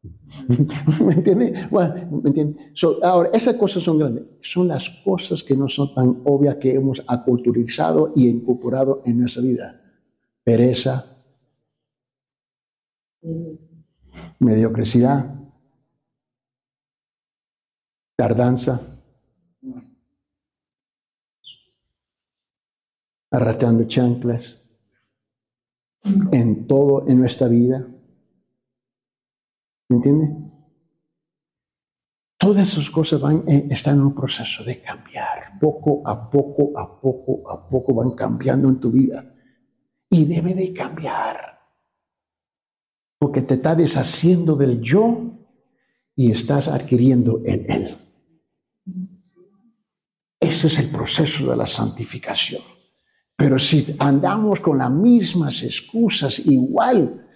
¿Me 1.05 1.13
entiendes? 1.13 1.69
Bueno, 1.69 2.21
¿me 2.23 2.29
entiendes? 2.29 2.83
ahora, 3.03 3.29
esas 3.33 3.55
cosas 3.55 3.83
son 3.83 3.99
grandes. 3.99 4.23
Son 4.41 4.67
las 4.67 4.89
cosas 5.03 5.43
que 5.43 5.55
no 5.55 5.67
son 5.67 5.93
tan 5.93 6.21
obvias 6.25 6.55
que 6.55 6.73
hemos 6.73 7.03
aculturizado 7.07 8.13
y 8.15 8.27
incorporado 8.27 9.03
en 9.05 9.19
nuestra 9.19 9.43
vida. 9.43 9.81
Pereza, 10.43 11.05
mediocridad, 14.39 15.35
tardanza, 18.15 19.00
arrastrando 23.31 23.85
chanclas 23.85 24.69
en 26.31 26.67
todo 26.67 27.07
en 27.07 27.19
nuestra 27.19 27.47
vida. 27.47 27.87
¿Me 29.89 29.95
entiende? 29.97 30.51
Todas 32.37 32.71
esas 32.73 32.89
cosas 32.89 33.21
van, 33.21 33.43
eh, 33.47 33.67
están 33.69 33.97
en 33.97 34.03
un 34.03 34.15
proceso 34.15 34.63
de 34.63 34.81
cambiar. 34.81 35.59
Poco 35.59 36.01
a 36.05 36.29
poco, 36.29 36.77
a 36.77 36.99
poco, 36.99 37.49
a 37.49 37.69
poco 37.69 37.93
van 37.93 38.11
cambiando 38.11 38.67
en 38.67 38.79
tu 38.79 38.91
vida. 38.91 39.33
Y 40.09 40.25
debe 40.25 40.53
de 40.53 40.73
cambiar 40.73 41.51
porque 43.21 43.43
te 43.43 43.53
está 43.53 43.75
deshaciendo 43.75 44.55
del 44.55 44.81
yo 44.81 45.37
y 46.15 46.31
estás 46.31 46.67
adquiriendo 46.67 47.43
el 47.45 47.69
él. 47.69 47.95
Ese 50.39 50.65
es 50.65 50.79
el 50.79 50.89
proceso 50.89 51.51
de 51.51 51.55
la 51.55 51.67
santificación. 51.67 52.63
Pero 53.41 53.57
si 53.57 53.95
andamos 53.97 54.59
con 54.59 54.77
las 54.77 54.91
mismas 54.91 55.63
excusas 55.63 56.37
igual, 56.45 57.27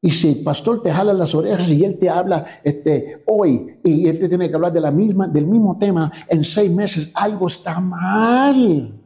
y 0.00 0.12
si 0.12 0.28
el 0.28 0.44
pastor 0.44 0.80
te 0.84 0.92
jala 0.92 1.12
las 1.12 1.34
orejas 1.34 1.68
y 1.68 1.84
él 1.84 1.98
te 1.98 2.08
habla 2.08 2.60
este, 2.62 3.24
hoy 3.26 3.80
y 3.82 4.06
él 4.06 4.20
te 4.20 4.28
tiene 4.28 4.48
que 4.48 4.54
hablar 4.54 4.72
de 4.72 4.80
la 4.80 4.92
misma, 4.92 5.26
del 5.26 5.48
mismo 5.48 5.76
tema 5.80 6.12
en 6.28 6.44
seis 6.44 6.70
meses, 6.70 7.10
algo 7.14 7.48
está 7.48 7.80
mal. 7.80 9.00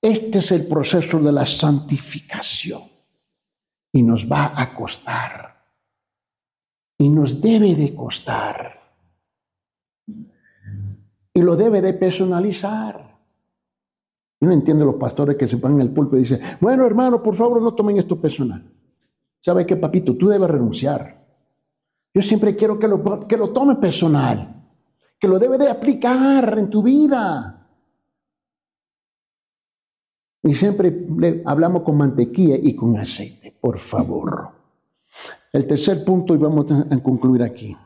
Este 0.00 0.38
es 0.38 0.52
el 0.52 0.68
proceso 0.68 1.18
de 1.18 1.32
la 1.32 1.44
santificación 1.44 2.82
y 3.92 4.00
nos 4.04 4.30
va 4.30 4.52
a 4.54 4.72
costar. 4.76 5.60
Y 6.98 7.08
nos 7.08 7.40
debe 7.40 7.74
de 7.74 7.96
costar. 7.96 8.80
Y 11.34 11.40
lo 11.40 11.56
debe 11.56 11.80
de 11.80 11.94
personalizar. 11.94 13.11
Yo 14.42 14.48
no 14.48 14.54
entiendo 14.54 14.84
los 14.84 14.96
pastores 14.96 15.36
que 15.36 15.46
se 15.46 15.58
ponen 15.58 15.76
en 15.76 15.86
el 15.86 15.94
pulpo 15.94 16.16
y 16.16 16.20
dicen, 16.20 16.40
bueno 16.60 16.84
hermano, 16.84 17.22
por 17.22 17.36
favor 17.36 17.62
no 17.62 17.74
tomen 17.74 17.98
esto 17.98 18.20
personal. 18.20 18.68
¿Sabe 19.38 19.64
qué, 19.64 19.76
papito? 19.76 20.16
Tú 20.16 20.26
debes 20.26 20.50
renunciar. 20.50 21.24
Yo 22.12 22.22
siempre 22.22 22.56
quiero 22.56 22.76
que 22.76 22.88
lo, 22.88 23.28
que 23.28 23.36
lo 23.36 23.50
tome 23.50 23.76
personal, 23.76 24.68
que 25.16 25.28
lo 25.28 25.38
debe 25.38 25.58
de 25.58 25.70
aplicar 25.70 26.58
en 26.58 26.68
tu 26.68 26.82
vida. 26.82 27.68
Y 30.42 30.56
siempre 30.56 31.06
le 31.16 31.44
hablamos 31.46 31.82
con 31.82 31.96
mantequilla 31.96 32.56
y 32.60 32.74
con 32.74 32.96
aceite, 32.96 33.56
por 33.60 33.78
favor. 33.78 34.48
El 35.52 35.68
tercer 35.68 36.04
punto, 36.04 36.34
y 36.34 36.38
vamos 36.38 36.66
a 36.68 37.00
concluir 37.00 37.44
aquí. 37.44 37.76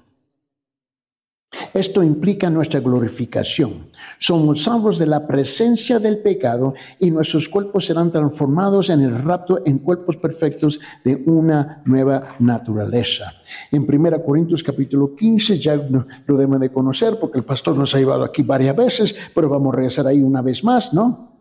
Esto 1.76 2.03
implica 2.03 2.49
nuestra 2.51 2.80
glorificación. 2.80 3.90
Somos 4.18 4.64
salvos 4.64 4.99
de 4.99 5.07
la 5.07 5.26
presencia 5.26 5.99
del 5.99 6.18
pecado 6.18 6.74
y 6.99 7.11
nuestros 7.11 7.49
cuerpos 7.49 7.86
serán 7.86 8.11
transformados 8.11 8.90
en 8.90 9.03
el 9.03 9.22
rapto 9.22 9.61
en 9.66 9.78
cuerpos 9.78 10.16
perfectos 10.16 10.80
de 11.05 11.22
una 11.26 11.82
nueva 11.84 12.34
naturaleza. 12.38 13.34
En 13.70 13.82
1 13.82 14.24
Corintios 14.24 14.62
capítulo 14.62 15.14
15 15.14 15.59
ya 15.59 15.76
lo 15.76 16.36
deben 16.36 16.61
de 16.61 16.72
conocer 16.72 17.18
porque 17.20 17.38
el 17.38 17.44
pastor 17.44 17.76
nos 17.76 17.94
ha 17.94 17.99
llevado 17.99 18.24
aquí 18.24 18.42
varias 18.42 18.74
veces, 18.74 19.14
pero 19.34 19.49
vamos 19.49 19.74
a 19.74 19.76
regresar 19.76 20.07
ahí 20.07 20.22
una 20.22 20.42
vez 20.42 20.64
más, 20.64 20.92
¿no? 20.92 21.36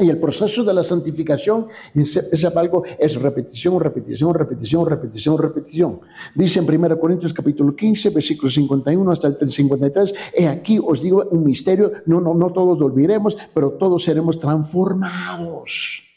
Y 0.00 0.08
el 0.08 0.18
proceso 0.18 0.64
de 0.64 0.74
la 0.74 0.82
santificación, 0.82 1.66
ese 1.94 2.46
algo 2.54 2.84
es 2.98 3.16
repetición, 3.16 3.80
repetición, 3.80 4.34
repetición, 4.34 4.86
repetición, 4.86 5.38
repetición. 5.38 6.00
Dice 6.34 6.60
en 6.60 6.82
1 6.82 6.98
Corintios 6.98 7.32
capítulo 7.32 7.74
15, 7.74 8.10
versículo 8.10 8.50
51 8.50 9.10
hasta 9.10 9.28
el 9.28 9.50
53, 9.50 10.14
he 10.34 10.48
aquí 10.48 10.78
os 10.82 11.02
digo 11.02 11.26
un 11.30 11.44
misterio, 11.44 11.92
no, 12.06 12.20
no, 12.20 12.34
no 12.34 12.50
todos 12.50 12.78
lo 12.78 12.86
olvidaremos, 12.86 13.36
pero 13.54 13.72
todos 13.72 14.02
seremos 14.04 14.38
transformados. 14.38 16.07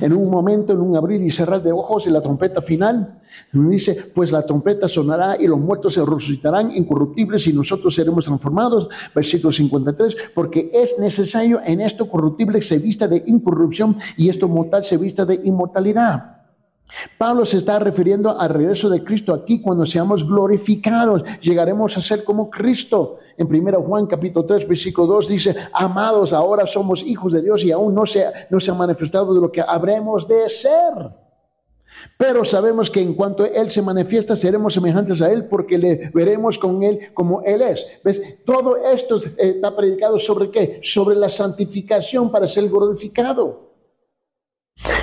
En 0.00 0.12
un 0.12 0.28
momento, 0.28 0.72
en 0.72 0.80
un 0.80 0.96
abrir 0.96 1.22
y 1.22 1.30
cerrar 1.30 1.62
de 1.62 1.70
ojos 1.70 2.06
y 2.06 2.10
la 2.10 2.20
trompeta 2.20 2.60
final, 2.60 3.20
dice, 3.52 3.96
pues 4.14 4.32
la 4.32 4.44
trompeta 4.44 4.88
sonará 4.88 5.36
y 5.40 5.46
los 5.46 5.58
muertos 5.58 5.94
se 5.94 6.04
resucitarán 6.04 6.72
incorruptibles 6.72 7.46
y 7.46 7.52
nosotros 7.52 7.94
seremos 7.94 8.24
transformados. 8.24 8.88
Versículo 9.14 9.52
53, 9.52 10.16
porque 10.34 10.68
es 10.72 10.98
necesario 10.98 11.60
en 11.64 11.80
esto 11.80 12.08
corruptible 12.08 12.60
se 12.62 12.78
vista 12.78 13.06
de 13.06 13.22
incorrupción 13.26 13.96
y 14.16 14.28
esto 14.28 14.48
mortal 14.48 14.82
se 14.82 14.96
vista 14.96 15.24
de 15.24 15.40
inmortalidad. 15.44 16.37
Pablo 17.16 17.44
se 17.44 17.58
está 17.58 17.78
refiriendo 17.78 18.38
al 18.38 18.50
regreso 18.50 18.88
de 18.88 19.04
Cristo 19.04 19.34
aquí 19.34 19.60
cuando 19.60 19.84
seamos 19.84 20.26
glorificados, 20.26 21.22
llegaremos 21.40 21.96
a 21.96 22.00
ser 22.00 22.24
como 22.24 22.48
Cristo. 22.50 23.18
En 23.36 23.46
1 23.46 23.82
Juan 23.82 24.06
capítulo 24.06 24.46
3 24.46 24.66
versículo 24.66 25.06
2 25.06 25.28
dice, 25.28 25.56
amados, 25.72 26.32
ahora 26.32 26.66
somos 26.66 27.02
hijos 27.02 27.32
de 27.32 27.42
Dios 27.42 27.64
y 27.64 27.72
aún 27.72 27.94
no 27.94 28.06
se, 28.06 28.24
no 28.50 28.58
se 28.58 28.70
ha 28.70 28.74
manifestado 28.74 29.34
de 29.34 29.40
lo 29.40 29.52
que 29.52 29.60
habremos 29.60 30.26
de 30.26 30.48
ser. 30.48 31.12
Pero 32.16 32.44
sabemos 32.44 32.90
que 32.90 33.00
en 33.00 33.14
cuanto 33.14 33.44
Él 33.44 33.70
se 33.70 33.82
manifiesta, 33.82 34.36
seremos 34.36 34.74
semejantes 34.74 35.22
a 35.22 35.32
Él 35.32 35.46
porque 35.46 35.78
le 35.78 36.10
veremos 36.14 36.58
con 36.58 36.82
Él 36.82 37.12
como 37.14 37.42
Él 37.42 37.62
es. 37.62 37.86
¿Ves? 38.04 38.20
Todo 38.44 38.76
esto 38.76 39.20
está 39.36 39.74
predicado 39.74 40.18
sobre 40.18 40.50
qué? 40.50 40.80
Sobre 40.82 41.16
la 41.16 41.28
santificación 41.28 42.30
para 42.30 42.46
ser 42.46 42.68
glorificado. 42.68 43.67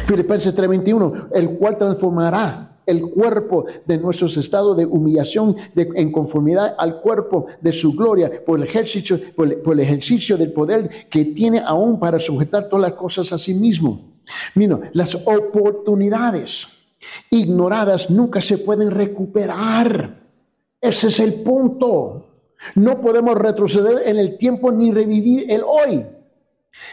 Filipenses 0.05 0.55
3:21, 0.55 1.29
el 1.33 1.51
cual 1.57 1.77
transformará 1.77 2.75
el 2.85 3.01
cuerpo 3.01 3.65
de 3.85 3.97
nuestros 3.97 4.37
estados 4.37 4.77
de 4.77 4.85
humillación 4.85 5.55
en 5.75 6.11
conformidad 6.11 6.75
al 6.77 7.01
cuerpo 7.01 7.47
de 7.61 7.71
su 7.71 7.93
gloria 7.93 8.31
por 8.45 8.59
el 8.59 8.65
ejercicio, 8.65 9.19
por 9.35 9.73
el, 9.73 9.79
ejercicio 9.79 10.37
del 10.37 10.51
poder 10.51 11.07
que 11.09 11.25
tiene 11.25 11.59
aún 11.59 11.99
para 11.99 12.19
sujetar 12.19 12.69
todas 12.69 12.89
las 12.89 12.99
cosas 12.99 13.31
a 13.33 13.37
sí 13.37 13.53
mismo. 13.53 14.13
Mira, 14.55 14.79
las 14.93 15.15
oportunidades 15.15 16.67
ignoradas 17.29 18.09
nunca 18.09 18.41
se 18.41 18.59
pueden 18.59 18.91
recuperar. 18.91 20.23
Ese 20.79 21.07
es 21.07 21.19
el 21.19 21.41
punto. 21.41 22.27
No 22.75 23.01
podemos 23.01 23.35
retroceder 23.35 24.07
en 24.07 24.17
el 24.17 24.37
tiempo 24.37 24.71
ni 24.71 24.91
revivir 24.91 25.51
el 25.51 25.61
hoy. 25.63 26.03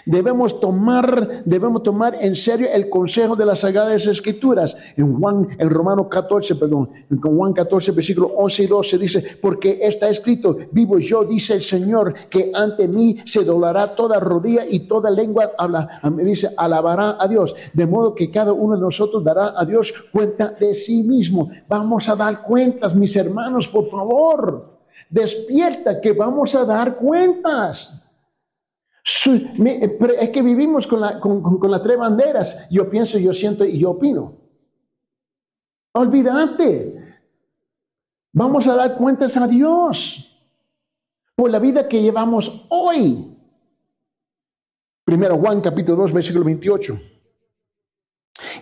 Debemos 0.05 0.59
tomar, 0.61 1.43
debemos 1.45 1.83
tomar 1.83 2.17
en 2.21 2.35
serio 2.35 2.67
el 2.73 2.89
consejo 2.89 3.37
de 3.37 3.47
las 3.47 3.61
Sagradas 3.61 4.07
Escrituras. 4.07 4.77
En 4.97 5.19
Juan, 5.19 5.49
en 5.59 5.71
Romano 5.71 6.09
14, 6.09 6.57
perdón, 6.57 6.91
en 7.11 7.19
Juan 7.21 7.53
14, 7.53 7.93
versículo 7.93 8.29
11 8.37 8.63
y 8.63 8.67
12 8.67 8.99
dice, 8.99 9.25
porque 9.41 9.79
está 9.83 10.09
escrito, 10.09 10.57
vivo 10.73 10.99
yo, 10.99 11.25
dice 11.25 11.55
el 11.55 11.63
Señor, 11.63 12.15
que 12.29 12.51
ante 12.55 12.89
mí 12.89 13.19
se 13.25 13.45
doblará 13.45 13.95
toda 13.95 14.19
rodilla 14.19 14.65
y 14.69 14.81
toda 14.81 15.11
lengua 15.11 15.53
habla, 15.57 16.01
dice, 16.19 16.51
alabará 16.57 17.17
a 17.21 17.29
Dios. 17.29 17.55
De 17.73 17.87
modo 17.87 18.15
que 18.15 18.31
cada 18.31 18.53
uno 18.53 18.75
de 18.75 18.83
nosotros 18.83 19.23
dará 19.23 19.55
a 19.57 19.65
Dios 19.65 19.93
cuenta 20.11 20.49
de 20.59 20.75
sí 20.75 21.03
mismo. 21.03 21.51
Vamos 21.69 22.09
a 22.09 22.17
dar 22.17 22.43
cuentas, 22.43 22.95
mis 22.95 23.15
hermanos, 23.15 23.69
por 23.69 23.85
favor. 23.85 24.73
Despierta 25.09 26.01
que 26.01 26.13
vamos 26.13 26.55
a 26.55 26.65
dar 26.65 26.97
cuentas. 26.97 28.02
Es 29.05 30.29
que 30.31 30.43
vivimos 30.43 30.87
con, 30.87 31.01
las 31.01 31.83
tres 31.83 31.99
banderas. 31.99 32.69
Yo 32.71 32.89
pienso, 32.89 33.19
yo 33.19 33.33
siento 33.33 33.65
y 33.65 33.79
yo 33.79 33.91
opino. 33.91 34.37
Olvídate. 35.93 37.19
Vamos 38.33 38.67
a 38.69 38.77
dar 38.77 38.95
cuentas 38.95 39.37
a 39.37 39.47
Dios 39.47 40.41
por 41.35 41.51
la 41.51 41.59
vida 41.59 41.89
que 41.89 42.01
llevamos 42.01 42.67
hoy. 42.69 43.37
Primero 45.05 45.37
Juan 45.37 45.61
capítulo 45.61 45.99
2, 46.03 46.13
versículo 46.13 46.45
28. 46.45 47.12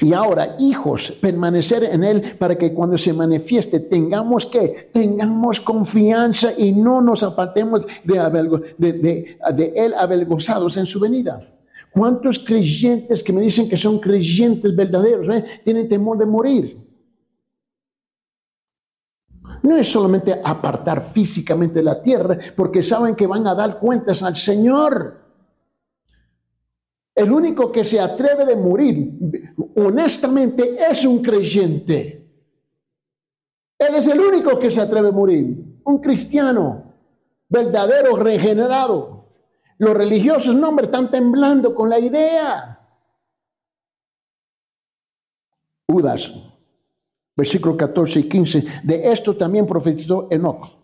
Y 0.00 0.12
ahora, 0.12 0.56
hijos, 0.58 1.12
permanecer 1.20 1.84
en 1.84 2.04
Él 2.04 2.36
para 2.38 2.56
que 2.56 2.72
cuando 2.72 2.98
se 2.98 3.12
manifieste 3.12 3.80
tengamos 3.80 4.46
que, 4.46 4.90
tengamos 4.92 5.60
confianza 5.60 6.50
y 6.56 6.72
no 6.72 7.00
nos 7.00 7.22
apartemos 7.22 7.86
de, 8.04 9.38
Él 9.76 9.94
avergonzados 9.96 10.76
en 10.76 10.86
su 10.86 11.00
venida. 11.00 11.54
¿Cuántos 11.92 12.38
creyentes 12.38 13.22
que 13.22 13.32
me 13.32 13.40
dicen 13.40 13.68
que 13.68 13.76
son 13.76 13.98
creyentes 13.98 14.74
verdaderos 14.74 15.28
eh, 15.28 15.44
tienen 15.64 15.88
temor 15.88 16.18
de 16.18 16.26
morir? 16.26 16.78
No 19.62 19.76
es 19.76 19.90
solamente 19.90 20.40
apartar 20.42 21.02
físicamente 21.02 21.82
la 21.82 22.00
tierra, 22.00 22.38
porque 22.56 22.82
saben 22.82 23.14
que 23.14 23.26
van 23.26 23.46
a 23.46 23.54
dar 23.54 23.78
cuentas 23.78 24.22
al 24.22 24.36
Señor. 24.36 25.29
El 27.14 27.32
único 27.32 27.70
que 27.70 27.84
se 27.84 28.00
atreve 28.00 28.44
de 28.44 28.56
morir 28.56 29.12
honestamente 29.76 30.76
es 30.90 31.04
un 31.04 31.22
creyente. 31.22 32.16
Él 33.78 33.94
es 33.94 34.06
el 34.06 34.20
único 34.20 34.58
que 34.58 34.70
se 34.70 34.80
atreve 34.80 35.08
a 35.08 35.12
morir. 35.12 35.80
Un 35.84 35.98
cristiano 35.98 36.94
verdadero, 37.48 38.16
regenerado. 38.16 39.28
Los 39.78 39.94
religiosos, 39.94 40.54
no, 40.54 40.68
hombre, 40.68 40.86
están 40.86 41.11
temblando 41.11 41.74
con 41.74 41.88
la 41.88 41.98
idea. 41.98 42.76
Judas, 45.88 46.32
versículo 47.36 47.76
14 47.76 48.20
y 48.20 48.28
15. 48.28 48.64
De 48.84 49.11
esto 49.11 49.36
también 49.36 49.66
profetizó 49.66 50.28
Enoch 50.30 50.79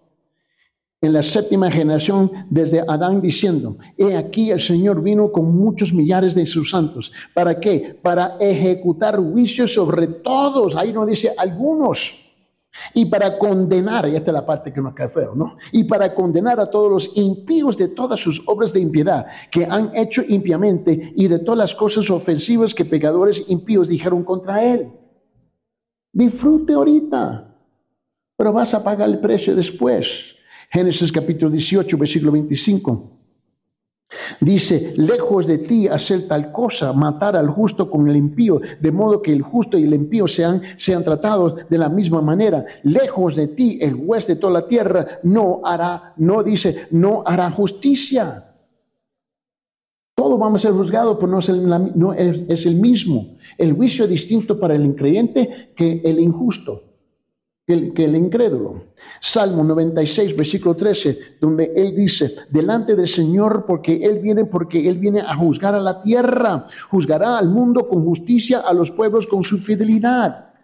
en 1.01 1.12
la 1.12 1.22
séptima 1.22 1.70
generación 1.70 2.30
desde 2.49 2.80
Adán 2.80 3.20
diciendo, 3.20 3.76
he 3.99 4.16
aquí 4.16 4.51
el 4.51 4.61
Señor 4.61 5.03
vino 5.03 5.30
con 5.30 5.55
muchos 5.57 5.92
millares 5.92 6.34
de 6.34 6.47
sus 6.47 6.70
santos. 6.70 7.12
¿Para 7.34 7.61
qué? 7.61 7.99
Para 8.03 8.36
ejecutar 8.40 9.16
juicios 9.18 9.74
sobre 9.74 10.07
todos. 10.07 10.74
Ahí 10.74 10.92
no 10.92 11.05
dice 11.05 11.32
algunos. 11.36 12.22
Y 12.92 13.07
para 13.07 13.38
condenar, 13.38 14.07
y 14.09 14.16
esta 14.16 14.30
es 14.30 14.34
la 14.34 14.44
parte 14.44 14.72
que 14.72 14.80
nos 14.80 14.94
cae 14.94 15.09
feo, 15.09 15.34
¿no? 15.34 15.57
Y 15.72 15.84
para 15.84 16.14
condenar 16.14 16.61
a 16.61 16.70
todos 16.70 16.90
los 16.90 17.16
impíos 17.16 17.76
de 17.76 17.88
todas 17.88 18.20
sus 18.20 18.42
obras 18.47 18.72
de 18.72 18.80
impiedad 18.80 19.26
que 19.51 19.64
han 19.64 19.92
hecho 19.94 20.22
impiamente 20.28 21.12
y 21.16 21.26
de 21.26 21.38
todas 21.38 21.59
las 21.59 21.74
cosas 21.74 22.11
ofensivas 22.11 22.74
que 22.74 22.84
pecadores 22.84 23.42
impíos 23.49 23.88
dijeron 23.88 24.24
contra 24.24 24.62
él. 24.62 24.92
Disfrute 26.12 26.74
ahorita, 26.74 27.55
pero 28.36 28.53
vas 28.53 28.74
a 28.74 28.84
pagar 28.84 29.09
el 29.09 29.20
precio 29.20 29.55
después. 29.55 30.36
Génesis 30.71 31.12
capítulo 31.12 31.51
18, 31.51 31.97
versículo 31.97 32.33
25. 32.33 33.17
Dice, 34.41 34.95
lejos 34.97 35.47
de 35.47 35.59
ti 35.59 35.89
hacer 35.89 36.29
tal 36.29 36.53
cosa, 36.53 36.93
matar 36.93 37.37
al 37.37 37.49
justo 37.49 37.91
con 37.91 38.09
el 38.09 38.17
impío, 38.17 38.61
de 38.81 38.93
modo 38.93 39.21
que 39.21 39.33
el 39.33 39.43
justo 39.43 39.79
y 39.79 39.85
el 39.85 39.95
impío 39.95 40.29
sean, 40.29 40.62
sean 40.77 41.03
tratados 41.03 41.69
de 41.69 41.79
la 41.79 41.89
misma 41.89 42.21
manera. 42.21 42.64
Lejos 42.85 43.35
de 43.35 43.49
ti, 43.49 43.79
el 43.81 43.95
juez 43.95 44.27
de 44.27 44.37
toda 44.37 44.53
la 44.53 44.67
tierra 44.67 45.07
no 45.25 45.61
hará, 45.64 46.14
no 46.17 46.43
dice, 46.43 46.87
no 46.93 47.23
hará 47.27 47.51
justicia. 47.51 48.55
Todo 50.14 50.39
vamos 50.39 50.64
a 50.64 50.69
ser 50.69 50.77
juzgados, 50.77 51.17
pero 51.17 51.29
no, 51.29 51.41
es 51.41 51.49
el, 51.49 51.67
no 51.67 52.14
es 52.14 52.67
el 52.67 52.77
mismo. 52.77 53.37
El 53.59 53.75
juicio 53.75 54.05
es 54.05 54.11
distinto 54.11 54.59
para 54.59 54.75
el 54.75 54.85
increyente 54.85 55.73
que 55.75 56.01
el 56.05 56.21
injusto 56.21 56.95
que 57.67 58.05
el, 58.05 58.14
incrédulo. 58.14 58.85
Salmo 59.21 59.64
96, 59.64 60.37
versículo 60.37 60.77
13, 60.77 61.19
donde 61.41 61.73
él 61.75 61.97
dice, 61.97 62.33
delante 62.49 62.95
del 62.95 63.09
Señor, 63.09 63.64
porque 63.67 63.97
Él 64.05 64.21
viene, 64.21 64.45
porque 64.45 64.89
Él 64.89 64.99
viene 64.99 65.21
a 65.21 65.35
juzgar 65.35 65.75
a 65.75 65.81
la 65.81 66.01
tierra, 66.01 66.64
juzgará 66.89 67.37
al 67.37 67.49
mundo 67.49 67.89
con 67.89 68.05
justicia, 68.05 68.61
a 68.61 68.73
los 68.73 68.93
pueblos 68.93 69.27
con 69.27 69.43
su 69.43 69.59
fidelidad. 69.59 70.55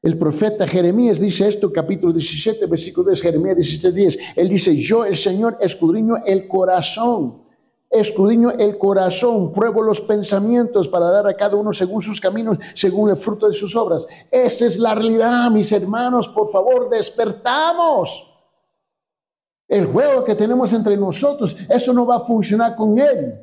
El 0.00 0.16
profeta 0.18 0.68
Jeremías 0.68 1.18
dice 1.18 1.48
esto, 1.48 1.72
capítulo 1.72 2.12
17, 2.12 2.66
versículo 2.66 3.08
10, 3.10 3.22
Jeremías 3.22 3.56
17, 3.56 3.92
10. 3.92 4.18
Él 4.36 4.48
dice, 4.48 4.76
yo 4.76 5.04
el 5.04 5.16
Señor 5.16 5.58
escudriño 5.60 6.18
el 6.24 6.46
corazón 6.46 7.45
escudriño 8.00 8.50
el 8.50 8.78
corazón, 8.78 9.52
pruebo 9.52 9.82
los 9.82 10.00
pensamientos 10.00 10.88
para 10.88 11.06
dar 11.06 11.26
a 11.26 11.34
cada 11.34 11.56
uno 11.56 11.72
según 11.72 12.02
sus 12.02 12.20
caminos, 12.20 12.58
según 12.74 13.10
el 13.10 13.16
fruto 13.16 13.48
de 13.48 13.54
sus 13.54 13.74
obras. 13.76 14.06
Esa 14.30 14.66
es 14.66 14.78
la 14.78 14.94
realidad, 14.94 15.50
mis 15.50 15.70
hermanos, 15.72 16.28
por 16.28 16.50
favor, 16.50 16.88
despertamos. 16.88 18.32
El 19.68 19.86
juego 19.86 20.24
que 20.24 20.34
tenemos 20.34 20.72
entre 20.72 20.96
nosotros, 20.96 21.56
eso 21.68 21.92
no 21.92 22.06
va 22.06 22.16
a 22.16 22.20
funcionar 22.20 22.76
con 22.76 22.98
él. 22.98 23.42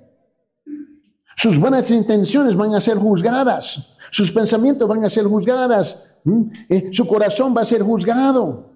Sus 1.36 1.60
buenas 1.60 1.90
intenciones 1.92 2.56
van 2.56 2.76
a 2.76 2.82
ser 2.82 2.98
juzgadas, 2.98 3.96
sus 4.12 4.32
pensamientos 4.32 4.88
van 4.88 5.04
a 5.04 5.10
ser 5.10 5.26
juzgadas, 5.26 6.08
eh, 6.70 6.90
su 6.92 7.08
corazón 7.08 7.56
va 7.56 7.62
a 7.62 7.66
ser 7.66 7.82
juzgado. 7.82 8.72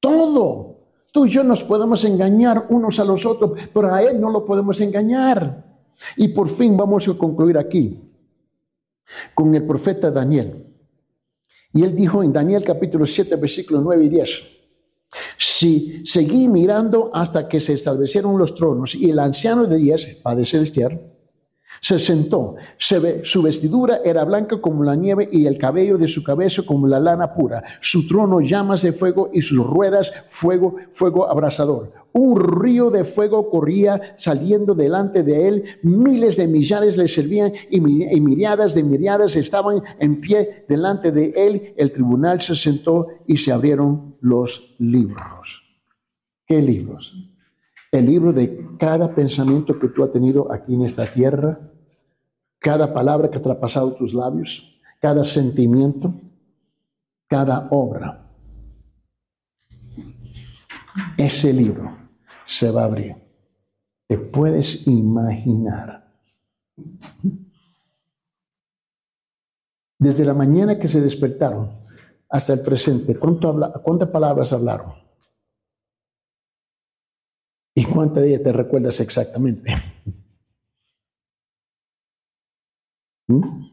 Todo 0.00 0.67
Tú 1.12 1.26
y 1.26 1.30
yo 1.30 1.42
nos 1.42 1.64
podemos 1.64 2.04
engañar 2.04 2.66
unos 2.68 2.98
a 3.00 3.04
los 3.04 3.24
otros, 3.24 3.52
pero 3.72 3.92
a 3.92 4.02
Él 4.02 4.20
no 4.20 4.30
lo 4.30 4.44
podemos 4.44 4.80
engañar. 4.80 5.64
Y 6.16 6.28
por 6.28 6.48
fin 6.48 6.76
vamos 6.76 7.08
a 7.08 7.14
concluir 7.14 7.58
aquí 7.58 8.00
con 9.34 9.54
el 9.54 9.64
profeta 9.66 10.10
Daniel. 10.10 10.66
Y 11.72 11.82
él 11.82 11.94
dijo 11.94 12.22
en 12.22 12.32
Daniel 12.32 12.64
capítulo 12.64 13.06
7, 13.06 13.36
versículos 13.36 13.82
9 13.84 14.04
y 14.04 14.08
10, 14.08 14.46
si 15.36 16.06
seguí 16.06 16.48
mirando 16.48 17.10
hasta 17.14 17.48
que 17.48 17.60
se 17.60 17.74
establecieron 17.74 18.38
los 18.38 18.54
tronos 18.54 18.94
y 18.94 19.10
el 19.10 19.18
anciano 19.18 19.66
de 19.66 19.76
días, 19.76 20.06
Padre 20.22 20.44
Celestial, 20.44 21.00
se 21.80 21.98
sentó. 21.98 22.56
su 22.78 23.42
vestidura 23.42 24.00
era 24.04 24.24
blanca 24.24 24.60
como 24.60 24.84
la 24.84 24.96
nieve 24.96 25.28
y 25.30 25.46
el 25.46 25.58
cabello 25.58 25.98
de 25.98 26.08
su 26.08 26.22
cabeza 26.22 26.62
como 26.62 26.86
la 26.86 27.00
lana 27.00 27.34
pura. 27.34 27.62
Su 27.80 28.06
trono 28.06 28.40
llamas 28.40 28.82
de 28.82 28.92
fuego 28.92 29.30
y 29.32 29.40
sus 29.40 29.64
ruedas 29.64 30.12
fuego, 30.28 30.76
fuego 30.90 31.28
abrasador. 31.28 31.92
Un 32.12 32.40
río 32.40 32.90
de 32.90 33.04
fuego 33.04 33.50
corría 33.50 34.00
saliendo 34.16 34.74
delante 34.74 35.22
de 35.22 35.48
él. 35.48 35.64
Miles 35.82 36.36
de 36.36 36.48
millares 36.48 36.96
le 36.96 37.06
servían 37.06 37.52
y, 37.70 37.76
y 37.76 38.20
miriadas 38.20 38.74
de 38.74 38.82
miriadas 38.82 39.36
estaban 39.36 39.82
en 40.00 40.20
pie 40.20 40.64
delante 40.68 41.12
de 41.12 41.32
él. 41.36 41.74
El 41.76 41.92
tribunal 41.92 42.40
se 42.40 42.54
sentó 42.54 43.08
y 43.26 43.36
se 43.36 43.52
abrieron 43.52 44.16
los 44.20 44.74
libros. 44.78 45.62
¿Qué 46.46 46.62
libros? 46.62 47.14
el 47.90 48.06
libro 48.06 48.32
de 48.32 48.66
cada 48.78 49.14
pensamiento 49.14 49.78
que 49.78 49.88
tú 49.88 50.04
has 50.04 50.12
tenido 50.12 50.52
aquí 50.52 50.74
en 50.74 50.82
esta 50.82 51.10
tierra, 51.10 51.67
cada 52.58 52.92
palabra 52.92 53.30
que 53.30 53.38
ha 53.38 53.60
pasado 53.60 53.94
tus 53.94 54.14
labios, 54.14 54.80
cada 55.00 55.24
sentimiento, 55.24 56.12
cada 57.26 57.68
obra. 57.70 58.26
Ese 61.16 61.52
libro 61.52 61.96
se 62.44 62.70
va 62.70 62.82
a 62.82 62.86
abrir. 62.86 63.14
Te 64.06 64.18
puedes 64.18 64.86
imaginar 64.86 65.98
Desde 69.98 70.24
la 70.24 70.34
mañana 70.34 70.78
que 70.78 70.86
se 70.86 71.00
despertaron 71.00 71.76
hasta 72.28 72.52
el 72.52 72.60
presente, 72.60 73.18
¿cuántas 73.18 74.08
palabras 74.10 74.52
hablaron? 74.52 74.94
¿Y 77.74 77.84
cuántas 77.84 78.22
de 78.22 78.28
ellas 78.28 78.42
te 78.42 78.52
recuerdas 78.52 79.00
exactamente? 79.00 79.72
¿Mm? 83.28 83.70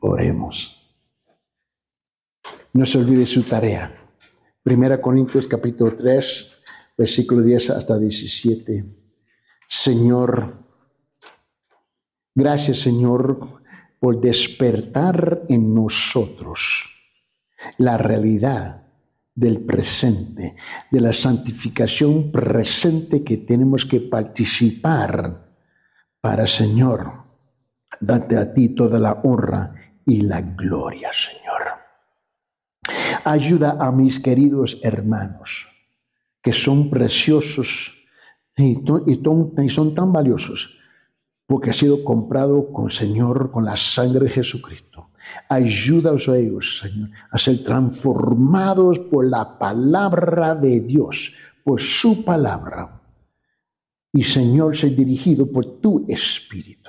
Oremos. 0.00 0.80
No 2.72 2.86
se 2.86 2.98
olvide 2.98 3.26
su 3.26 3.42
tarea. 3.42 3.90
Primera 4.62 5.00
Corintios 5.00 5.46
capítulo 5.48 5.94
3, 5.96 6.52
versículo 6.96 7.42
10 7.42 7.70
hasta 7.70 7.98
17. 7.98 8.84
Señor, 9.68 10.64
gracias 12.34 12.78
Señor 12.78 13.60
por 13.98 14.20
despertar 14.20 15.42
en 15.48 15.74
nosotros 15.74 16.90
la 17.78 17.98
realidad 17.98 18.86
del 19.34 19.64
presente, 19.64 20.54
de 20.90 21.00
la 21.00 21.12
santificación 21.12 22.30
presente 22.30 23.24
que 23.24 23.38
tenemos 23.38 23.84
que 23.84 24.00
participar 24.00 25.50
para 26.20 26.46
Señor. 26.46 27.23
Date 28.04 28.36
a 28.36 28.52
ti 28.52 28.68
toda 28.68 28.98
la 28.98 29.12
honra 29.24 29.74
y 30.04 30.20
la 30.20 30.42
gloria, 30.42 31.10
Señor. 31.10 31.62
Ayuda 33.24 33.78
a 33.80 33.90
mis 33.92 34.20
queridos 34.20 34.78
hermanos, 34.82 35.68
que 36.42 36.52
son 36.52 36.90
preciosos 36.90 37.94
y, 38.58 38.74
son 39.70 39.94
tan 39.94 40.12
valiosos, 40.12 40.78
porque 41.46 41.70
ha 41.70 41.72
sido 41.72 42.04
comprado 42.04 42.70
con 42.70 42.90
Señor, 42.90 43.50
con 43.50 43.64
la 43.64 43.76
sangre 43.76 44.26
de 44.26 44.30
Jesucristo. 44.30 45.08
Ayúdalos 45.48 46.28
a 46.28 46.36
ellos, 46.36 46.80
Señor, 46.80 47.08
a 47.30 47.38
ser 47.38 47.62
transformados 47.64 48.98
por 48.98 49.24
la 49.24 49.58
palabra 49.58 50.54
de 50.54 50.80
Dios, 50.80 51.32
por 51.64 51.80
su 51.80 52.22
palabra. 52.22 53.00
Y 54.12 54.22
Señor, 54.22 54.76
ser 54.76 54.94
dirigido 54.94 55.50
por 55.50 55.80
tu 55.80 56.04
Espíritu 56.06 56.83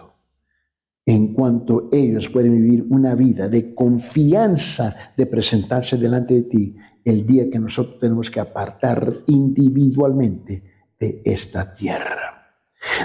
en 1.05 1.33
cuanto 1.33 1.89
ellos 1.91 2.29
pueden 2.29 2.55
vivir 2.55 2.85
una 2.89 3.13
vida 3.13 3.47
de 3.47 3.75
confianza 3.75 5.13
de 5.15 5.27
presentarse 5.27 5.97
delante 5.97 6.33
de 6.33 6.43
ti 6.43 6.75
el 7.03 7.25
día 7.25 7.49
que 7.49 7.59
nosotros 7.59 7.99
tenemos 7.99 8.31
que 8.31 8.39
apartar 8.39 9.13
individualmente 9.27 10.63
de 10.99 11.21
esta 11.23 11.71
tierra. 11.71 12.35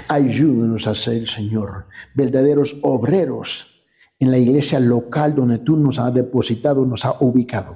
Ayúdanos 0.07 0.87
a 0.87 0.95
ser, 0.95 1.27
Señor, 1.27 1.87
verdaderos 2.15 2.77
obreros 2.81 3.85
en 4.19 4.31
la 4.31 4.39
iglesia 4.39 4.79
local 4.79 5.35
donde 5.35 5.59
tú 5.59 5.77
nos 5.77 5.99
has 5.99 6.13
depositado, 6.13 6.85
nos 6.85 7.05
has 7.05 7.15
ubicado, 7.21 7.75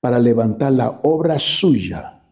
para 0.00 0.18
levantar 0.18 0.72
la 0.72 1.00
obra 1.02 1.38
suya 1.38 2.22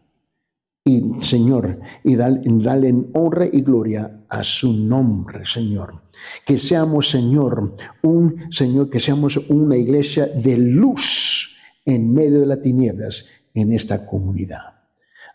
y 0.85 1.19
Señor, 1.19 1.79
y 2.03 2.15
dale, 2.15 2.87
en 2.87 3.11
honra 3.13 3.45
y 3.51 3.61
gloria 3.61 4.16
a 4.29 4.43
su 4.43 4.73
nombre, 4.73 5.45
Señor. 5.45 6.03
Que 6.45 6.57
seamos, 6.57 7.09
Señor, 7.09 7.75
un 8.01 8.51
Señor, 8.51 8.89
que 8.89 8.99
seamos 8.99 9.37
una 9.49 9.77
iglesia 9.77 10.27
de 10.27 10.57
luz 10.57 11.57
en 11.85 12.13
medio 12.13 12.41
de 12.41 12.45
las 12.45 12.61
tinieblas 12.61 13.25
en 13.53 13.71
esta 13.73 14.05
comunidad. 14.05 14.77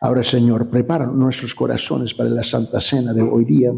Ahora, 0.01 0.25
Señor, 0.25 0.69
prepara 0.69 1.07
nuestros 1.07 1.55
corazones 1.55 2.13
para 2.13 2.29
la 2.29 2.43
Santa 2.43 2.81
Cena 2.81 3.13
de 3.13 3.23
hoy 3.23 3.45
día 3.45 3.73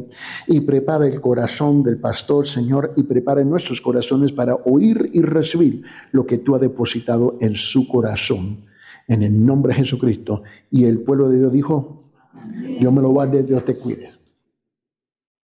y 0.46 0.60
prepara 0.60 1.06
el 1.06 1.20
corazón 1.20 1.82
del 1.82 1.98
pastor, 1.98 2.46
Señor, 2.46 2.94
y 2.96 3.02
prepara 3.02 3.44
nuestros 3.44 3.82
corazones 3.82 4.32
para 4.32 4.54
oír 4.54 5.10
y 5.12 5.20
recibir 5.20 5.82
lo 6.12 6.24
que 6.24 6.38
tú 6.38 6.54
has 6.54 6.62
depositado 6.62 7.36
en 7.42 7.52
su 7.52 7.86
corazón 7.86 8.64
en 9.06 9.22
el 9.22 9.44
nombre 9.44 9.74
de 9.74 9.80
Jesucristo. 9.80 10.42
Y 10.70 10.84
el 10.84 11.00
pueblo 11.00 11.28
de 11.28 11.40
Dios 11.40 11.52
dijo, 11.52 12.04
Dios 12.80 12.92
me 12.92 13.02
lo 13.02 13.10
guarde, 13.10 13.42
Dios 13.42 13.62
te 13.66 13.76
cuide. 13.76 14.08